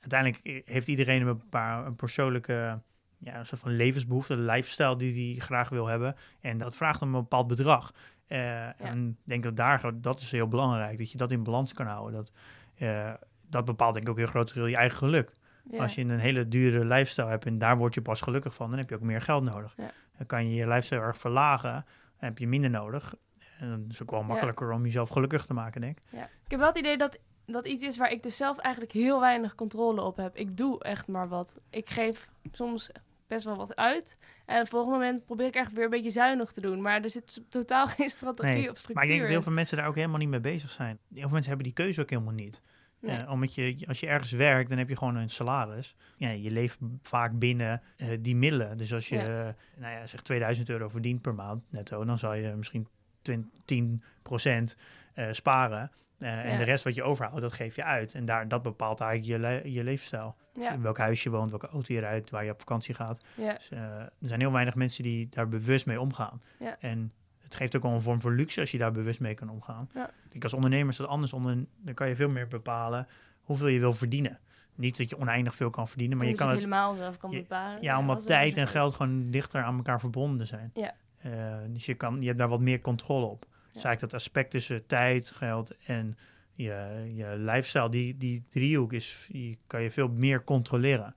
Uiteindelijk 0.00 0.62
heeft 0.68 0.88
iedereen 0.88 1.26
een, 1.26 1.48
paar, 1.48 1.86
een 1.86 1.96
persoonlijke 1.96 2.80
ja, 3.20 3.38
een 3.38 3.46
soort 3.46 3.60
van 3.60 3.76
levensbehoefte, 3.76 4.32
een 4.32 4.44
lifestyle 4.44 4.96
die 4.96 5.32
hij 5.32 5.40
graag 5.40 5.68
wil 5.68 5.86
hebben. 5.86 6.16
En 6.40 6.58
dat 6.58 6.76
vraagt 6.76 7.02
om 7.02 7.14
een 7.14 7.20
bepaald 7.20 7.46
bedrag. 7.46 7.92
Eh, 8.26 8.80
En 8.80 9.08
ik 9.08 9.16
denk 9.24 9.42
dat 9.42 9.56
daar, 9.56 10.00
dat 10.00 10.20
is 10.20 10.30
heel 10.30 10.48
belangrijk, 10.48 10.98
dat 10.98 11.10
je 11.10 11.18
dat 11.18 11.30
in 11.30 11.42
balans 11.42 11.72
kan 11.72 11.86
houden. 11.86 12.12
Dat, 12.12 12.32
eh, 12.74 13.12
dat 13.48 13.64
bepaalt 13.64 13.94
denk 13.94 14.04
ik 14.04 14.10
ook 14.10 14.18
heel 14.18 14.26
groot 14.26 14.54
deel 14.54 14.66
je 14.66 14.76
eigen 14.76 14.98
geluk. 14.98 15.32
Ja. 15.70 15.82
Als 15.82 15.94
je 15.94 16.02
een 16.02 16.18
hele 16.18 16.48
dure 16.48 16.84
lifestyle 16.84 17.28
hebt 17.28 17.46
en 17.46 17.58
daar 17.58 17.76
word 17.76 17.94
je 17.94 18.02
pas 18.02 18.20
gelukkig 18.20 18.54
van, 18.54 18.70
dan 18.70 18.78
heb 18.78 18.88
je 18.88 18.94
ook 18.94 19.00
meer 19.00 19.20
geld 19.20 19.44
nodig. 19.44 19.74
Ja. 19.76 19.90
Dan 20.16 20.26
kan 20.26 20.48
je 20.48 20.54
je 20.54 20.66
lifestyle 20.66 21.00
erg 21.00 21.18
verlagen 21.18 21.74
en 22.16 22.26
heb 22.28 22.38
je 22.38 22.48
minder 22.48 22.70
nodig. 22.70 23.14
En 23.58 23.68
dan 23.70 23.84
is 23.88 23.98
het 23.98 24.02
ook 24.02 24.10
wel 24.10 24.22
makkelijker 24.22 24.72
om 24.72 24.84
jezelf 24.84 25.08
gelukkig 25.08 25.46
te 25.46 25.54
maken, 25.54 25.80
denk 25.80 25.98
ik. 25.98 26.04
Ja. 26.10 26.24
Ik 26.24 26.50
heb 26.50 26.58
wel 26.58 26.68
het 26.68 26.78
idee 26.78 26.96
dat 26.96 27.18
dat 27.46 27.66
iets 27.66 27.82
is 27.82 27.96
waar 27.98 28.10
ik 28.10 28.22
dus 28.22 28.36
zelf 28.36 28.58
eigenlijk 28.58 28.94
heel 28.94 29.20
weinig 29.20 29.54
controle 29.54 30.02
op 30.02 30.16
heb. 30.16 30.36
Ik 30.36 30.56
doe 30.56 30.82
echt 30.82 31.06
maar 31.06 31.28
wat. 31.28 31.56
Ik 31.70 31.90
geef 31.90 32.28
soms 32.52 32.90
best 33.30 33.44
wel 33.44 33.56
wat 33.56 33.76
uit. 33.76 34.18
En 34.46 34.54
op 34.54 34.60
het 34.60 34.68
volgende 34.68 34.98
moment 34.98 35.24
probeer 35.24 35.46
ik 35.46 35.54
echt 35.54 35.72
weer 35.72 35.84
een 35.84 35.90
beetje 35.90 36.10
zuinig 36.10 36.52
te 36.52 36.60
doen. 36.60 36.82
Maar 36.82 37.02
er 37.02 37.10
zit 37.10 37.42
totaal 37.48 37.86
geen 37.96 38.10
strategie 38.10 38.52
Nee, 38.54 38.70
of 38.70 38.78
structuur 38.78 38.94
Maar 38.94 39.04
ik 39.04 39.08
denk 39.10 39.20
dat 39.20 39.30
heel 39.30 39.42
veel 39.42 39.52
mensen 39.52 39.76
daar 39.76 39.86
ook 39.86 39.94
helemaal 39.94 40.18
niet 40.18 40.28
mee 40.28 40.40
bezig 40.40 40.70
zijn. 40.70 40.98
Heel 41.08 41.20
veel 41.20 41.30
mensen 41.30 41.48
hebben 41.48 41.66
die 41.66 41.72
keuze 41.84 42.00
ook 42.00 42.10
helemaal 42.10 42.32
niet. 42.34 42.62
Nee. 43.00 43.16
Eh, 43.16 43.30
omdat 43.30 43.54
je, 43.54 43.84
als 43.88 44.00
je 44.00 44.06
ergens 44.06 44.30
werkt, 44.30 44.68
dan 44.68 44.78
heb 44.78 44.88
je 44.88 44.96
gewoon 44.96 45.16
een 45.16 45.30
salaris. 45.30 45.94
Ja, 46.16 46.30
je 46.30 46.50
leeft 46.50 46.78
vaak 47.02 47.38
binnen 47.38 47.82
eh, 47.96 48.08
die 48.20 48.36
middelen. 48.36 48.76
Dus 48.78 48.92
als 48.94 49.08
je, 49.08 49.16
Ja. 49.16 49.46
eh, 49.48 49.54
nou 49.76 49.92
ja, 49.94 50.06
zeg 50.06 50.22
2000 50.22 50.68
euro 50.68 50.88
verdient 50.88 51.22
per 51.22 51.34
maand 51.34 51.62
netto, 51.70 52.04
dan 52.04 52.18
zal 52.18 52.34
je 52.34 52.48
misschien 52.56 52.88
20, 53.22 53.50
10% 53.64 54.76
eh, 55.14 55.26
sparen. 55.30 55.90
Eh, 56.20 56.44
En 56.52 56.58
de 56.58 56.64
rest 56.64 56.84
wat 56.84 56.94
je 56.94 57.02
overhoudt, 57.02 57.40
dat 57.42 57.52
geef 57.52 57.76
je 57.76 57.84
uit. 57.84 58.14
En 58.14 58.24
daar, 58.24 58.48
dat 58.48 58.62
bepaalt 58.62 59.00
eigenlijk 59.00 59.42
je, 59.42 59.48
le- 59.48 59.70
je 59.76 59.84
levensstijl. 59.84 60.36
In 60.72 60.82
welk 60.82 60.98
huis 60.98 61.22
je 61.22 61.30
woont, 61.30 61.50
welke 61.50 61.68
auto 61.68 61.94
je 61.94 62.00
rijdt, 62.00 62.30
waar 62.30 62.44
je 62.44 62.50
op 62.50 62.58
vakantie 62.58 62.94
gaat. 62.94 63.24
Dus, 63.54 63.70
eh, 63.70 63.80
er 63.98 64.10
zijn 64.20 64.40
heel 64.40 64.52
weinig 64.52 64.74
mensen 64.74 65.02
die 65.02 65.28
daar 65.28 65.48
bewust 65.48 65.86
mee 65.86 66.00
omgaan. 66.00 66.42
En 66.80 67.12
het 67.38 67.54
geeft 67.54 67.76
ook 67.76 67.82
wel 67.82 67.92
een 67.92 68.00
vorm 68.00 68.20
voor 68.20 68.32
luxe 68.32 68.60
als 68.60 68.70
je 68.70 68.78
daar 68.78 68.92
bewust 68.92 69.20
mee 69.20 69.34
kan 69.34 69.48
omgaan. 69.48 69.88
Ik 70.32 70.42
als 70.42 70.52
ondernemer 70.52 70.88
is 70.88 70.96
dat 70.96 71.06
anders. 71.08 71.32
Onder, 71.32 71.56
dan 71.78 71.94
kan 71.94 72.08
je 72.08 72.14
veel 72.16 72.28
meer 72.28 72.48
bepalen 72.48 73.06
hoeveel 73.42 73.66
je 73.68 73.80
wil 73.80 73.92
verdienen. 73.92 74.38
Niet 74.74 74.98
dat 74.98 75.10
je 75.10 75.18
oneindig 75.18 75.54
veel 75.54 75.70
kan 75.70 75.88
verdienen, 75.88 76.16
maar 76.16 76.26
je 76.26 76.32
kan 76.38 76.48
het 76.48 76.56
helemaal 76.64 76.94
zelf 76.94 77.16
kan 77.16 77.30
bepalen. 77.30 77.82
Ja, 77.82 77.98
omdat 77.98 78.26
tijd 78.26 78.56
en 78.56 78.68
geld 78.68 78.94
gewoon 78.94 79.30
dichter 79.30 79.62
aan 79.62 79.76
elkaar 79.76 80.00
verbonden 80.00 80.46
zijn. 80.46 80.70
Ja. 80.74 80.94
Eh, 81.18 81.30
dus 81.68 81.86
je, 81.86 81.94
kan, 81.94 82.20
je 82.20 82.26
hebt 82.26 82.38
daar 82.38 82.48
wat 82.48 82.60
meer 82.60 82.80
controle 82.80 83.26
op. 83.26 83.46
Dus 83.80 83.88
eigenlijk 83.88 84.12
dat 84.12 84.22
aspect 84.22 84.50
tussen 84.50 84.86
tijd, 84.86 85.30
geld 85.30 85.76
en 85.84 86.16
je, 86.52 87.10
je 87.14 87.34
lifestyle, 87.36 87.88
die, 87.88 88.16
die 88.16 88.44
driehoek 88.48 88.92
is, 88.92 89.26
die 89.30 89.58
kan 89.66 89.82
je 89.82 89.90
veel 89.90 90.08
meer 90.08 90.44
controleren 90.44 91.14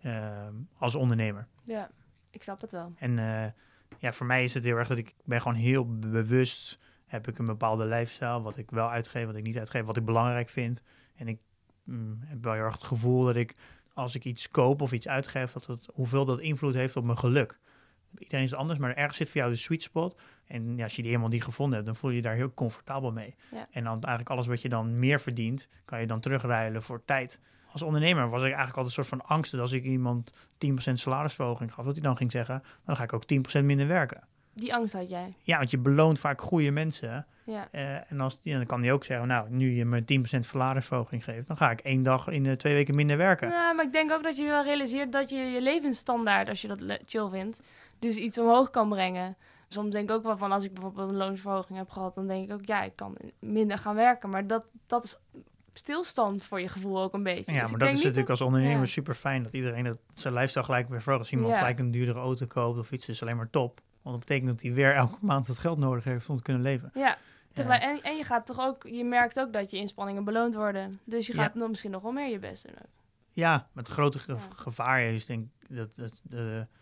eh, 0.00 0.48
als 0.78 0.94
ondernemer. 0.94 1.46
Ja, 1.62 1.90
ik 2.30 2.42
snap 2.42 2.60
het 2.60 2.72
wel. 2.72 2.92
En 2.96 3.18
eh, 3.18 3.50
ja, 3.98 4.12
voor 4.12 4.26
mij 4.26 4.44
is 4.44 4.54
het 4.54 4.64
heel 4.64 4.76
erg 4.76 4.88
dat 4.88 4.98
ik 4.98 5.14
ben 5.24 5.40
gewoon 5.40 5.56
heel 5.56 5.98
be- 5.98 6.08
bewust 6.08 6.78
heb 7.06 7.28
ik 7.28 7.38
een 7.38 7.46
bepaalde 7.46 7.84
lifestyle, 7.84 8.42
wat 8.42 8.56
ik 8.56 8.70
wel 8.70 8.90
uitgeef, 8.90 9.26
wat 9.26 9.36
ik 9.36 9.42
niet 9.42 9.58
uitgeef, 9.58 9.84
wat 9.84 9.96
ik 9.96 10.04
belangrijk 10.04 10.48
vind. 10.48 10.82
En 11.16 11.28
ik 11.28 11.38
mm, 11.84 12.18
heb 12.20 12.44
wel 12.44 12.52
heel 12.52 12.62
erg 12.62 12.74
het 12.74 12.84
gevoel 12.84 13.24
dat 13.24 13.36
ik 13.36 13.54
als 13.94 14.14
ik 14.14 14.24
iets 14.24 14.50
koop 14.50 14.80
of 14.80 14.92
iets 14.92 15.08
uitgeef, 15.08 15.52
dat 15.52 15.66
het, 15.66 15.88
hoeveel 15.94 16.24
dat 16.24 16.40
invloed 16.40 16.74
heeft 16.74 16.96
op 16.96 17.04
mijn 17.04 17.18
geluk. 17.18 17.58
Iedereen 18.18 18.44
is 18.44 18.54
anders, 18.54 18.78
maar 18.78 18.94
ergens 18.94 19.16
zit 19.16 19.30
voor 19.30 19.40
jou 19.40 19.52
de 19.52 19.58
sweet 19.58 19.82
spot. 19.82 20.20
En 20.46 20.76
ja, 20.76 20.82
als 20.82 20.96
je 20.96 21.02
die 21.02 21.10
helemaal 21.10 21.32
niet 21.32 21.44
gevonden 21.44 21.74
hebt, 21.74 21.86
dan 21.86 21.96
voel 21.96 22.10
je 22.10 22.16
je 22.16 22.22
daar 22.22 22.34
heel 22.34 22.54
comfortabel 22.54 23.12
mee. 23.12 23.34
Ja. 23.50 23.66
En 23.70 23.84
dan 23.84 23.92
eigenlijk 23.92 24.30
alles 24.30 24.46
wat 24.46 24.62
je 24.62 24.68
dan 24.68 24.98
meer 24.98 25.20
verdient, 25.20 25.68
kan 25.84 26.00
je 26.00 26.06
dan 26.06 26.20
terugruilen 26.20 26.82
voor 26.82 27.04
tijd. 27.04 27.40
Als 27.72 27.82
ondernemer 27.82 28.28
was 28.28 28.40
ik 28.40 28.46
eigenlijk 28.46 28.76
altijd 28.76 28.96
een 28.96 29.04
soort 29.04 29.20
van 29.20 29.28
angst 29.28 29.52
dat 29.52 29.60
als 29.60 29.72
ik 29.72 29.84
iemand 29.84 30.32
10% 30.90 30.92
salarisverhoging 30.92 31.72
gaf, 31.72 31.84
dat 31.84 31.94
hij 31.94 32.02
dan 32.02 32.16
ging 32.16 32.32
zeggen, 32.32 32.62
dan 32.84 32.96
ga 32.96 33.02
ik 33.02 33.12
ook 33.12 33.24
10% 33.60 33.64
minder 33.64 33.86
werken. 33.86 34.22
Die 34.54 34.74
angst 34.74 34.94
had 34.94 35.10
jij. 35.10 35.34
Ja, 35.42 35.58
want 35.58 35.70
je 35.70 35.78
beloont 35.78 36.20
vaak 36.20 36.40
goede 36.40 36.70
mensen. 36.70 37.26
Ja, 37.44 37.68
eh, 37.70 38.10
en 38.10 38.20
als, 38.20 38.38
ja, 38.42 38.56
dan 38.56 38.66
kan 38.66 38.82
hij 38.82 38.92
ook 38.92 39.04
zeggen, 39.04 39.28
nou, 39.28 39.50
nu 39.50 39.70
je 39.70 39.84
me 39.84 40.04
10% 40.04 40.46
salarisverhoging 40.46 41.24
geeft, 41.24 41.46
dan 41.46 41.56
ga 41.56 41.70
ik 41.70 41.80
één 41.80 42.02
dag 42.02 42.28
in 42.28 42.42
de 42.42 42.56
twee 42.56 42.74
weken 42.74 42.94
minder 42.94 43.16
werken. 43.16 43.48
Ja, 43.48 43.72
maar 43.72 43.84
ik 43.84 43.92
denk 43.92 44.12
ook 44.12 44.22
dat 44.22 44.36
je 44.36 44.44
wel 44.44 44.64
realiseert 44.64 45.12
dat 45.12 45.30
je 45.30 45.36
je 45.36 45.60
levensstandaard, 45.60 46.48
als 46.48 46.62
je 46.62 46.68
dat 46.68 46.98
chill 47.06 47.28
vindt, 47.28 47.60
dus 47.98 48.16
iets 48.16 48.38
omhoog 48.38 48.70
kan 48.70 48.88
brengen. 48.88 49.36
Soms 49.74 49.90
denk 49.92 50.08
ik 50.10 50.14
ook 50.16 50.22
wel 50.22 50.36
van, 50.36 50.52
als 50.52 50.64
ik 50.64 50.72
bijvoorbeeld 50.72 51.10
een 51.10 51.16
loonsverhoging 51.16 51.78
heb 51.78 51.90
gehad, 51.90 52.14
dan 52.14 52.26
denk 52.26 52.44
ik 52.44 52.52
ook, 52.52 52.66
ja, 52.66 52.82
ik 52.82 52.96
kan 52.96 53.16
minder 53.38 53.78
gaan 53.78 53.94
werken. 53.94 54.30
Maar 54.30 54.46
dat, 54.46 54.72
dat 54.86 55.04
is 55.04 55.20
stilstand 55.72 56.44
voor 56.44 56.60
je 56.60 56.68
gevoel 56.68 57.02
ook 57.02 57.12
een 57.12 57.22
beetje. 57.22 57.52
Ja, 57.52 57.60
Dus 57.60 57.70
maar 57.70 57.78
dat 57.78 57.88
is 57.92 58.02
natuurlijk 58.02 58.30
als 58.30 58.40
ondernemer 58.40 58.78
ja. 58.78 58.84
super 58.84 59.14
fijn 59.14 59.42
dat 59.42 59.52
iedereen 59.52 59.84
dat 59.84 59.98
zijn 60.14 60.34
lifestyle 60.34 60.64
gelijk 60.64 60.88
weer 60.88 61.02
verhoogt. 61.02 61.22
Als 61.24 61.32
iemand 61.32 61.52
Ja. 61.52 61.58
gelijk 61.58 61.78
een 61.78 61.90
duurdere 61.90 62.18
auto 62.18 62.46
koopt 62.46 62.78
of 62.78 62.92
iets, 62.92 63.08
is 63.08 63.22
alleen 63.22 63.36
maar 63.36 63.50
top. 63.50 63.80
Want 64.02 64.16
dat 64.16 64.26
betekent 64.28 64.50
dat 64.50 64.62
hij 64.62 64.72
weer 64.72 64.94
elke 64.94 65.18
maand 65.20 65.46
het 65.46 65.58
geld 65.58 65.78
nodig 65.78 66.04
heeft 66.04 66.28
om 66.28 66.36
te 66.36 66.42
kunnen 66.42 66.62
leven. 66.62 66.90
Ja, 66.94 67.18
tegelijk, 67.52 67.82
en, 67.82 68.02
en 68.02 68.16
je 68.16 68.24
gaat 68.24 68.46
toch 68.46 68.60
ook, 68.60 68.82
je 68.86 69.04
merkt 69.04 69.40
ook 69.40 69.52
dat 69.52 69.70
je 69.70 69.76
inspanningen 69.76 70.24
beloond 70.24 70.54
worden. 70.54 71.00
Dus 71.04 71.26
je 71.26 71.34
Ja. 71.34 71.42
gaat 71.42 71.54
nog 71.54 71.68
misschien 71.68 71.90
nog 71.90 72.02
wel 72.02 72.12
meer 72.12 72.30
je 72.30 72.38
best 72.38 72.64
doen. 72.66 72.74
Ja, 73.32 73.68
met 73.72 73.86
het 73.86 73.96
grote 73.96 74.18
gevaar 74.56 75.02
is 75.02 75.26
denk 75.26 75.48
ik 75.68 75.76
dat, 75.76 75.88
dat 75.96 76.20
de, 76.22 76.66
eh, 76.70 76.76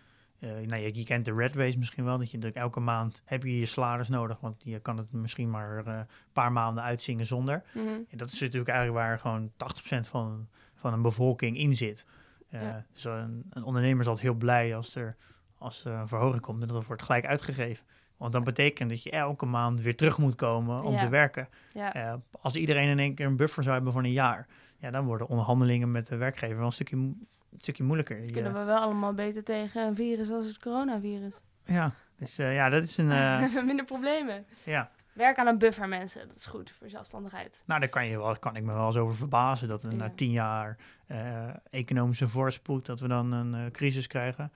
nou, 0.48 0.76
je, 0.83 0.94
je 0.94 1.05
kent 1.05 1.24
de 1.24 1.35
red 1.35 1.57
race 1.57 1.78
misschien 1.78 2.05
wel, 2.05 2.18
dat 2.18 2.31
je 2.31 2.38
dat 2.38 2.52
elke 2.55 2.81
maand 2.81 3.22
heb 3.24 3.42
je 3.42 3.59
je 3.59 3.66
salaris 3.66 4.09
nodig, 4.09 4.40
want 4.40 4.61
je 4.64 4.78
kan 4.81 4.96
het 4.96 5.12
misschien 5.12 5.50
maar 5.50 5.78
eh, 5.87 5.94
een 5.96 6.07
paar 6.33 6.52
maanden 6.52 6.83
uitzingen 6.85 7.26
zonder. 7.26 7.62
Mhm. 7.74 7.87
En 7.87 8.18
dat 8.18 8.33
is 8.33 8.40
natuurlijk 8.40 8.68
eigenlijk 8.70 8.98
waar 9.07 9.18
gewoon 9.18 9.50
80% 9.50 10.09
van, 10.09 10.48
van 10.74 10.92
een 10.92 11.02
bevolking 11.02 11.59
in 11.59 11.76
zit. 11.76 12.07
Eh, 12.50 12.62
Ja. 12.62 12.85
Dus 12.92 13.05
een, 13.05 13.44
een 13.50 13.62
ondernemer 13.64 14.00
is 14.00 14.07
altijd 14.07 14.26
heel 14.26 14.35
blij 14.37 14.76
als 14.76 14.94
er, 14.94 15.16
als 15.59 15.85
er 15.85 15.92
een 15.92 16.09
verhoging 16.09 16.42
komt 16.42 16.62
en 16.62 16.68
dat 16.68 16.87
wordt 16.87 17.02
gelijk 17.02 17.26
uitgegeven. 17.26 17.85
Want 18.16 18.33
dan 18.35 18.44
betekent 18.44 18.90
dat 18.90 19.02
je 19.02 19.11
elke 19.11 19.46
maand 19.46 19.81
weer 19.81 19.96
terug 19.96 20.18
moet 20.18 20.35
komen 20.35 20.83
om 20.83 20.92
Ja. 20.92 21.00
te 21.00 21.09
werken. 21.09 21.48
Ja. 21.72 21.94
Eh, 21.94 22.14
als 22.40 22.55
iedereen 22.55 22.88
in 22.88 22.98
één 22.98 23.14
keer 23.14 23.26
een 23.26 23.37
buffer 23.37 23.62
zou 23.62 23.74
hebben 23.74 23.92
voor 23.92 24.02
een 24.02 24.12
jaar, 24.12 24.46
ja, 24.78 24.90
dan 24.90 25.05
worden 25.05 25.26
onderhandelingen 25.28 25.90
met 25.90 26.07
de 26.07 26.16
werkgever 26.16 26.57
wel 26.57 26.66
een 26.66 26.72
stukje, 26.72 27.12
een 27.52 27.60
stukje 27.60 27.84
moeilijker. 27.84 28.30
Kunnen 28.32 28.52
we 28.52 28.62
wel 28.64 28.78
allemaal 28.78 29.14
beter 29.14 29.44
tegen 29.44 29.86
een 29.86 29.94
virus 29.94 30.30
als 30.30 30.46
het 30.46 30.58
coronavirus. 30.58 31.40
Ja, 31.64 31.92
dus 32.16 32.38
eh, 32.38 32.54
ja, 32.54 32.68
dat 32.68 32.82
is 32.82 32.96
een. 32.96 33.10
eh, 33.12 33.54
Minder 33.64 33.84
problemen. 33.84 34.44
ja. 34.64 34.90
Werk 35.12 35.38
aan 35.38 35.46
een 35.46 35.58
buffer, 35.58 35.88
mensen. 35.88 36.28
Dat 36.28 36.36
is 36.36 36.46
goed 36.46 36.70
voor 36.70 36.88
zelfstandigheid. 36.88 37.62
Nou, 37.66 37.80
daar 37.80 37.88
kan, 37.88 38.06
je 38.06 38.18
wel, 38.18 38.38
kan 38.38 38.56
ik 38.56 38.62
me 38.62 38.72
wel 38.72 38.86
eens 38.86 38.96
over 38.96 39.14
verbazen 39.16 39.68
dat 39.68 39.82
we 39.82 39.90
Ja. 39.90 39.96
na 39.96 40.10
tien 40.14 40.30
jaar 40.30 40.76
eh, 41.06 41.48
economische 41.70 42.28
voorspoed, 42.28 42.86
dat 42.86 43.00
we 43.00 43.08
dan 43.08 43.32
een 43.32 43.54
eh, 43.54 43.70
crisis 43.70 44.06
krijgen. 44.06 44.52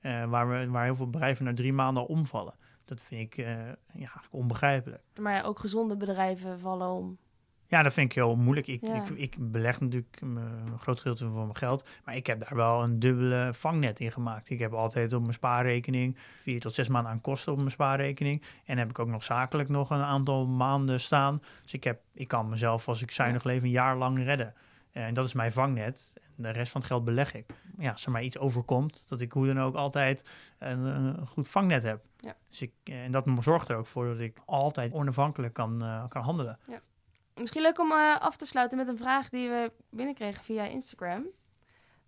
eh, 0.00 0.24
waar, 0.24 0.48
we, 0.48 0.68
waar 0.68 0.84
heel 0.84 0.94
veel 0.94 1.10
bedrijven 1.10 1.44
na 1.44 1.54
drie 1.54 1.72
maanden 1.72 2.02
al 2.02 2.08
omvallen. 2.08 2.54
Dat 2.84 3.00
vind 3.00 3.20
ik 3.32 3.38
eh, 3.38 3.46
ja, 3.56 3.76
eigenlijk 3.92 4.28
onbegrijpelijk. 4.34 5.02
Maar 5.20 5.34
ja, 5.34 5.42
ook 5.42 5.58
gezonde 5.58 5.96
bedrijven 5.96 6.58
vallen 6.60 6.88
om. 6.88 7.18
Ja, 7.70 7.82
dat 7.82 7.92
vind 7.92 8.10
ik 8.10 8.14
heel 8.14 8.36
moeilijk. 8.36 8.66
Ik, 8.66 8.80
Ja. 8.82 8.94
ik, 8.94 9.08
ik 9.08 9.36
beleg 9.38 9.80
natuurlijk 9.80 10.20
een 10.20 10.38
groot 10.78 10.98
gedeelte 10.98 11.24
van 11.24 11.34
mijn 11.34 11.56
geld. 11.56 11.88
Maar 12.04 12.16
ik 12.16 12.26
heb 12.26 12.40
daar 12.40 12.56
wel 12.56 12.82
een 12.82 12.98
dubbele 12.98 13.50
vangnet 13.54 14.00
in 14.00 14.12
gemaakt. 14.12 14.50
Ik 14.50 14.58
heb 14.58 14.72
altijd 14.72 15.12
op 15.12 15.20
mijn 15.20 15.32
spaarrekening 15.34 16.16
vier 16.40 16.60
tot 16.60 16.74
zes 16.74 16.88
maanden 16.88 17.12
aan 17.12 17.20
kosten 17.20 17.52
op 17.52 17.58
mijn 17.58 17.70
spaarrekening. 17.70 18.42
En 18.64 18.78
heb 18.78 18.90
ik 18.90 18.98
ook 18.98 19.08
nog 19.08 19.24
zakelijk 19.24 19.68
nog 19.68 19.90
een 19.90 20.02
aantal 20.02 20.46
maanden 20.46 21.00
staan. 21.00 21.40
Dus 21.62 21.72
ik, 21.72 21.84
heb, 21.84 22.00
ik 22.14 22.28
kan 22.28 22.48
mezelf, 22.48 22.88
als 22.88 23.02
ik 23.02 23.10
zuinig 23.10 23.44
leef, 23.44 23.62
een 23.62 23.70
jaar 23.70 23.96
lang 23.96 24.18
redden. 24.18 24.54
En 24.92 25.14
dat 25.14 25.26
is 25.26 25.32
mijn 25.32 25.52
vangnet. 25.52 26.12
En 26.36 26.42
de 26.42 26.50
rest 26.50 26.72
van 26.72 26.80
het 26.80 26.90
geld 26.90 27.04
beleg 27.04 27.34
ik. 27.34 27.46
Ja, 27.78 27.90
als 27.90 28.04
er 28.04 28.10
mij 28.10 28.22
iets 28.24 28.38
overkomt, 28.38 29.04
dat 29.08 29.20
ik 29.20 29.32
hoe 29.32 29.46
dan 29.46 29.60
ook 29.60 29.74
altijd 29.74 30.24
een, 30.58 30.78
een 30.78 31.26
goed 31.26 31.48
vangnet 31.48 31.82
heb. 31.82 32.04
Ja. 32.16 32.36
Dus 32.48 32.62
ik, 32.62 32.72
en 32.84 33.12
dat 33.12 33.24
zorgt 33.40 33.68
er 33.68 33.76
ook 33.76 33.86
voor 33.86 34.06
dat 34.06 34.18
ik 34.18 34.36
altijd 34.46 34.92
onafhankelijk 34.92 35.52
kan, 35.54 35.82
eh, 35.82 36.04
kan 36.08 36.22
handelen. 36.22 36.58
Misschien 37.40 37.62
leuk 37.62 37.78
om 37.78 37.92
eh, 37.92 38.16
af 38.20 38.36
te 38.36 38.44
sluiten 38.46 38.78
met 38.78 38.88
een 38.88 38.96
vraag 38.96 39.28
die 39.28 39.48
we 39.48 39.72
binnenkregen 39.90 40.44
via 40.44 40.64
Instagram. 40.64 41.26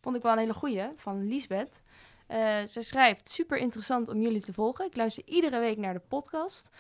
Vond 0.01 0.17
ik 0.17 0.23
wel 0.23 0.33
een 0.33 0.39
hele 0.39 0.53
goeie, 0.55 0.85
van 0.97 1.29
Liesbeth. 1.29 1.83
Eh, 2.27 2.63
ze 2.63 2.83
schrijft, 2.83 3.31
super 3.31 3.59
interessant 3.59 4.09
om 4.09 4.21
jullie 4.21 4.41
te 4.41 4.53
volgen. 4.53 4.87
Ik 4.87 4.97
luister 4.97 5.23
iedere 5.27 5.59
week 5.59 5.77
naar 5.79 5.93
de 5.93 6.03
podcast. 6.09 6.71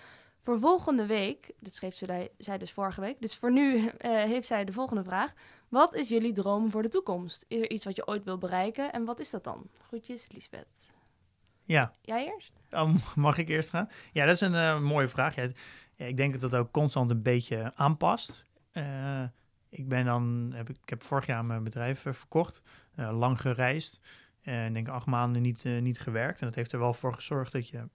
Voor 0.42 0.58
volgende 0.58 1.06
week, 1.06 1.50
dit 1.60 1.74
schreef 1.74 1.94
ze 1.94 2.30
zij- 2.38 2.58
dus 2.58 2.72
vorige 2.72 3.00
week, 3.00 3.20
dus 3.20 3.36
voor 3.36 3.52
nu 3.52 3.86
eh, 3.86 4.10
heeft 4.10 4.46
zij 4.46 4.64
de 4.64 4.72
volgende 4.72 5.04
vraag. 5.04 5.32
Wat 5.68 5.94
is 5.94 6.08
jullie 6.08 6.32
droom 6.32 6.70
voor 6.70 6.82
de 6.82 6.88
toekomst? 6.88 7.44
Is 7.48 7.60
er 7.60 7.70
iets 7.70 7.84
wat 7.84 7.96
je 7.96 8.06
ooit 8.06 8.24
wil 8.24 8.38
bereiken 8.38 8.92
en 8.92 9.04
wat 9.04 9.20
is 9.20 9.30
dat 9.30 9.44
dan? 9.44 9.68
Groetjes, 9.86 10.26
Liesbeth. 10.32 10.92
Ja, 11.64 11.92
Jij 12.00 12.26
eerst? 12.26 12.52
Oh, 12.70 12.94
mag 13.16 13.38
ik 13.38 13.48
eerst 13.48 13.70
gaan? 13.70 13.90
Ja, 14.12 14.24
dat 14.26 14.34
is 14.34 14.40
een 14.40 14.82
mooie 14.84 15.08
vraag. 15.08 15.34
Ja, 15.34 15.48
ja, 15.94 16.06
ik 16.06 16.16
denk 16.16 16.40
dat 16.40 16.50
dat 16.50 16.60
ook 16.60 16.70
constant 16.70 17.10
een 17.10 17.22
beetje 17.22 17.72
aanpast. 17.74 18.44
Eh, 18.72 19.22
ik 19.68 19.88
ben 19.88 20.04
dan, 20.04 20.52
heb, 20.54 20.68
ik 20.68 20.88
heb 20.88 21.02
vorig 21.02 21.26
jaar 21.26 21.44
mijn 21.44 21.64
bedrijf 21.64 22.06
eh, 22.06 22.12
verkocht, 22.12 22.62
eh, 22.94 23.18
lang 23.18 23.40
gereisd. 23.40 24.00
En 24.42 24.72
denk 24.72 24.88
acht 24.88 25.06
maanden 25.06 25.42
niet, 25.42 25.64
niet 25.64 26.00
gewerkt. 26.00 26.40
En 26.40 26.46
dat 26.46 26.54
heeft 26.54 26.72
er 26.72 26.78
wel 26.78 26.94
voor 26.94 27.14
gezorgd 27.14 27.52
dat 27.52 27.68
je 27.68 27.88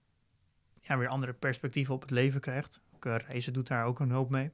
ja, 0.82 0.98
weer 0.98 1.08
andere 1.08 1.34
perspectieven 1.34 1.94
op 1.94 2.02
het 2.02 2.12
leven 2.12 2.42
krijgt. 2.42 2.82
Ook, 2.96 3.06
reizen 3.06 3.54
doet 3.54 3.68
daar 3.68 3.86
ook 3.86 4.00
een 4.00 4.12
hoop 4.12 4.30
mee. 4.30 4.52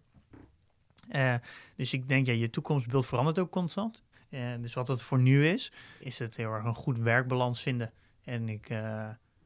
Dus 1.76 1.94
ik 1.94 2.08
denk, 2.08 2.26
ja, 2.26 2.34
je 2.34 2.50
toekomstbeeld 2.50 3.06
verandert 3.06 3.40
ook 3.40 3.52
constant. 3.52 4.04
Dus 4.60 4.74
wat 4.74 4.88
het 4.88 5.02
voor 5.02 5.20
nu 5.20 5.48
is, 5.48 5.72
is 6.00 6.20
het 6.20 6.36
heel 6.36 6.52
erg 6.52 6.64
een 6.64 6.76
goed 6.76 7.00
werkbalans 7.00 7.62
vinden. 7.62 7.92
En 8.24 8.50
ik, 8.50 8.70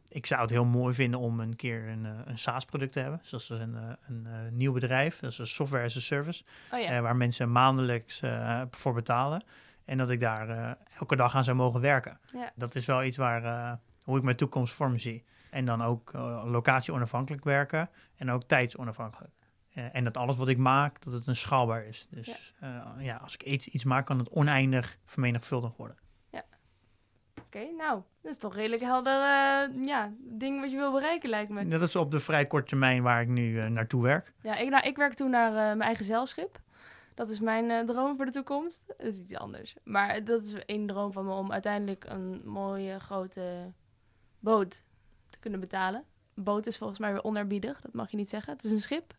ik 0.10 0.26
zou 0.26 0.42
het 0.42 0.50
heel 0.50 0.66
mooi 0.66 0.94
vinden 0.94 1.20
om 1.20 1.40
een 1.40 1.56
keer 1.56 1.88
een, 1.88 2.06
eh, 2.06 2.12
een 2.26 2.38
SaaS-product 2.38 2.94
te 2.94 3.00
hebben. 3.00 3.20
Zoals 3.24 3.50
een, 3.50 3.76
eh, 3.76 3.82
een 4.08 4.26
eh, 4.26 4.52
nieuw 4.52 4.72
bedrijf, 4.72 5.20
dat 5.20 5.32
is 5.32 5.38
een 5.38 5.48
software 5.48 5.84
as 5.84 5.96
a 5.96 6.00
service. 6.00 6.44
Oh 6.72 6.80
ja. 6.80 7.02
waar 7.02 7.16
mensen 7.16 7.52
maandelijks 7.52 8.22
voor 8.72 8.94
betalen. 8.94 9.44
En 9.86 9.98
dat 9.98 10.10
ik 10.10 10.20
daar 10.20 10.78
elke 11.00 11.16
dag 11.16 11.36
aan 11.36 11.44
zou 11.44 11.58
mogen 11.58 11.82
werken. 11.82 12.20
Ja. 12.34 12.52
Dat 12.56 12.76
is 12.76 12.86
wel 12.86 13.04
iets 13.04 13.18
waar, 13.18 13.80
hoe 14.04 14.18
ik 14.18 14.24
mijn 14.24 14.36
toekomst 14.36 14.74
voor 14.74 14.92
me 14.92 14.98
zie. 14.98 15.26
En 15.50 15.66
dan 15.66 15.84
ook 15.84 16.14
locatie 16.46 16.94
onafhankelijk 16.94 17.44
werken 17.44 17.90
en 18.16 18.32
ook 18.32 18.44
tijdsonafhankelijk. 18.44 19.34
En 19.74 20.04
dat 20.04 20.18
alles 20.18 20.38
wat 20.38 20.48
ik 20.48 20.58
maak, 20.58 21.04
dat 21.04 21.14
het 21.14 21.28
een 21.28 21.36
schaalbaar 21.36 21.86
is. 21.86 22.08
Dus 22.10 22.54
ja, 22.62 22.96
ja 23.00 23.16
als 23.16 23.34
ik 23.34 23.44
iets, 23.44 23.68
iets 23.68 23.84
maak, 23.84 24.06
kan 24.06 24.18
het 24.18 24.30
oneindig 24.30 24.98
vermenigvuldigd 25.06 25.78
worden. 25.78 25.98
Nou, 27.66 28.02
dat 28.22 28.32
is 28.32 28.38
toch 28.38 28.56
redelijk 28.56 28.82
helder 28.82 29.14
eh, 29.14 29.86
ja, 29.86 30.12
ding 30.20 30.62
wat 30.62 30.72
je 30.72 30.78
wil 30.78 30.92
bereiken 30.92 31.30
lijkt 31.30 31.50
me. 31.50 31.68
Dat 31.68 31.82
is 31.82 31.96
op 31.96 32.12
de 32.12 32.20
vrij 32.20 32.46
korte 32.48 32.68
termijn 32.68 33.04
waar 33.04 33.22
ik 33.22 33.28
nu 33.28 33.60
eh, 33.60 33.68
naartoe 33.68 34.04
werk. 34.04 34.34
Ja, 34.42 34.56
ik, 34.56 34.70
nou, 34.70 34.88
ik 34.88 34.98
werk 34.98 35.14
toen 35.14 35.30
naar 35.30 35.50
eh, 35.50 35.56
mijn 35.56 35.82
eigen 35.82 36.06
zeilschip. 36.06 36.60
Dat 37.16 37.30
is 37.30 37.40
mijn 37.40 37.86
droom 37.86 38.16
voor 38.16 38.26
de 38.26 38.32
toekomst. 38.32 38.84
Dat 38.88 39.08
is 39.08 39.20
iets 39.20 39.36
anders. 39.36 39.76
Maar 39.84 40.24
dat 40.24 40.42
is 40.42 40.54
één 40.54 40.88
droom 40.88 41.12
van 41.12 41.26
me 41.26 41.34
om 41.34 41.52
uiteindelijk 41.52 42.06
een 42.08 42.42
mooie 42.46 43.00
grote 43.00 43.72
boot 44.40 44.84
te 45.30 45.40
kunnen 45.40 45.60
betalen. 45.60 46.04
boot 46.34 46.68
is 46.68 46.78
volgens 46.78 47.00
mij 47.00 47.12
weer 47.12 47.24
onerbiedig. 47.24 47.82
Dat 47.82 47.94
mag 47.94 48.12
je 48.12 48.18
niet 48.18 48.30
zeggen. 48.30 48.54
Het 48.54 48.64
is 48.64 48.72
een 48.72 48.82
schip. 48.82 49.14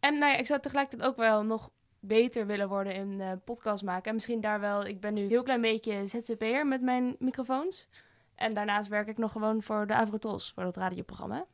En 0.00 0.18
nou 0.18 0.32
ja, 0.32 0.38
ik 0.38 0.46
zou 0.46 0.60
tegelijkertijd 0.60 1.10
ook 1.10 1.16
wel 1.16 1.44
nog 1.44 1.70
beter 2.00 2.46
willen 2.46 2.68
worden 2.68 2.94
in 2.94 3.20
eh, 3.20 3.32
podcast 3.44 3.82
maken. 3.82 4.08
En 4.08 4.14
misschien 4.14 4.40
daar 4.40 4.60
wel... 4.60 4.86
Ik 4.86 5.00
ben 5.00 5.14
nu 5.14 5.22
een 5.22 5.28
heel 5.28 5.42
klein 5.42 5.60
beetje 5.60 6.06
ZZP'er 6.06 6.66
met 6.66 6.82
mijn 6.82 7.16
microfoons. 7.18 7.88
En 8.34 8.54
daarnaast 8.54 8.88
werk 8.88 9.08
ik 9.08 9.18
nog 9.18 9.32
gewoon 9.32 9.62
voor 9.62 9.86
de 9.86 9.94
Avrotos, 9.94 10.52
voor 10.54 10.62
dat 10.62 10.76
radioprogramma. 10.76 11.44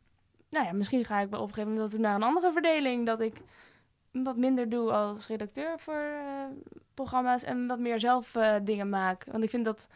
Nou 0.51 0.67
ja, 0.67 0.73
misschien 0.73 1.05
ga 1.05 1.21
ik 1.21 1.27
op 1.27 1.33
een 1.33 1.55
gegeven 1.55 1.75
moment 1.75 1.99
naar 1.99 2.15
een 2.15 2.23
andere 2.23 2.53
verdeling. 2.53 3.07
Dat 3.07 3.21
ik 3.21 3.41
wat 4.11 4.37
minder 4.37 4.69
doe 4.69 4.93
als 4.93 5.27
redacteur 5.27 5.79
voor 5.79 5.95
eh, 5.95 6.45
programma's 6.95 7.43
en 7.43 7.67
wat 7.67 7.79
meer 7.79 8.01
zelf 8.01 8.35
eh, 8.35 8.55
dingen 8.63 8.89
maak. 8.89 9.25
Want 9.31 9.45
ik 9.45 9.51
vind 9.51 9.65
dat, 9.65 9.89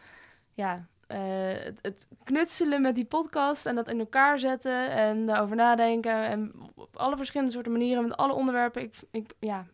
ja, 0.53 0.87
het, 1.07 1.79
het 1.81 2.07
knutselen 2.23 2.81
met 2.81 2.95
die 2.95 3.05
podcast 3.05 3.65
en 3.65 3.75
dat 3.75 3.89
in 3.89 3.99
elkaar 3.99 4.39
zetten 4.39 4.89
en 4.89 5.25
daarover 5.25 5.55
nadenken 5.55 6.25
en 6.25 6.53
op 6.75 6.97
alle 6.97 7.17
verschillende 7.17 7.53
soorten 7.53 7.71
manieren 7.71 8.03
met 8.03 8.17
alle 8.17 8.33
onderwerpen. 8.33 8.81
Ik, 8.81 8.95
ik, 9.11 9.33
ja, 9.39 9.65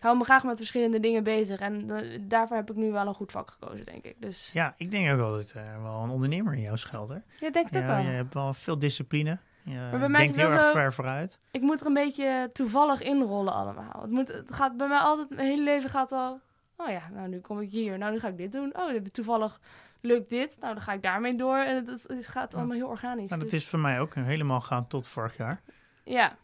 hou 0.00 0.16
me 0.18 0.24
graag 0.24 0.44
met 0.44 0.56
verschillende 0.56 1.00
dingen 1.00 1.22
bezig 1.24 1.60
en 1.60 1.90
eh, 1.90 2.18
daarvoor 2.22 2.56
heb 2.56 2.70
ik 2.70 2.76
nu 2.76 2.92
wel 2.92 3.06
een 3.06 3.14
goed 3.14 3.32
vak 3.32 3.50
gekozen, 3.50 3.84
denk 3.84 4.04
ik. 4.04 4.14
Dus 4.18 4.50
Ja, 4.52 4.74
ik 4.76 4.90
denk 4.90 5.10
ook 5.12 5.16
wel 5.18 5.30
dat 5.30 5.50
er 5.50 5.82
wel 5.82 6.02
een 6.02 6.10
ondernemer 6.10 6.52
in 6.54 6.60
jou 6.60 6.76
schuilt. 6.76 7.08
Hè? 7.08 7.14
ja, 7.14 7.46
ik 7.46 7.52
denk 7.52 7.66
het 7.70 7.76
ook 7.76 7.88
Ja, 7.88 7.96
wel. 7.96 8.04
je 8.04 8.10
hebt 8.10 8.34
wel 8.34 8.54
veel 8.54 8.78
discipline. 8.78 9.38
Je 9.64 9.88
bij 9.90 10.08
mij 10.08 10.24
is 10.24 10.32
denkt 10.32 10.34
het 10.34 10.36
heel 10.36 10.50
erg 10.50 10.66
zo- 10.66 10.72
ver 10.72 10.92
vooruit. 10.92 11.38
Ik 11.50 11.60
moet 11.60 11.80
er 11.80 11.86
een 11.86 11.94
beetje 11.94 12.50
toevallig 12.52 13.02
inrollen 13.02 13.52
allemaal. 13.52 14.00
Het, 14.00 14.10
moet, 14.10 14.28
het 14.28 14.54
gaat 14.54 14.76
bij 14.76 14.88
mij 14.88 14.98
altijd, 14.98 15.30
mijn 15.30 15.48
hele 15.48 15.62
leven 15.62 15.90
gaat 15.90 16.12
al... 16.12 16.40
Oh 16.76 16.88
ja, 16.88 17.02
nou 17.12 17.28
nu 17.28 17.40
kom 17.40 17.60
ik 17.60 17.70
hier. 17.70 17.98
Nou 17.98 18.12
nu 18.12 18.18
ga 18.18 18.28
ik 18.28 18.36
dit 18.36 18.52
doen. 18.52 18.72
Oh, 18.76 18.96
toevallig 19.12 19.60
lukt 20.00 20.30
dit. 20.30 20.56
Nou 20.60 20.74
dan 20.74 20.82
ga 20.82 20.92
ik 20.92 21.02
daarmee 21.02 21.36
door. 21.36 21.56
En 21.56 21.74
het, 21.76 22.04
het, 22.08 22.26
gaat 22.26 22.54
allemaal 22.54 22.76
heel 22.76 22.88
organisch. 22.88 23.28
Nou, 23.30 23.40
dat 23.42 23.50
dus- 23.50 23.60
is 23.62 23.68
voor 23.68 23.78
mij 23.78 24.00
ook 24.00 24.14
helemaal 24.14 24.60
gaan 24.60 24.86
tot 24.86 25.08
vorig 25.08 25.36
jaar. 25.36 25.60
Ja, 26.04 26.36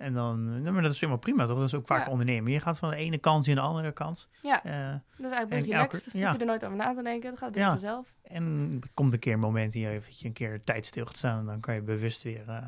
En 0.00 0.12
dan, 0.12 0.60
nou, 0.60 0.70
maar 0.72 0.82
dat 0.82 0.92
is 0.92 1.00
helemaal 1.00 1.20
prima, 1.20 1.46
toch? 1.46 1.56
Dat 1.58 1.66
is 1.66 1.74
ook 1.74 1.86
vaak 1.86 2.04
Ja. 2.06 2.10
ondernemen. 2.12 2.52
Je 2.52 2.60
gaat 2.60 2.78
van 2.78 2.90
de 2.90 2.96
ene 2.96 3.18
kant 3.18 3.46
in 3.46 3.54
de 3.54 3.60
andere 3.60 3.92
kant. 3.92 4.28
Ja. 4.42 4.64
Eh, 4.64 4.72
dat 4.72 5.26
is 5.26 5.32
eigenlijk 5.32 5.40
En 5.40 5.48
best 5.48 5.60
elke- 5.60 5.72
relaxed. 5.72 6.12
ja. 6.12 6.24
hoef 6.26 6.32
je 6.34 6.40
er 6.40 6.46
nooit 6.46 6.64
over 6.64 6.76
na 6.76 6.94
te 6.94 7.02
denken. 7.02 7.30
Dat 7.30 7.38
gaat 7.38 7.52
best 7.52 7.64
Ja. 7.64 7.70
vanzelf. 7.70 8.14
en 8.22 8.78
er 8.82 8.88
komt 8.94 9.12
een 9.12 9.18
keer 9.18 9.32
een 9.32 9.38
moment 9.38 9.74
in 9.74 9.80
je 9.80 9.86
leven 9.88 10.04
dat 10.10 10.20
je 10.20 10.26
een 10.26 10.32
keer 10.32 10.64
tijd 10.64 10.86
stil 10.86 11.06
gaat 11.06 11.16
staan. 11.16 11.38
En 11.38 11.46
dan 11.46 11.60
kan 11.60 11.74
je 11.74 11.80
bewust 11.82 12.22
weer, 12.22 12.48
eh, 12.48 12.66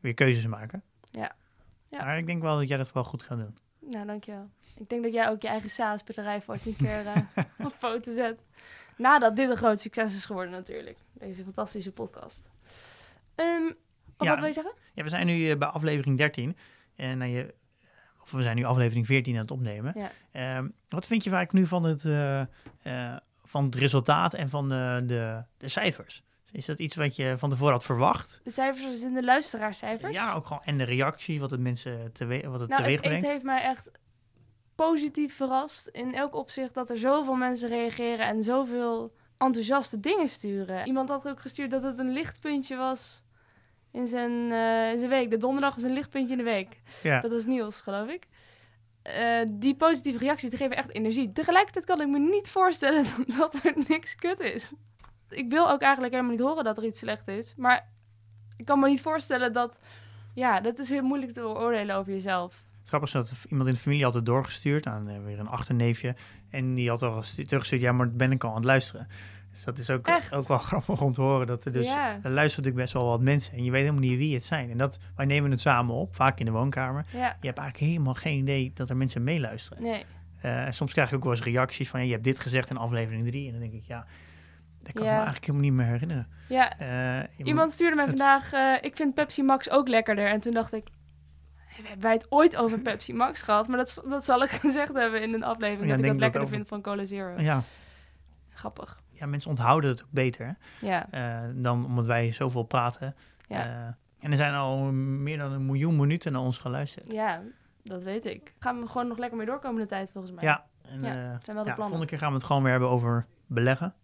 weer 0.00 0.14
keuzes 0.14 0.46
maken. 0.46 0.82
Ja. 1.10 1.32
Ja. 1.88 2.04
Maar 2.04 2.18
ik 2.18 2.26
denk 2.26 2.42
wel 2.42 2.58
dat 2.58 2.68
jij 2.68 2.76
dat 2.76 2.92
wel 2.92 3.04
goed 3.04 3.22
gaat 3.22 3.38
doen. 3.38 3.56
Nou, 3.80 4.06
dankjewel. 4.06 4.48
Ik 4.76 4.88
denk 4.88 5.02
dat 5.02 5.12
jij 5.12 5.28
ook 5.28 5.42
je 5.42 5.48
eigen 5.48 5.70
SaaS-bedrijf 5.70 6.48
ooit 6.48 6.66
een 6.66 6.76
keer 6.76 7.06
eh, 7.06 7.16
op 7.66 7.72
foto 7.78 8.12
zet. 8.12 8.44
Nadat 8.96 9.36
dit 9.36 9.50
een 9.50 9.56
groot 9.56 9.80
succes 9.80 10.14
is 10.16 10.24
geworden 10.24 10.52
natuurlijk. 10.52 10.98
Deze 11.12 11.42
fantastische 11.44 11.92
podcast. 11.92 12.48
Ehm, 13.34 13.72
of 14.18 14.24
Ja. 14.26 14.30
wat 14.30 14.38
wil 14.38 14.48
je 14.48 14.54
zeggen? 14.54 14.72
Ja, 14.94 15.02
we 15.02 15.08
zijn 15.08 15.26
nu 15.26 15.50
eh, 15.50 15.58
bij 15.58 15.68
aflevering 15.68 16.18
13. 16.18 16.56
En 16.96 17.18
nou, 17.18 17.30
je, 17.30 17.54
of 18.22 18.30
we 18.30 18.42
zijn 18.42 18.56
nu 18.56 18.64
aflevering 18.64 19.06
14 19.06 19.34
aan 19.34 19.40
het 19.40 19.50
opnemen. 19.50 19.92
Ja. 19.96 20.10
Ehm, 20.32 20.68
wat 20.88 21.06
vind 21.06 21.24
je 21.24 21.30
eigenlijk 21.30 21.64
nu 21.64 21.66
van 21.68 21.84
het, 21.84 22.04
eh, 22.04 22.40
eh, 23.10 23.16
van 23.44 23.64
het 23.64 23.74
resultaat 23.74 24.34
en 24.34 24.48
van 24.48 24.68
de, 24.68 25.02
de, 25.06 25.42
de 25.58 25.68
cijfers? 25.68 26.22
Is 26.52 26.66
dat 26.66 26.78
iets 26.78 26.96
wat 26.96 27.16
je 27.16 27.34
van 27.38 27.50
tevoren 27.50 27.72
had 27.72 27.84
verwacht? 27.84 28.40
De 28.44 28.50
cijfers 28.50 28.98
zijn 29.00 29.14
de 29.14 29.24
luisteraarscijfers. 29.24 30.14
Ja, 30.14 30.32
ook 30.32 30.46
gewoon. 30.46 30.62
En 30.64 30.78
de 30.78 30.84
reactie, 30.84 31.40
wat 31.40 31.50
het 31.50 31.60
mensen 31.60 32.12
teweeg, 32.12 32.46
wat 32.46 32.60
het 32.60 32.68
nou, 32.68 32.82
teweeg 32.82 32.96
het, 32.96 33.04
het 33.04 33.12
brengt. 33.12 33.30
heeft 33.30 33.44
mij 33.44 33.62
echt 33.62 33.90
positief 34.74 35.36
verrast 35.36 35.86
in 35.86 36.14
elk 36.14 36.34
opzicht 36.34 36.74
dat 36.74 36.90
er 36.90 36.98
zoveel 36.98 37.34
mensen 37.34 37.68
reageren 37.68 38.26
en 38.26 38.42
zoveel 38.42 39.14
enthousiaste 39.38 40.00
dingen 40.00 40.28
sturen. 40.28 40.86
Iemand 40.86 41.08
had 41.08 41.28
ook 41.28 41.40
gestuurd 41.40 41.70
dat 41.70 41.82
het 41.82 41.98
een 41.98 42.12
lichtpuntje 42.12 42.76
was 42.76 43.22
in 43.96 44.06
zijn, 44.06 44.52
eh, 44.52 44.90
in 44.92 44.98
zijn 44.98 45.10
week. 45.10 45.30
De 45.30 45.36
donderdag 45.36 45.74
was 45.74 45.84
een 45.84 45.92
lichtpuntje 45.92 46.32
in 46.32 46.38
de 46.38 46.44
week. 46.44 46.80
Ja. 47.02 47.20
Dat 47.20 47.30
was 47.30 47.44
Niels, 47.44 47.80
geloof 47.80 48.08
ik. 48.08 48.26
Eh, 49.02 49.40
die 49.52 49.74
positieve 49.76 50.18
reacties 50.18 50.48
die 50.50 50.58
geven 50.58 50.76
echt 50.76 50.90
energie. 50.94 51.32
Tegelijkertijd 51.32 51.84
kan 51.84 52.00
ik 52.00 52.08
me 52.08 52.18
niet 52.18 52.48
voorstellen 52.48 53.04
dat 53.38 53.64
er 53.64 53.74
niks 53.88 54.14
kut 54.14 54.40
is. 54.40 54.72
Ik 55.28 55.50
wil 55.50 55.70
ook 55.70 55.80
eigenlijk 55.80 56.12
helemaal 56.12 56.34
niet 56.36 56.44
horen 56.44 56.64
dat 56.64 56.76
er 56.76 56.84
iets 56.84 56.98
slecht 56.98 57.28
is. 57.28 57.54
Maar 57.56 57.88
ik 58.56 58.64
kan 58.64 58.80
me 58.80 58.88
niet 58.88 59.00
voorstellen 59.00 59.52
dat... 59.52 59.78
Ja, 60.34 60.60
dat 60.60 60.78
is 60.78 60.88
heel 60.88 61.02
moeilijk 61.02 61.32
te 61.32 61.40
beoordelen 61.40 61.96
over 61.96 62.12
jezelf. 62.12 62.64
Grappig 62.84 63.08
is 63.14 63.14
dat 63.14 63.32
iemand 63.48 63.68
in 63.68 63.74
de 63.74 63.80
familie 63.80 64.06
het 64.06 64.26
doorgestuurd 64.26 64.86
aan 64.86 65.08
eh, 65.08 65.24
weer 65.24 65.38
een 65.38 65.48
achterneefje. 65.48 66.14
En 66.50 66.74
die 66.74 66.88
had 66.88 67.02
al 67.02 67.12
gestu- 67.12 67.44
teruggestuurd, 67.44 67.82
ja, 67.82 67.92
maar 67.92 68.10
ben 68.12 68.32
ik 68.32 68.44
al 68.44 68.50
aan 68.50 68.56
het 68.56 68.64
luisteren. 68.64 69.08
Dus 69.56 69.64
dat 69.64 69.78
is 69.78 69.90
ook, 69.90 70.06
Echt? 70.06 70.32
ook 70.34 70.48
wel 70.48 70.58
grappig 70.70 71.00
om 71.00 71.12
te 71.12 71.20
horen. 71.20 71.46
Dat 71.46 71.64
er 71.64 71.72
dus, 71.72 71.86
Ja. 71.86 72.08
er 72.08 72.10
luisteren 72.12 72.40
natuurlijk 72.40 72.76
best 72.76 72.92
wel 72.92 73.04
wat 73.06 73.20
mensen. 73.20 73.52
En 73.56 73.64
je 73.64 73.70
weet 73.70 73.80
helemaal 73.80 74.00
niet 74.08 74.18
wie 74.18 74.34
het 74.34 74.44
zijn. 74.44 74.70
En 74.70 74.76
dat, 74.76 74.98
wij 75.16 75.26
nemen 75.26 75.50
het 75.50 75.60
samen 75.60 75.94
op, 75.94 76.14
vaak 76.14 76.38
in 76.38 76.44
de 76.44 76.50
woonkamer. 76.52 77.04
Ja, 77.12 77.18
Je 77.40 77.46
hebt 77.46 77.58
eigenlijk 77.58 77.76
helemaal 77.92 78.14
geen 78.14 78.38
idee 78.38 78.70
dat 78.74 78.90
er 78.90 78.96
mensen 78.96 79.24
meeluisteren. 79.24 79.82
nee. 79.82 80.04
Eh, 80.40 80.64
en 80.64 80.74
soms 80.74 80.92
krijg 80.92 81.08
ik 81.08 81.16
ook 81.16 81.22
wel 81.24 81.32
eens 81.32 81.42
reacties 81.42 81.88
van, 81.88 82.06
je 82.06 82.12
hebt 82.12 82.24
dit 82.24 82.40
gezegd 82.40 82.70
in 82.70 82.76
aflevering 82.76 83.24
3. 83.26 83.46
En 83.46 83.50
dan 83.52 83.60
denk 83.60 83.72
ik, 83.72 83.84
ja, 83.86 84.06
dat 84.82 84.92
kan 84.92 85.02
ik 85.04 85.08
me 85.10 85.14
eigenlijk 85.16 85.44
helemaal 85.46 85.62
niet 85.68 85.72
meer 85.78 85.86
herinneren. 85.86 86.26
Ja, 86.48 86.78
Eh, 86.78 87.46
iemand 87.46 87.72
stuurde 87.72 87.96
mij 87.96 88.04
het- 88.04 88.18
vandaag... 88.18 88.52
eh, 88.52 88.74
ik 88.80 88.96
vind 88.96 89.14
Pepsi 89.14 89.42
Max 89.42 89.70
ook 89.70 89.88
lekkerder. 89.88 90.26
En 90.28 90.40
toen 90.40 90.52
dacht 90.52 90.72
ik... 90.72 90.86
Hebben 91.66 92.00
wij 92.02 92.12
het 92.12 92.26
ooit 92.28 92.56
over 92.56 92.78
Pepsi 92.78 93.12
Max 93.12 93.42
gehad? 93.42 93.68
Maar 93.68 93.76
dat, 93.76 94.02
dat 94.08 94.24
zal 94.24 94.42
ik 94.42 94.50
gezegd 94.66 94.92
hebben 94.92 95.22
in 95.22 95.34
een 95.34 95.44
aflevering. 95.44 95.90
Dat 95.90 95.98
ik 95.98 96.04
dat 96.06 96.12
lekkerder 96.14 96.40
over- 96.40 96.54
vind 96.54 96.68
van 96.68 96.82
Cola 96.82 97.04
Zero. 97.04 97.40
Ja, 97.40 97.62
Grappig. 98.50 99.00
Ja, 99.18 99.26
mensen 99.26 99.50
onthouden 99.50 99.90
het 99.90 100.02
ook 100.02 100.10
beter. 100.10 100.56
Ja, 100.80 101.06
Eh, 101.10 101.38
dan 101.54 101.84
omdat 101.84 102.06
wij 102.06 102.32
zoveel 102.32 102.62
praten. 102.62 103.14
ja. 103.48 103.64
Eh, 103.64 103.86
en 104.20 104.30
er 104.30 104.36
zijn 104.36 104.54
al 104.54 104.78
meer 104.92 105.38
dan 105.38 105.52
een 105.52 105.66
miljoen 105.66 105.96
minuten 105.96 106.32
naar 106.32 106.40
ons 106.40 106.58
geluisterd. 106.58 107.12
ja, 107.12 107.40
dat 107.82 108.02
weet 108.02 108.24
ik. 108.26 108.54
Gaan 108.58 108.80
we 108.80 108.86
gewoon 108.86 109.08
nog 109.08 109.18
lekker 109.18 109.36
mee 109.38 109.46
doorkomen 109.46 109.80
de 109.80 109.86
tijd 109.88 110.10
volgens 110.12 110.32
mij. 110.34 110.44
Ja, 110.44 110.64
en, 110.82 111.02
Ja, 111.02 111.08
eh, 111.08 111.14
zijn 111.14 111.16
wel 111.30 111.38
de 111.38 111.52
ja, 111.54 111.62
plannen. 111.62 111.76
volgende 111.76 112.06
keer 112.06 112.18
gaan 112.18 112.28
we 112.28 112.34
het 112.34 112.44
gewoon 112.44 112.62
weer 112.62 112.70
hebben 112.70 112.88
over 112.90 113.26
beleggen. 113.46 113.94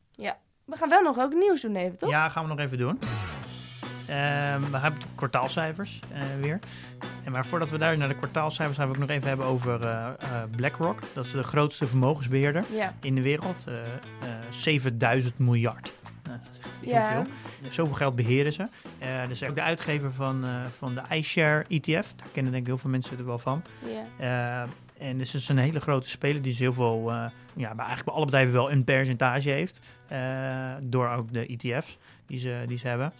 We 0.64 0.77
gaan 0.77 0.88
wel 0.88 1.03
nog 1.03 1.18
ook 1.18 1.33
nieuws 1.35 1.61
doen 1.61 1.77
even, 1.77 1.98
toch? 1.98 2.11
Ja, 2.11 2.29
gaan 2.29 2.42
we 2.42 2.48
nog 2.48 2.59
even 2.59 2.79
doen. 2.79 2.98
Ehm, 4.07 4.70
we 4.70 4.79
hebben 4.79 5.01
kwartaalcijfers 5.14 6.01
weer. 6.40 6.59
En 7.24 7.32
maar 7.32 7.46
voordat 7.46 7.70
we 7.70 7.78
daar 7.78 7.96
naar 7.98 8.08
de 8.08 8.14
kwartaalcijfers 8.14 8.78
gaan, 8.78 8.87
we 8.88 8.94
ook 8.94 9.00
nog 9.00 9.08
even 9.08 9.28
hebben 9.28 9.46
over 9.46 9.82
eh, 9.82 10.06
eh, 10.18 10.42
BlackRock. 10.56 10.98
Dat 11.14 11.24
is 11.24 11.32
de 11.32 11.42
grootste 11.42 11.87
vermogensbeheerder 11.87 12.64
Ja. 12.72 12.94
in 13.00 13.14
de 13.14 13.22
wereld. 13.22 13.64
Eh, 13.68 13.74
eh, 13.82 13.88
7000 14.50 15.38
miljard. 15.38 15.94
Nou, 16.24 16.38
dat 16.38 16.48
is 16.52 16.58
echt 16.58 16.78
heel 16.85 16.90
Ja. 16.94 17.11
veel. 17.12 17.70
Zoveel 17.70 17.94
geld 17.94 18.14
beheren 18.16 18.52
ze. 18.52 18.68
Eh 18.98 19.28
dus 19.28 19.42
ook 19.42 19.54
de 19.54 19.62
uitgever 19.62 20.12
van, 20.12 20.44
eh, 20.44 20.50
van 20.78 20.94
de 20.94 21.16
iShare 21.16 21.64
ETF. 21.68 22.14
Daar 22.16 22.26
kennen 22.32 22.52
denk 22.52 22.62
ik 22.64 22.68
heel 22.68 22.78
veel 22.78 22.90
mensen 22.90 23.18
er 23.18 23.26
wel 23.26 23.38
van. 23.38 23.62
Ja. 24.18 24.62
Eh, 24.98 25.08
en 25.08 25.18
dus 25.18 25.32
het 25.32 25.42
is 25.42 25.48
een 25.48 25.58
hele 25.58 25.80
grote 25.80 26.08
speler 26.08 26.42
die 26.42 26.50
dus 26.50 26.61
heel 26.61 26.72
veel, 26.72 27.11
eh, 27.11 27.16
ja, 27.56 27.68
bij 27.74 27.85
eigenlijk 27.87 28.04
bij 28.04 28.14
alle 28.14 28.24
bedrijven 28.24 28.52
wel 28.52 28.70
een 28.70 28.85
percentage 28.85 29.50
heeft. 29.50 29.80
eh, 30.08 30.72
door 30.85 31.08
ook 31.08 31.32
de 31.32 31.46
ETF's 31.46 31.98
die 32.26 32.38
ze, 32.38 32.64
die 32.66 32.78
ze 32.78 32.88
hebben. 32.88 33.12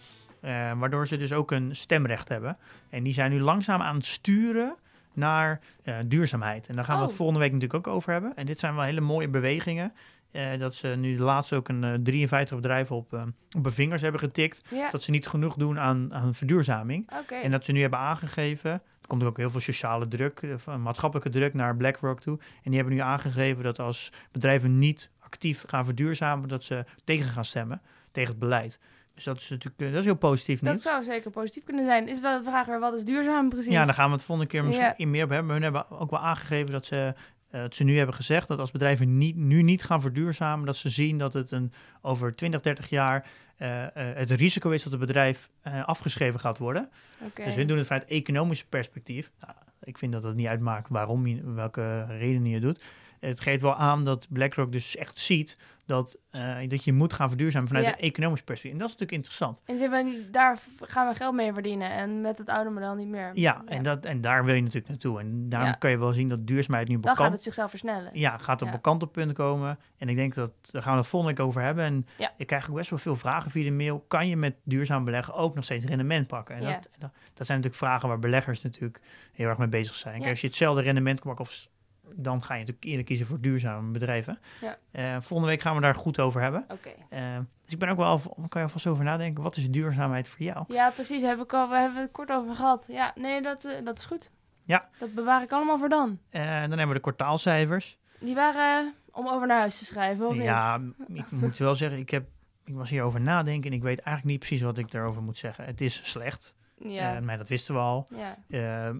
Eh, 0.43 0.71
waardoor 0.79 1.07
ze 1.07 1.17
dus 1.17 1.33
ook 1.33 1.51
een 1.51 1.75
stemrecht 1.75 2.29
hebben. 2.29 2.57
En 2.89 3.03
die 3.03 3.13
zijn 3.13 3.31
nu 3.31 3.39
langzaam 3.41 3.81
aan 3.81 3.95
het 3.95 4.05
sturen 4.05 4.75
naar 5.13 5.61
eh, 5.83 5.95
duurzaamheid. 6.05 6.67
En 6.67 6.75
daar 6.75 6.83
gaan 6.83 6.95
we 6.95 7.01
Oh. 7.01 7.07
het 7.07 7.17
volgende 7.17 7.41
week 7.41 7.51
natuurlijk 7.51 7.87
ook 7.87 7.93
over 7.95 8.11
hebben. 8.11 8.35
En 8.35 8.45
dit 8.45 8.59
zijn 8.59 8.75
wel 8.75 8.83
hele 8.83 9.01
mooie 9.01 9.27
bewegingen. 9.27 9.93
eh, 10.31 10.59
dat 10.59 10.75
ze 10.75 10.87
nu 10.87 11.15
de 11.15 11.23
laatste 11.23 11.55
ook 11.55 11.67
een 11.69 11.83
eh, 11.83 11.93
53 12.03 12.55
bedrijven 12.55 12.95
op, 12.95 13.13
op 13.57 13.63
hun 13.63 13.71
vingers 13.73 14.01
hebben 14.01 14.19
getikt. 14.19 14.61
Dat 14.91 15.03
ze 15.03 15.11
niet 15.11 15.27
genoeg 15.27 15.55
doen 15.55 15.79
aan, 15.79 16.13
aan 16.13 16.33
verduurzaming. 16.33 17.09
En 17.43 17.51
dat 17.51 17.65
ze 17.65 17.71
nu 17.71 17.81
hebben 17.81 17.99
aangegeven. 17.99 18.71
Er 18.71 19.07
komt 19.07 19.23
ook 19.23 19.37
heel 19.37 19.49
veel 19.49 19.59
sociale 19.59 20.07
druk, 20.07 20.41
maatschappelijke 20.79 21.29
druk 21.31 21.53
naar 21.53 21.75
BlackRock 21.75 22.19
toe. 22.21 22.39
En 22.39 22.61
die 22.71 22.75
hebben 22.75 22.93
nu 22.93 22.99
aangegeven 23.01 23.63
dat 23.63 23.79
als 23.79 24.11
bedrijven 24.31 24.79
niet 24.79 25.09
actief 25.19 25.63
gaan 25.67 25.85
verduurzamen, 25.85 26.47
dat 26.49 26.63
ze 26.63 26.85
tegen 27.03 27.31
gaan 27.31 27.45
stemmen, 27.45 27.81
tegen 28.11 28.29
het 28.29 28.39
beleid. 28.39 28.79
Dus 29.15 29.23
dat 29.23 29.37
is 29.37 29.49
natuurlijk 29.49 29.81
eh, 29.81 29.87
dat 29.87 29.99
is 29.99 30.05
heel 30.05 30.15
positief 30.15 30.59
Dat 30.59 30.69
nieuws. 30.69 30.81
zou 30.81 31.03
zeker 31.03 31.31
positief 31.31 31.63
kunnen 31.63 31.85
zijn. 31.85 32.07
Is 32.07 32.19
wel 32.19 32.37
de 32.37 32.43
vraag 32.43 32.65
weer, 32.65 32.79
wat 32.79 32.93
is 32.93 33.03
duurzaam 33.03 33.49
precies? 33.49 33.71
Ja, 33.71 33.85
daar 33.85 33.93
gaan 33.93 34.07
we 34.07 34.15
het 34.15 34.23
volgende 34.23 34.51
keer 34.51 34.63
misschien 34.63 34.93
in 34.97 35.09
meer 35.11 35.19
hebben. 35.19 35.45
Maar 35.45 35.53
hun 35.53 35.63
hebben 35.63 35.89
ook 35.89 36.09
wel 36.09 36.19
aangegeven 36.19 36.71
dat 36.71 36.85
ze, 36.85 37.13
eh, 37.49 37.61
dat 37.61 37.75
ze 37.75 37.83
nu 37.83 37.97
hebben 37.97 38.15
gezegd 38.15 38.47
dat 38.47 38.59
als 38.59 38.71
bedrijven 38.71 39.17
niet, 39.17 39.35
nu 39.35 39.61
niet 39.61 39.83
gaan 39.83 40.01
verduurzamen, 40.01 40.65
dat 40.65 40.75
ze 40.75 40.89
zien 40.89 41.17
dat 41.17 41.33
het 41.33 41.51
een, 41.51 41.71
over 42.01 42.35
20, 42.35 42.61
30 42.61 42.89
jaar 42.89 43.25
eh, 43.63 43.83
eh, 43.83 44.15
het 44.15 44.31
risico 44.31 44.69
is 44.69 44.83
dat 44.83 44.91
het 44.91 45.01
bedrijf 45.01 45.49
eh, 45.61 45.85
afgeschreven 45.85 46.39
gaat 46.39 46.57
worden. 46.57 46.89
Dus 47.33 47.55
hun 47.55 47.67
doen 47.67 47.77
het 47.77 47.87
vanuit 47.87 48.05
economisch 48.05 48.63
perspectief. 48.63 49.31
Nou, 49.41 49.53
ik 49.83 49.97
vind 49.97 50.11
dat 50.11 50.23
het 50.23 50.35
niet 50.35 50.47
uitmaakt 50.47 50.89
waarom 50.89 51.27
je, 51.27 51.53
welke 51.53 52.05
redenen 52.05 52.49
je 52.49 52.59
doet. 52.59 52.83
Het 53.29 53.41
geeft 53.41 53.61
wel 53.61 53.75
aan 53.75 54.03
dat 54.03 54.27
BlackRock 54.29 54.71
dus 54.71 54.95
echt 54.95 55.19
ziet 55.19 55.57
dat, 55.85 56.17
eh, 56.31 56.55
dat 56.67 56.83
je 56.83 56.93
moet 56.93 57.13
gaan 57.13 57.27
verduurzamen 57.29 57.67
vanuit 57.67 57.85
Ja. 57.85 57.91
een 57.93 57.99
economisch 57.99 58.41
perspectief. 58.41 58.71
En 58.71 58.77
dat 58.77 58.87
is 58.87 58.93
natuurlijk 58.93 59.11
interessant. 59.17 59.61
En 59.65 59.75
ze 59.77 59.81
hebben, 59.81 60.31
daar 60.31 60.59
gaan 60.81 61.07
we 61.07 61.15
geld 61.15 61.33
mee 61.35 61.53
verdienen. 61.53 61.91
En 61.91 62.21
met 62.21 62.37
het 62.37 62.49
oude 62.49 62.69
model 62.69 62.95
niet 62.95 63.07
meer. 63.07 63.31
Ja, 63.33 63.61
En, 63.65 63.83
dat, 63.83 64.05
en 64.05 64.21
daar 64.21 64.45
wil 64.45 64.53
je 64.55 64.61
natuurlijk 64.61 64.87
naartoe. 64.89 65.19
En 65.19 65.49
daarom 65.49 65.69
Ja. 65.69 65.75
kan 65.75 65.89
je 65.91 65.97
wel 65.97 66.13
zien 66.13 66.29
dat 66.29 66.47
duurzaamheid 66.47 66.87
nu 66.87 66.93
Dan 66.93 67.03
gaat 67.03 67.13
bekant 67.13 67.33
het 67.33 67.43
zichzelf 67.43 67.69
versnellen. 67.69 68.09
Ja, 68.13 68.37
gaat 68.37 68.61
op 68.61 68.67
Ja. 68.67 68.73
een 68.73 68.81
kantelpunt 68.81 69.33
komen. 69.33 69.79
En 69.97 70.09
ik 70.09 70.15
denk 70.15 70.33
dat 70.33 70.51
daar 70.71 70.81
gaan 70.81 70.91
we 70.93 70.97
het 70.99 71.07
volgende 71.07 71.35
week 71.35 71.45
over 71.45 71.61
hebben. 71.61 71.83
En 71.83 72.05
ik 72.37 72.47
krijg 72.47 72.69
ook 72.69 72.75
best 72.75 72.89
wel 72.89 72.99
veel 72.99 73.15
vragen 73.15 73.51
via 73.51 73.63
de 73.63 73.71
mail. 73.71 74.05
Kan 74.07 74.27
je 74.27 74.37
met 74.37 74.55
duurzaam 74.63 75.03
beleggen 75.05 75.33
ook 75.33 75.55
nog 75.55 75.63
steeds 75.63 75.85
rendement 75.85 76.27
pakken? 76.27 76.55
En 76.55 76.61
Ja. 76.61 76.71
dat, 76.71 76.89
dat, 76.97 77.11
dat 77.33 77.45
zijn 77.47 77.57
natuurlijk 77.57 77.75
vragen 77.85 78.07
waar 78.07 78.19
beleggers 78.19 78.61
natuurlijk 78.61 78.99
heel 79.33 79.47
erg 79.47 79.57
mee 79.57 79.67
bezig 79.67 79.95
zijn. 79.95 80.17
Kijk, 80.17 80.29
als 80.29 80.41
je 80.41 80.47
hetzelfde 80.47 80.81
rendement 80.81 81.19
kan 81.19 81.27
pakken, 81.35 81.45
of, 81.45 81.67
dan 82.11 82.43
ga 82.43 82.53
je 82.53 82.59
natuurlijk 82.59 82.85
eerder 82.87 83.05
kiezen 83.05 83.25
voor 83.27 83.39
duurzame 83.41 83.91
bedrijven. 83.91 84.39
Ja. 84.61 84.77
Eh, 84.91 85.17
volgende 85.21 85.51
week 85.51 85.61
gaan 85.61 85.75
we 85.75 85.81
daar 85.81 85.95
goed 85.95 86.19
over 86.19 86.41
hebben. 86.41 86.65
Oké. 86.67 86.89
Eh, 87.09 87.37
dus 87.63 87.73
ik 87.73 87.79
ben 87.79 87.89
ook 87.89 87.97
wel, 87.97 88.19
kan 88.19 88.61
je 88.61 88.67
alvast 88.67 88.87
over 88.87 89.03
nadenken. 89.03 89.43
Wat 89.43 89.55
is 89.55 89.69
duurzaamheid 89.71 90.27
voor 90.27 90.41
jou? 90.45 90.65
Ja, 90.67 90.89
precies. 90.89 91.21
Heb 91.21 91.39
ik 91.39 91.53
al, 91.53 91.69
we 91.69 91.75
hebben 91.75 92.01
het 92.01 92.11
kort 92.11 92.31
over 92.31 92.55
gehad. 92.55 92.85
Ja, 92.87 93.11
nee, 93.15 93.41
dat, 93.41 93.65
eh, 93.65 93.85
dat 93.85 93.97
is 93.97 94.05
goed. 94.05 94.31
Ja. 94.65 94.89
Dat 94.99 95.13
bewaar 95.13 95.41
ik 95.41 95.51
allemaal 95.51 95.77
voor 95.77 95.89
dan. 95.89 96.19
Eh, 96.29 96.41
dan 96.41 96.51
hebben 96.69 96.87
we 96.87 96.93
de 96.93 96.99
kwartaalcijfers. 96.99 97.97
Die 98.19 98.35
waren 98.35 98.93
om 99.11 99.27
over 99.27 99.47
naar 99.47 99.59
huis 99.59 99.77
te 99.77 99.85
schrijven, 99.85 100.27
of 100.27 100.33
niet? 100.33 100.43
Ja, 100.43 100.81
ik 101.13 101.31
moet 101.31 101.57
wel 101.57 101.75
zeggen, 101.75 101.99
ik, 101.99 102.09
heb, 102.09 102.27
ik 102.65 102.73
was 102.75 102.89
hierover 102.89 103.21
nadenken 103.21 103.71
en 103.71 103.75
ik 103.77 103.83
weet 103.83 103.99
eigenlijk 103.99 104.25
niet 104.25 104.39
precies 104.39 104.61
wat 104.61 104.77
ik 104.77 104.91
daarover 104.91 105.21
moet 105.21 105.37
zeggen. 105.37 105.65
Het 105.65 105.81
is 105.81 106.09
slecht, 106.09 106.55
Ja. 106.77 107.19
maar 107.19 107.37
dat 107.37 107.49
wisten 107.49 107.75
we 107.75 107.81
al. 107.81 108.07
ja. 108.47 108.93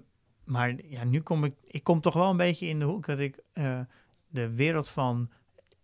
Maar 0.44 0.74
ja, 0.84 1.04
nu 1.04 1.20
kom 1.20 1.44
ik, 1.44 1.54
ik 1.64 1.84
kom 1.84 2.00
toch 2.00 2.14
wel 2.14 2.30
een 2.30 2.36
beetje 2.36 2.66
in 2.66 2.78
de 2.78 2.84
hoek 2.84 3.06
dat 3.06 3.18
ik 3.18 3.38
eh, 3.52 3.80
de 4.28 4.54
wereld 4.54 4.88
van 4.88 5.30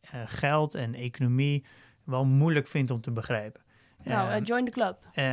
eh, 0.00 0.20
geld 0.24 0.74
en 0.74 0.94
economie 0.94 1.64
wel 2.04 2.24
moeilijk 2.24 2.66
vind 2.66 2.90
om 2.90 3.00
te 3.00 3.10
begrijpen. 3.10 3.60
Nou, 4.04 4.28
Eh, 4.28 4.36
eh, 4.36 4.44
join 4.44 4.64
the 4.64 4.70
club. 4.70 4.98
eh, 5.12 5.24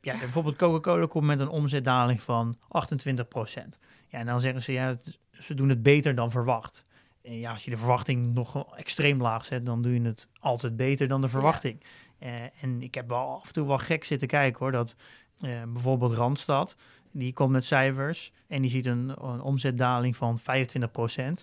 ja, 0.00 0.18
bijvoorbeeld 0.18 0.56
Coca-Cola 0.56 1.06
komt 1.06 1.24
met 1.26 1.40
een 1.40 1.48
omzetdaling 1.48 2.22
van 2.22 2.56
28%. 2.68 3.78
Ja, 4.08 4.18
en 4.18 4.26
dan 4.26 4.40
zeggen 4.40 4.62
ze, 4.62 4.72
ja, 4.72 4.86
het 4.86 5.18
ze 5.30 5.54
doen 5.54 5.68
het 5.68 5.82
beter 5.82 6.14
dan 6.14 6.30
verwacht. 6.30 6.84
En 7.22 7.38
ja, 7.38 7.52
als 7.52 7.64
je 7.64 7.70
de 7.70 7.76
verwachting 7.76 8.34
nog 8.34 8.76
extreem 8.76 9.20
laag 9.22 9.44
zet, 9.44 9.66
dan 9.66 9.82
doe 9.82 9.92
je 9.94 10.02
het 10.02 10.28
altijd 10.40 10.76
beter 10.76 11.08
dan 11.08 11.20
de 11.20 11.28
verwachting. 11.28 11.82
En 12.60 12.82
ik 12.82 12.94
heb 12.94 13.08
wel 13.08 13.34
af 13.40 13.46
en 13.46 13.52
toe 13.52 13.66
wel 13.66 13.78
gek 13.78 14.04
zitten 14.04 14.28
kijken 14.28 14.58
hoor, 14.58 14.72
dat 14.72 14.96
bijvoorbeeld 15.72 16.12
Randstad, 16.14 16.76
die 17.18 17.32
komt 17.32 17.50
met 17.50 17.64
cijfers 17.64 18.32
en 18.46 18.62
die 18.62 18.70
ziet 18.70 18.86
een, 18.86 19.08
een 19.08 19.40
omzetdaling 19.40 20.16
van 20.16 20.40
25%. 20.40 20.42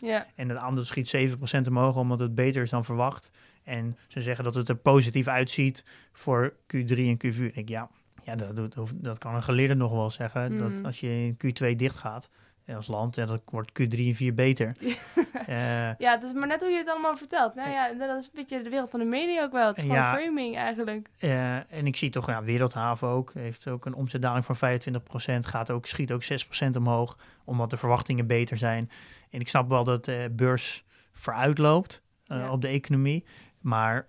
Ja. 0.02 0.26
En 0.36 0.50
het 0.50 0.58
aandeel 0.58 0.84
schiet 0.84 1.16
7% 1.64 1.68
omhoog 1.68 1.96
omdat 1.96 2.20
het 2.20 2.36
beter 2.36 2.62
is 2.62 2.70
dan 2.70 2.86
verwacht. 2.86 3.32
En 3.64 3.98
ze 4.08 4.22
zeggen 4.22 4.44
dat 4.44 4.56
het 4.56 4.70
er 4.70 4.76
positief 4.76 5.28
uitziet 5.28 5.86
voor 6.12 6.54
Q3 6.76 6.96
en 6.96 7.18
Q4. 7.26 7.44
Ik 7.44 7.54
denk, 7.54 7.70
ja, 7.70 7.90
ja 8.24 8.36
dat, 8.36 8.76
dat, 8.96 9.18
kan 9.18 9.36
een 9.36 9.44
geleerde 9.44 9.76
nog 9.76 9.92
wel 9.92 10.10
zeggen. 10.10 10.58
Dat 10.58 10.84
als 10.84 11.00
je 11.00 11.08
in 11.08 11.38
Q2 11.38 11.76
dicht 11.76 11.96
gaat 11.96 12.30
als 12.68 12.88
land, 12.88 13.18
en 13.18 13.28
dat 13.28 13.42
wordt 13.46 13.72
Q3 13.82 13.98
en 14.00 14.16
4 14.16 14.34
beter. 14.34 14.72
Eh, 15.48 15.96
ja, 15.98 16.12
het 16.12 16.24
is 16.24 16.34
maar 16.34 16.48
net 16.48 16.60
hoe 16.60 16.70
je 16.70 16.78
het 16.78 16.90
allemaal 16.90 17.18
vertelt. 17.18 17.56
Nou 17.56 17.70
ja, 17.70 17.94
dat 17.94 18.18
is 18.20 18.26
een 18.26 18.32
beetje 18.34 18.62
de 18.62 18.70
wereld 18.70 18.90
van 18.90 19.00
de 19.00 19.06
media 19.06 19.44
ook 19.44 19.52
wel. 19.52 19.68
Het 19.68 19.78
is 19.78 19.84
gewoon 19.84 19.98
Ja. 19.98 20.14
framing 20.16 20.56
eigenlijk. 20.58 21.10
eh, 21.20 21.56
en 21.74 21.86
ik 21.88 21.96
zie 21.96 22.10
toch, 22.10 22.28
ja, 22.28 22.44
Wereldhaven 22.44 23.08
ook, 23.08 23.34
heeft 23.34 23.68
ook 23.68 23.86
een 23.86 23.94
omzetdaling 23.94 24.46
van 24.46 24.56
25%, 24.56 25.46
gaat 25.46 25.72
ook, 25.72 25.86
schiet 25.86 26.12
ook 26.12 26.24
6% 26.24 26.76
omhoog, 26.78 27.18
omdat 27.46 27.70
de 27.70 27.78
verwachtingen 27.78 28.28
beter 28.28 28.58
zijn. 28.58 28.90
En 29.30 29.40
ik 29.40 29.48
snap 29.48 29.70
wel 29.70 29.84
dat 29.84 30.06
de 30.06 30.30
beurs 30.36 30.84
vooruitloopt 31.12 32.02
eh, 32.26 32.38
Ja. 32.38 32.52
op 32.52 32.62
de 32.62 32.68
economie, 32.68 33.26
maar 33.60 34.08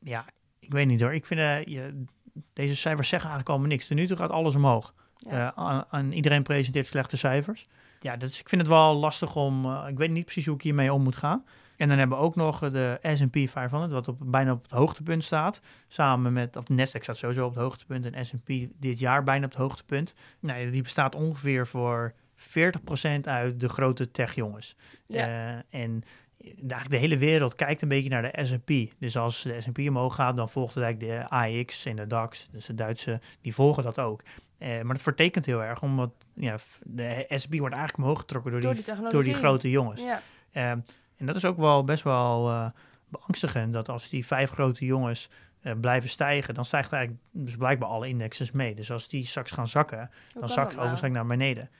ja, 0.00 0.24
ik 0.58 0.72
weet 0.72 0.86
niet 0.86 1.00
hoor. 1.00 1.14
Ik 1.14 1.24
vind, 1.26 1.40
eh, 1.40 1.64
je, 1.64 2.04
deze 2.52 2.76
cijfers 2.76 3.08
zeggen 3.08 3.28
eigenlijk 3.28 3.48
allemaal 3.48 3.68
niks. 3.76 3.86
Ten 3.86 3.96
nu 3.96 4.06
toe 4.06 4.16
gaat 4.16 4.30
alles 4.30 4.54
omhoog. 4.54 4.94
Ja. 5.28 5.52
Eh, 5.54 5.64
aan, 5.64 5.84
aan 5.88 6.12
iedereen 6.12 6.42
presenteert 6.42 6.86
slechte 6.86 7.16
cijfers. 7.16 7.66
Ja, 8.00 8.16
dus 8.16 8.40
ik 8.40 8.48
vind 8.48 8.60
het 8.60 8.70
wel 8.70 8.94
lastig 8.94 9.36
om, 9.36 9.64
eh, 9.64 9.84
ik 9.88 9.98
weet 9.98 10.10
niet 10.10 10.24
precies 10.24 10.46
hoe 10.46 10.54
ik 10.54 10.62
hiermee 10.62 10.92
om 10.92 11.02
moet 11.02 11.16
gaan. 11.16 11.44
En 11.76 11.88
dan 11.88 11.98
hebben 11.98 12.18
we 12.18 12.24
ook 12.24 12.36
nog 12.36 12.58
de 12.58 12.98
S&P 13.02 13.48
500, 13.48 13.92
wat 13.92 14.08
op, 14.08 14.16
bijna 14.24 14.52
op 14.52 14.62
het 14.62 14.70
hoogtepunt 14.70 15.24
staat. 15.24 15.60
Samen 15.88 16.32
met, 16.32 16.56
of 16.56 16.64
Nasdaq 16.72 17.00
staat 17.00 17.16
sowieso 17.16 17.46
op 17.46 17.54
het 17.54 17.62
hoogtepunt 17.62 18.10
en 18.10 18.26
S&P 18.26 18.52
dit 18.78 18.98
jaar 18.98 19.22
bijna 19.22 19.44
op 19.44 19.50
het 19.50 19.60
hoogtepunt. 19.60 20.14
Nou, 20.40 20.70
die 20.70 20.82
bestaat 20.82 21.14
ongeveer 21.14 21.66
voor 21.66 22.14
40% 22.36 23.20
uit 23.22 23.60
de 23.60 23.68
grote 23.68 24.10
techjongens. 24.10 24.76
Ja. 25.06 25.26
Eh, 25.26 25.80
en 25.80 26.04
de, 26.38 26.50
eigenlijk 26.50 26.90
de 26.90 26.96
hele 26.96 27.18
wereld 27.18 27.54
kijkt 27.54 27.82
een 27.82 27.88
beetje 27.88 28.08
naar 28.10 28.22
de 28.22 28.44
S&P. 28.44 28.94
Dus 28.98 29.16
als 29.16 29.42
de 29.42 29.60
S&P 29.60 29.78
omhoog 29.78 30.14
gaat, 30.14 30.36
dan 30.36 30.48
volgt 30.48 30.76
eigenlijk 30.76 31.12
de 31.12 31.28
AX 31.28 31.84
en 31.84 31.96
de 31.96 32.06
DAX. 32.06 32.48
Dus 32.50 32.66
de 32.66 32.74
Duitse, 32.74 33.20
die 33.40 33.54
volgen 33.54 33.82
dat 33.82 33.98
ook. 33.98 34.22
Eh, 34.64 34.70
maar 34.82 34.94
dat 34.94 35.02
vertekent 35.02 35.46
heel 35.46 35.62
erg, 35.62 35.82
omdat 35.82 36.10
ja, 36.34 36.56
de 36.82 37.24
S&P 37.28 37.58
wordt 37.58 37.74
eigenlijk 37.74 37.96
omhoog 38.04 38.18
getrokken 38.18 38.50
door, 38.52 38.60
Door 38.60 38.74
die, 38.74 38.84
die 38.84 39.08
door 39.08 39.22
die 39.22 39.34
grote 39.34 39.70
jongens. 39.70 40.02
Ja. 40.02 40.20
Ehm, 40.52 40.78
en 41.16 41.26
dat 41.26 41.34
is 41.34 41.44
ook 41.44 41.56
wel 41.56 41.84
best 41.84 42.02
wel 42.02 42.50
eh, 42.50 42.66
beangstigend, 43.08 43.72
dat 43.72 43.88
als 43.88 44.08
die 44.08 44.26
vijf 44.26 44.50
grote 44.50 44.84
jongens 44.84 45.30
eh, 45.60 45.72
blijven 45.80 46.08
stijgen, 46.08 46.54
dan 46.54 46.64
stijgt 46.64 46.92
eigenlijk 46.92 47.22
dus 47.30 47.56
blijkbaar 47.56 47.88
alle 47.88 48.08
indexes 48.08 48.50
mee. 48.52 48.74
Dus 48.74 48.90
als 48.90 49.08
die 49.08 49.26
straks 49.26 49.50
gaan 49.50 49.68
zakken, 49.68 49.98
Hoe 50.32 50.40
dan 50.40 50.48
zakt 50.48 50.66
het 50.66 50.74
nou? 50.76 50.84
overstrekt 50.86 51.14
naar 51.14 51.26
beneden. 51.26 51.70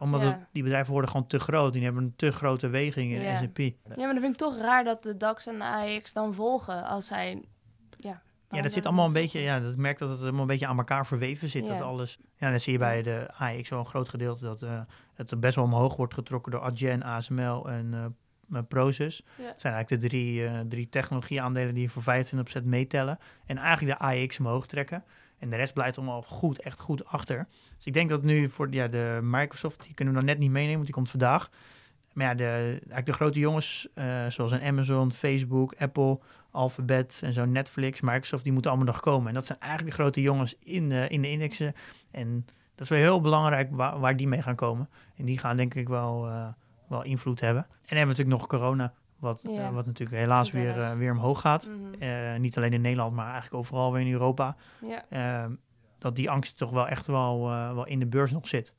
Omdat 0.00 0.20
Ja. 0.20 0.26
het- 0.26 0.38
die 0.52 0.62
bedrijven 0.62 0.92
worden 0.92 1.10
gewoon 1.10 1.26
te 1.26 1.38
groot. 1.38 1.72
Die 1.72 1.84
hebben 1.84 2.02
een 2.02 2.12
te 2.16 2.30
grote 2.30 2.68
weging 2.68 3.12
in 3.12 3.20
Ja. 3.20 3.40
de 3.40 3.46
S&P. 3.46 3.58
Ja, 3.58 3.72
maar 3.96 4.12
dan 4.12 4.20
vind 4.20 4.32
ik 4.32 4.36
toch 4.38 4.58
raar 4.58 4.84
dat 4.84 5.02
de 5.02 5.16
DAX 5.16 5.46
en 5.46 5.58
de 5.58 5.64
AX 5.64 6.12
dan 6.12 6.34
volgen 6.34 6.84
als 6.84 7.06
zij... 7.06 7.42
Ja, 8.54 8.62
dat 8.62 8.72
zit 8.72 8.86
allemaal 8.86 9.06
een 9.06 9.12
beetje, 9.12 9.40
ja, 9.40 9.60
dat 9.60 9.76
merkt 9.76 9.98
dat 9.98 10.08
het 10.08 10.20
allemaal 10.20 10.40
een 10.40 10.46
beetje 10.46 10.66
aan 10.66 10.78
elkaar 10.78 11.06
verweven 11.06 11.48
zit. 11.48 11.66
Dat 11.66 11.78
Ja. 11.78 11.84
alles, 11.84 12.18
ja, 12.36 12.50
dat 12.50 12.62
zie 12.62 12.72
je 12.72 12.78
bij 12.78 13.02
de 13.02 13.30
AX 13.38 13.68
wel 13.68 13.78
een 13.78 13.86
groot 13.86 14.08
gedeelte 14.08 14.44
dat 14.44 14.62
eh, 14.62 14.80
het 15.14 15.40
best 15.40 15.54
wel 15.54 15.64
omhoog 15.64 15.96
wordt 15.96 16.14
getrokken 16.14 16.52
door 16.52 16.60
Adyen, 16.60 17.02
ASML 17.02 17.68
en 17.68 17.94
eh 17.94 18.04
eh, 18.52 18.62
Prosus. 18.68 19.22
Ja. 19.38 19.44
Het 19.46 19.60
zijn 19.60 19.74
eigenlijk 19.74 20.02
de 20.02 20.08
drie, 20.08 20.46
eh 20.46 20.60
drie 20.68 20.88
technologieaandelen 20.88 21.74
die 21.74 21.90
voor 21.90 22.02
25% 22.02 22.64
meetellen. 22.64 23.18
En 23.46 23.56
eigenlijk 23.56 23.98
de 23.98 24.04
AX 24.04 24.38
omhoog 24.38 24.66
trekken. 24.66 25.04
En 25.38 25.50
de 25.50 25.56
rest 25.56 25.74
blijft 25.74 25.96
allemaal 25.96 26.22
goed, 26.22 26.60
echt 26.60 26.80
goed 26.80 27.04
achter. 27.04 27.46
Dus 27.76 27.86
ik 27.86 27.92
denk 27.92 28.08
dat 28.08 28.22
nu 28.22 28.48
voor 28.48 28.66
ja, 28.70 28.88
de 28.88 29.18
Microsoft, 29.22 29.82
die 29.82 29.94
kunnen 29.94 30.14
we 30.14 30.20
dan 30.20 30.28
net 30.28 30.38
niet 30.38 30.50
meenemen, 30.50 30.74
want 30.74 30.84
die 30.84 30.94
komt 30.94 31.10
vandaag. 31.10 31.50
Maar 32.12 32.26
ja, 32.26 32.34
de, 32.34 32.44
eigenlijk 32.44 33.06
de 33.06 33.12
grote 33.12 33.38
jongens, 33.38 33.88
eh, 33.94 34.26
zoals 34.28 34.52
een 34.52 34.62
Amazon, 34.62 35.12
Facebook, 35.12 35.74
Apple, 35.78 36.18
Alphabet 36.54 37.20
en 37.24 37.32
zo, 37.32 37.44
Netflix, 37.44 38.00
Microsoft, 38.00 38.44
die 38.44 38.52
moeten 38.52 38.70
allemaal 38.70 38.92
nog 38.92 39.00
komen. 39.00 39.28
En 39.28 39.34
dat 39.34 39.46
zijn 39.46 39.58
eigenlijk 39.60 39.96
de 39.96 40.02
grote 40.02 40.20
jongens 40.20 40.56
in, 40.58 40.88
de 40.88 41.06
in 41.08 41.22
de 41.22 41.30
indexen. 41.30 41.74
En 42.10 42.46
dat 42.74 42.84
is 42.84 42.88
wel 42.88 42.98
heel 42.98 43.20
belangrijk 43.20 43.68
waar, 43.70 44.00
waar 44.00 44.16
die 44.16 44.28
mee 44.28 44.42
gaan 44.42 44.54
komen. 44.54 44.88
En 45.16 45.24
die 45.24 45.38
gaan 45.38 45.56
denk 45.56 45.74
ik 45.74 45.88
wel, 45.88 46.26
eh, 46.28 46.46
wel 46.88 47.02
invloed 47.02 47.40
hebben. 47.40 47.62
En 47.62 47.68
dan 47.70 47.96
hebben 47.98 48.16
we 48.16 48.22
natuurlijk 48.22 48.38
nog 48.50 48.60
corona, 48.60 48.92
wat, 49.18 49.40
Ja. 49.48 49.66
eh, 49.68 49.74
wat 49.74 49.86
natuurlijk 49.86 50.18
helaas 50.20 50.50
weer, 50.50 50.80
eh, 50.80 50.96
weer 50.96 51.12
omhoog 51.12 51.40
gaat. 51.40 51.68
Mhm. 51.68 52.02
Eh, 52.02 52.38
niet 52.38 52.56
alleen 52.56 52.72
in 52.72 52.80
Nederland, 52.80 53.14
maar 53.14 53.30
eigenlijk 53.32 53.54
overal 53.54 53.92
weer 53.92 54.06
in 54.06 54.12
Europa. 54.12 54.56
Ja. 54.80 55.04
Ehm, 55.10 55.52
dat 55.98 56.16
die 56.16 56.30
angst 56.30 56.56
toch 56.56 56.70
wel 56.70 56.88
echt 56.88 57.06
wel, 57.06 57.50
eh, 57.50 57.74
wel 57.74 57.86
in 57.86 57.98
de 57.98 58.06
beurs 58.06 58.32
nog 58.32 58.48
zit. 58.48 58.74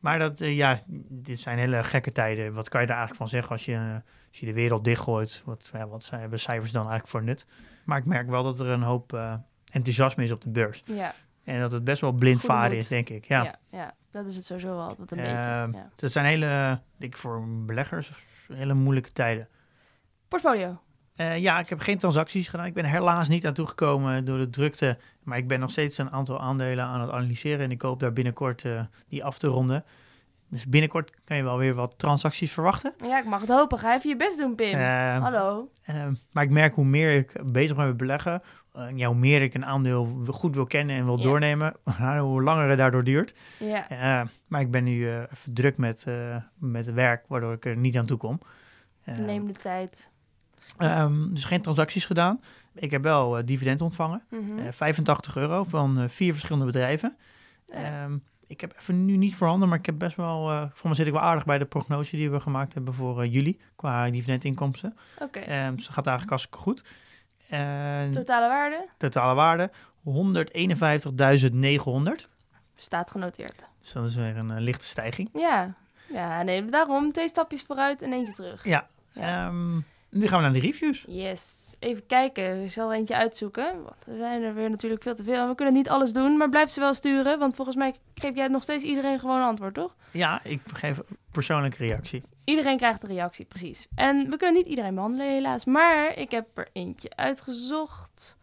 Maar 0.00 0.18
dat, 0.18 0.40
eh, 0.40 0.56
ja, 0.56 0.80
dit 1.08 1.38
zijn 1.40 1.58
hele 1.58 1.84
gekke 1.84 2.12
tijden. 2.12 2.52
Wat 2.52 2.68
kan 2.68 2.80
je 2.80 2.86
daar 2.86 2.96
eigenlijk 2.96 3.30
van 3.30 3.38
zeggen 3.38 3.52
als 3.52 3.64
je, 3.64 3.74
eh, 3.74 3.94
als 4.28 4.38
je 4.40 4.46
de 4.46 4.52
wereld 4.52 4.84
dichtgooit? 4.84 5.42
Wat, 5.44 5.70
ja, 5.72 5.86
wat 5.88 6.04
zijn, 6.04 6.20
hebben 6.20 6.38
cijfers 6.40 6.72
dan 6.72 6.80
eigenlijk 6.82 7.10
voor 7.10 7.22
nut? 7.22 7.46
Maar 7.84 7.98
ik 7.98 8.04
merk 8.04 8.28
wel 8.28 8.42
dat 8.42 8.60
er 8.60 8.66
een 8.66 8.82
hoop 8.82 9.12
eh, 9.12 9.34
enthousiasme 9.72 10.24
is 10.24 10.30
op 10.32 10.40
de 10.40 10.50
beurs. 10.50 10.82
Ja. 10.84 11.14
En 11.44 11.60
dat 11.60 11.70
het 11.70 11.84
best 11.84 12.00
wel 12.00 12.12
blind 12.12 12.40
Goede 12.40 12.54
varen 12.54 12.70
moed. 12.72 12.80
is, 12.80 12.88
denk 12.88 13.08
ik. 13.08 13.24
Ja. 13.24 13.42
Ja. 13.42 13.54
ja, 13.70 13.94
dat 14.10 14.26
is 14.26 14.36
het 14.36 14.44
sowieso 14.44 14.68
wel 14.68 14.88
altijd 14.88 15.10
een 15.12 15.18
Ehm, 15.18 15.64
beetje. 15.66 15.78
Ja. 15.84 15.90
Dat 15.96 16.12
zijn 16.12 16.24
hele, 16.26 16.80
denk 16.96 17.12
ik 17.12 17.18
voor 17.20 17.44
beleggers, 17.66 18.12
hele 18.52 18.74
moeilijke 18.74 19.12
tijden. 19.12 19.48
Portfolio. 20.28 20.80
Eh, 21.20 21.38
ja, 21.38 21.58
ik 21.58 21.68
heb 21.68 21.80
geen 21.80 21.98
transacties 21.98 22.48
gedaan. 22.48 22.66
Ik 22.66 22.74
ben 22.74 22.84
er 22.84 22.90
helaas 22.90 23.28
niet 23.28 23.46
aan 23.46 23.52
toegekomen 23.54 24.24
door 24.24 24.38
de 24.38 24.50
drukte. 24.50 24.98
Maar 25.22 25.38
ik 25.38 25.48
ben 25.48 25.60
nog 25.60 25.70
steeds 25.70 25.98
een 25.98 26.12
aantal 26.12 26.40
aandelen 26.40 26.84
aan 26.84 27.00
het 27.00 27.10
analyseren. 27.10 27.60
En 27.64 27.70
ik 27.70 27.82
hoop 27.82 28.00
daar 28.00 28.12
binnenkort 28.12 28.64
eh, 28.64 28.80
die 29.08 29.24
af 29.24 29.38
te 29.38 29.46
ronden. 29.46 29.84
Dus 30.48 30.66
binnenkort 30.66 31.12
kan 31.24 31.36
je 31.36 31.42
wel 31.42 31.58
weer 31.58 31.74
wat 31.74 31.94
transacties 31.98 32.52
verwachten. 32.52 32.92
Ja, 33.04 33.18
ik 33.18 33.24
mag 33.24 33.40
het 33.40 33.48
hopen. 33.50 33.78
Ga 33.78 33.94
even 33.94 34.08
je 34.10 34.16
best 34.16 34.38
doen, 34.38 34.54
Pim. 34.54 34.74
Eh, 34.78 35.22
Hallo. 35.22 35.70
eh, 35.84 36.06
maar 36.32 36.44
ik 36.44 36.50
merk 36.50 36.74
hoe 36.74 36.84
meer 36.84 37.12
ik 37.14 37.32
bezig 37.44 37.76
ben 37.76 37.86
met 37.86 37.96
beleggen. 37.96 38.42
eh, 38.72 38.86
ja, 38.94 39.06
hoe 39.06 39.16
meer 39.16 39.42
ik 39.42 39.54
een 39.54 39.66
aandeel 39.66 40.22
goed 40.30 40.54
wil 40.54 40.66
kennen 40.66 40.96
en 40.96 41.04
wil 41.04 41.16
doornemen. 41.22 41.74
hoe 42.20 42.42
langer 42.42 42.68
het 42.68 42.78
daardoor 42.78 43.04
duurt. 43.04 43.34
Ja. 43.58 43.88
Eh, 43.88 44.26
maar 44.48 44.60
ik 44.60 44.70
ben 44.70 44.84
nu 44.84 45.08
even 45.10 45.54
druk 45.54 45.76
met, 45.76 46.06
met 46.58 46.92
werk, 46.92 47.24
waardoor 47.28 47.52
ik 47.52 47.64
er 47.64 47.76
niet 47.76 47.96
aan 47.96 48.06
toe 48.06 48.18
kom. 48.18 48.40
Neem 49.04 49.46
de 49.46 49.52
tijd. 49.52 50.09
Ehm, 50.76 51.34
dus 51.34 51.44
geen 51.44 51.62
transacties 51.62 52.04
gedaan. 52.04 52.40
Ik 52.74 52.90
heb 52.90 53.02
wel 53.02 53.38
eh, 53.38 53.46
dividend 53.46 53.80
ontvangen. 53.80 54.22
Mhm. 54.28 54.58
Eh, 54.58 54.72
85 54.72 55.36
euro 55.36 55.64
van 55.64 55.98
eh, 55.98 56.08
vier 56.08 56.32
verschillende 56.32 56.66
bedrijven. 56.66 57.16
Ehm, 57.68 58.16
ik 58.46 58.60
heb 58.60 58.74
even 58.78 59.04
nu 59.04 59.16
niet 59.16 59.34
voorhanden, 59.34 59.68
maar 59.68 59.78
ik 59.78 59.86
heb 59.86 59.98
best 59.98 60.16
wel, 60.16 60.68
voor 60.72 60.90
me 60.90 60.96
zit 60.96 61.06
ik 61.06 61.12
wel 61.12 61.22
aardig 61.22 61.44
bij 61.44 61.58
de 61.58 61.64
prognose 61.64 62.16
die 62.16 62.30
we 62.30 62.40
gemaakt 62.40 62.74
hebben 62.74 62.94
voor 62.94 63.26
juli 63.26 63.60
qua 63.76 64.10
dividendinkomsten. 64.10 64.96
Oké. 65.18 65.38
Okay. 65.38 65.66
Um, 65.66 65.76
dus 65.76 65.86
gaat 65.86 66.06
eigenlijk 66.06 66.28
hartstikke 66.28 66.58
goed. 66.58 66.84
En 67.48 68.12
totale 68.12 68.48
waarde? 68.48 68.88
Totale 68.96 69.34
waarde 69.34 69.70
151.900. 70.04 72.28
Staat 72.74 73.10
genoteerd. 73.10 73.64
Dus 73.80 73.92
dat 73.92 74.06
is 74.06 74.14
weer 74.14 74.36
een 74.36 74.60
lichte 74.60 74.84
stijging. 74.84 75.28
Ja. 75.32 75.74
ja, 76.12 76.42
nee, 76.42 76.64
daarom 76.64 77.12
twee 77.12 77.28
stapjes 77.28 77.62
vooruit 77.62 78.02
en 78.02 78.12
eentje 78.12 78.32
terug. 78.32 78.64
Ja. 78.64 78.86
ja. 79.12 79.52
Nu 80.10 80.28
gaan 80.28 80.38
we 80.38 80.44
naar 80.44 80.52
de 80.52 80.60
reviews. 80.60 81.04
Yes. 81.08 81.74
Even 81.78 82.06
kijken. 82.06 82.62
Ik 82.62 82.70
zal 82.70 82.92
eentje 82.92 83.16
uitzoeken. 83.16 83.82
Want 83.82 84.06
er 84.06 84.16
zijn 84.16 84.42
er 84.42 84.54
weer 84.54 84.70
natuurlijk 84.70 85.02
veel 85.02 85.14
te 85.14 85.24
veel. 85.24 85.48
We 85.48 85.54
kunnen 85.54 85.74
niet 85.74 85.88
alles 85.88 86.12
doen, 86.12 86.36
maar 86.36 86.48
blijf 86.48 86.70
ze 86.70 86.80
wel 86.80 86.94
sturen. 86.94 87.38
Want 87.38 87.54
volgens 87.54 87.76
mij 87.76 87.94
geef 88.14 88.36
jij 88.36 88.48
nog 88.48 88.62
steeds 88.62 88.84
iedereen 88.84 89.18
gewoon 89.18 89.36
een 89.36 89.42
antwoord, 89.42 89.74
toch? 89.74 89.96
Ja, 90.10 90.40
ik 90.44 90.60
geef 90.72 91.00
persoonlijke 91.30 91.76
reactie. 91.76 92.22
Iedereen 92.44 92.76
krijgt 92.76 93.02
een 93.02 93.08
reactie, 93.08 93.44
precies. 93.44 93.86
En 93.94 94.30
we 94.30 94.36
kunnen 94.36 94.56
niet 94.56 94.66
iedereen 94.66 94.94
behandelen, 94.94 95.32
helaas. 95.32 95.64
Maar 95.64 96.16
ik 96.16 96.30
heb 96.30 96.58
er 96.58 96.68
eentje 96.72 97.10
uitgezocht. 97.16 98.38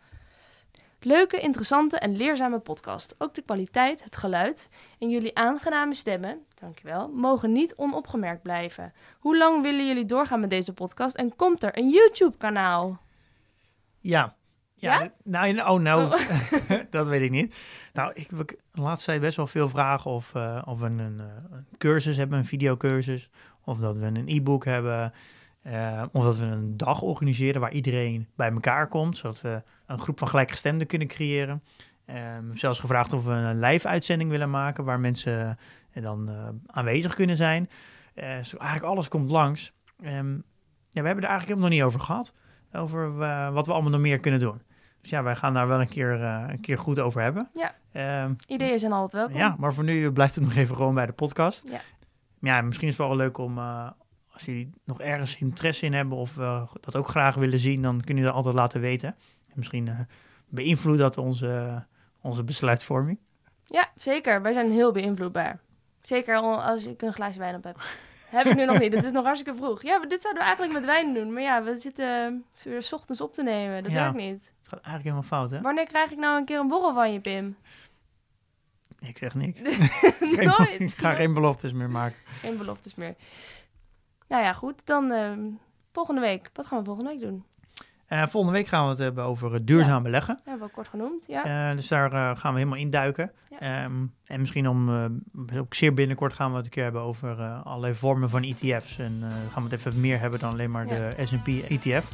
Leuke, 0.99 1.39
interessante 1.39 1.99
en 1.99 2.17
leerzame 2.17 2.59
podcast. 2.59 3.15
Ook 3.17 3.33
de 3.33 3.41
kwaliteit, 3.41 4.03
het 4.03 4.15
geluid 4.15 4.69
en 4.99 5.09
jullie 5.09 5.35
aangename 5.35 5.93
stemmen, 5.93 6.45
dankjewel, 6.59 7.07
mogen 7.07 7.51
niet 7.51 7.75
onopgemerkt 7.75 8.41
blijven. 8.41 8.93
Hoe 9.19 9.37
lang 9.37 9.61
willen 9.61 9.87
jullie 9.87 10.05
doorgaan 10.05 10.39
met 10.39 10.49
deze 10.49 10.73
podcast 10.73 11.15
en 11.15 11.35
komt 11.35 11.63
er 11.63 11.77
een 11.77 11.89
YouTube-kanaal? 11.89 13.01
Ja. 13.99 14.35
Ja? 14.75 15.01
ja? 15.01 15.11
Nou, 15.23 15.59
oh, 15.59 15.79
nou, 15.79 16.13
oh. 16.13 16.79
dat 16.89 17.07
weet 17.07 17.21
ik 17.21 17.31
niet. 17.31 17.55
Nou, 17.93 18.11
ik 18.13 18.29
heb 18.29 18.47
de 18.47 18.81
laatste 18.81 19.05
tijd 19.05 19.21
best 19.21 19.37
wel 19.37 19.47
veel 19.47 19.69
vragen 19.69 20.11
of, 20.11 20.33
uh, 20.35 20.61
of 20.65 20.79
we 20.79 20.85
een, 20.85 20.99
een, 20.99 21.21
cursus 21.77 22.17
hebben, 22.17 22.37
een 22.37 22.45
videocursus, 22.45 23.29
of 23.63 23.79
dat 23.79 23.97
we 23.97 24.05
een 24.05 24.27
e-book 24.27 24.65
hebben, 24.65 25.13
uh, 25.67 26.03
of 26.11 26.23
dat 26.23 26.37
we 26.37 26.45
een 26.45 26.77
dag 26.77 27.01
organiseren 27.01 27.61
waar 27.61 27.71
iedereen 27.71 28.27
bij 28.35 28.51
elkaar 28.51 28.87
komt, 28.87 29.17
zodat 29.17 29.41
we 29.41 29.61
een 29.85 29.99
groep 29.99 30.19
van 30.19 30.27
gelijkgestemden 30.27 30.87
kunnen 30.87 31.07
creëren. 31.07 31.63
Um, 32.09 32.57
zelfs 32.57 32.79
gevraagd 32.79 33.13
of 33.13 33.25
we 33.25 33.31
een 33.31 33.59
live-uitzending 33.59 34.29
willen 34.29 34.49
maken 34.49 34.83
waar 34.83 34.99
mensen 34.99 35.57
uh, 35.97 36.03
dan 36.03 36.29
uh, 36.29 36.47
aanwezig 36.65 37.15
kunnen 37.15 37.37
zijn. 37.37 37.69
Uh, 38.15 38.37
dus 38.37 38.57
eigenlijk 38.57 38.91
alles 38.91 39.07
komt 39.07 39.31
langs. 39.31 39.73
Um, 40.03 40.43
ja, 40.89 41.01
we 41.01 41.07
hebben 41.07 41.23
er 41.23 41.29
eigenlijk 41.29 41.47
helemaal 41.47 41.69
nog 41.69 41.77
niet 41.77 41.83
over 41.83 41.99
gehad. 41.99 42.33
Over 42.73 43.15
wat 43.53 43.65
we 43.65 43.73
allemaal 43.73 43.91
nog 43.91 44.01
meer 44.01 44.19
kunnen 44.19 44.39
doen. 44.39 44.61
Dus 45.01 45.09
ja, 45.09 45.23
wij 45.23 45.35
gaan 45.35 45.53
daar 45.53 45.67
wel 45.67 45.81
een 45.81 45.87
keer, 45.87 46.21
een 46.21 46.59
keer 46.59 46.77
goed 46.77 46.99
over 46.99 47.21
hebben. 47.21 47.49
Ja, 47.53 48.23
um, 48.23 48.35
ideeën 48.47 48.79
zijn 48.79 48.91
altijd 48.91 49.11
welkom. 49.21 49.37
Ja, 49.37 49.55
maar 49.59 49.73
voor 49.73 49.83
nu 49.83 50.11
blijft 50.11 50.35
het 50.35 50.43
nog 50.43 50.55
even 50.55 50.75
gewoon 50.75 50.93
bij 50.93 51.05
de 51.05 51.11
podcast. 51.11 51.69
Ja, 51.69 51.81
ja 52.39 52.61
misschien 52.61 52.87
is 52.87 52.97
het 52.97 53.07
wel 53.07 53.15
leuk 53.15 53.37
om 53.37 53.59
als 54.37 54.45
jullie 54.45 54.69
nog 54.83 55.01
ergens 55.01 55.37
interesse 55.37 55.85
in 55.85 55.93
hebben 55.93 56.17
of 56.17 56.37
uh, 56.37 56.67
dat 56.79 56.95
ook 56.95 57.07
graag 57.07 57.35
willen 57.35 57.59
zien, 57.59 57.81
dan 57.81 58.01
kun 58.01 58.17
je 58.17 58.23
dat 58.23 58.33
altijd 58.33 58.55
laten 58.55 58.81
weten. 58.81 59.15
Misschien 59.53 59.87
uh, 59.87 59.99
beïnvloedt 60.47 60.99
dat 60.99 61.17
onze, 61.17 61.83
onze 62.21 62.43
besluitvorming. 62.43 63.19
Ja, 63.65 63.89
zeker. 63.95 64.41
Wij 64.41 64.53
zijn 64.53 64.71
heel 64.71 64.91
beïnvloedbaar. 64.91 65.59
Zeker 66.07 66.37
als 66.39 66.85
ik 66.85 67.01
een 67.01 67.13
glaasje 67.13 67.39
wijn 67.39 67.55
op 67.55 67.63
heb. 67.63 67.79
heb 68.29 68.45
ik 68.45 68.55
nu 68.55 68.65
nog 68.65 68.79
niet. 68.79 68.93
Het 68.93 69.05
is 69.05 69.11
nog 69.11 69.25
hartstikke 69.25 69.59
vroeg. 69.59 69.81
Ja, 69.81 69.99
dit 69.99 70.21
zouden 70.21 70.41
we 70.41 70.47
eigenlijk 70.47 70.79
met 70.79 70.85
wijn 70.85 71.13
doen. 71.13 71.33
Maar 71.33 71.41
ja, 71.41 71.63
we 71.63 71.77
zitten 71.77 72.45
weer 72.63 72.81
s 72.81 72.93
ochtends 72.93 73.21
op 73.21 73.33
te 73.33 73.43
nemen. 73.43 73.83
Dat 73.83 73.91
ja, 73.91 74.01
werkt 74.01 74.15
niet. 74.15 74.53
Het 74.59 74.67
gaat 74.67 74.81
eigenlijk 74.81 75.03
helemaal 75.03 75.23
fout, 75.23 75.51
hè? 75.51 75.61
Wanneer 75.61 75.85
krijg 75.85 76.11
ik 76.11 76.17
nou 76.17 76.37
een 76.37 76.45
keer 76.45 76.59
een 76.59 76.67
borrel 76.67 76.93
van 76.93 77.13
je, 77.13 77.19
Pim? 77.19 77.57
Ik 78.99 79.17
zeg 79.17 79.35
niks. 79.35 79.59
Nooit. 80.57 80.79
ik 80.79 80.93
ga 81.03 81.13
geen 81.13 81.33
beloftes 81.33 81.71
meer 81.71 81.89
maken. 81.89 82.17
Geen 82.39 82.57
beloftes 82.57 82.95
meer. 82.95 83.15
Nou 84.27 84.43
ja, 84.43 84.53
goed. 84.53 84.85
Dan 84.85 85.11
uh, 85.11 85.31
volgende 85.91 86.21
week. 86.21 86.49
Wat 86.53 86.67
gaan 86.67 86.79
we 86.79 86.85
volgende 86.85 87.09
week 87.09 87.19
doen? 87.19 87.43
Uh, 88.09 88.27
volgende 88.27 88.57
week 88.57 88.67
gaan 88.67 88.83
we 88.83 88.89
het 88.89 88.99
hebben 88.99 89.23
over 89.23 89.65
duurzaam 89.65 89.95
ja. 89.95 90.01
beleggen. 90.01 90.39
Hebben 90.43 90.67
we 90.67 90.73
kort 90.73 90.87
genoemd, 90.87 91.25
ja. 91.27 91.69
Uh, 91.69 91.75
dus 91.75 91.87
daar 91.87 92.09
gaan 92.35 92.53
we 92.53 92.59
helemaal 92.59 92.79
induiken. 92.79 93.31
Ja. 93.59 93.83
Um, 93.83 94.13
en 94.25 94.39
misschien 94.39 94.67
om, 94.67 94.89
ook 95.55 95.73
zeer 95.73 95.93
binnenkort 95.93 96.33
gaan 96.33 96.51
we 96.51 96.55
het 96.57 96.65
een 96.65 96.71
keer 96.71 96.83
hebben 96.83 97.01
over 97.01 97.41
allerlei 97.63 97.95
vormen 97.95 98.29
van 98.29 98.43
ETF's. 98.43 98.97
En 98.97 99.23
gaan 99.51 99.63
we 99.63 99.69
het 99.69 99.79
even 99.79 99.99
meer 99.99 100.19
hebben 100.19 100.39
dan 100.39 100.51
alleen 100.51 100.71
maar 100.71 100.87
ja. 100.87 100.93
de 100.93 101.25
S&P 101.25 101.47
ETF. 101.47 102.11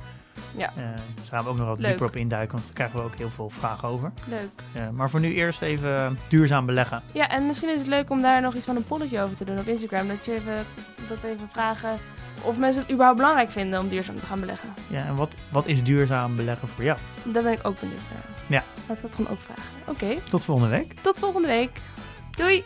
Ja. 0.55 0.71
Dus 1.15 1.29
daar 1.29 1.39
gaan 1.39 1.43
we 1.43 1.49
ook 1.49 1.57
nog 1.57 1.67
wat 1.67 1.77
dieper 1.77 2.05
op 2.05 2.15
induiken, 2.15 2.51
want 2.51 2.65
daar 2.65 2.75
krijgen 2.75 2.99
we 2.99 3.05
ook 3.05 3.15
heel 3.15 3.29
veel 3.29 3.49
vragen 3.49 3.87
over. 3.87 4.11
Leuk. 4.27 4.91
Maar 4.91 5.09
voor 5.09 5.19
nu 5.19 5.33
eerst 5.33 5.61
even 5.61 6.17
duurzaam 6.29 6.65
beleggen. 6.65 7.01
Ja, 7.13 7.29
en 7.29 7.45
misschien 7.45 7.69
is 7.69 7.79
het 7.79 7.87
leuk 7.87 8.09
om 8.09 8.21
daar 8.21 8.41
nog 8.41 8.55
iets 8.55 8.65
van 8.65 8.75
een 8.75 8.83
polletje 8.83 9.21
over 9.21 9.35
te 9.35 9.45
doen 9.45 9.59
op 9.59 9.67
Instagram. 9.67 10.07
Dat 10.07 10.25
je 10.25 10.33
even, 10.33 10.65
dat 11.07 11.23
even 11.23 11.49
vragen 11.49 11.99
of 12.41 12.57
mensen 12.57 12.81
het 12.81 12.91
überhaupt 12.91 13.17
belangrijk 13.19 13.51
vinden 13.51 13.79
om 13.79 13.89
duurzaam 13.89 14.19
te 14.19 14.25
gaan 14.25 14.39
beleggen. 14.39 14.69
Ja, 14.87 15.05
en 15.05 15.15
wat, 15.15 15.33
wat 15.49 15.67
is 15.67 15.83
duurzaam 15.83 16.35
beleggen 16.35 16.67
voor 16.67 16.83
jou? 16.83 16.97
Daar 17.23 17.43
ben 17.43 17.51
ik 17.51 17.67
ook 17.67 17.79
benieuwd 17.79 17.99
naar. 18.13 18.25
Ja. 18.47 18.63
Laten 18.87 19.03
we 19.03 19.07
het 19.07 19.15
gewoon 19.15 19.31
ook 19.31 19.41
vragen. 19.41 19.63
Oké. 19.87 20.03
Okay. 20.03 20.21
Tot 20.29 20.45
volgende 20.45 20.69
week. 20.69 20.93
Tot 21.01 21.19
volgende 21.19 21.47
week. 21.47 21.79
Doei! 22.37 22.63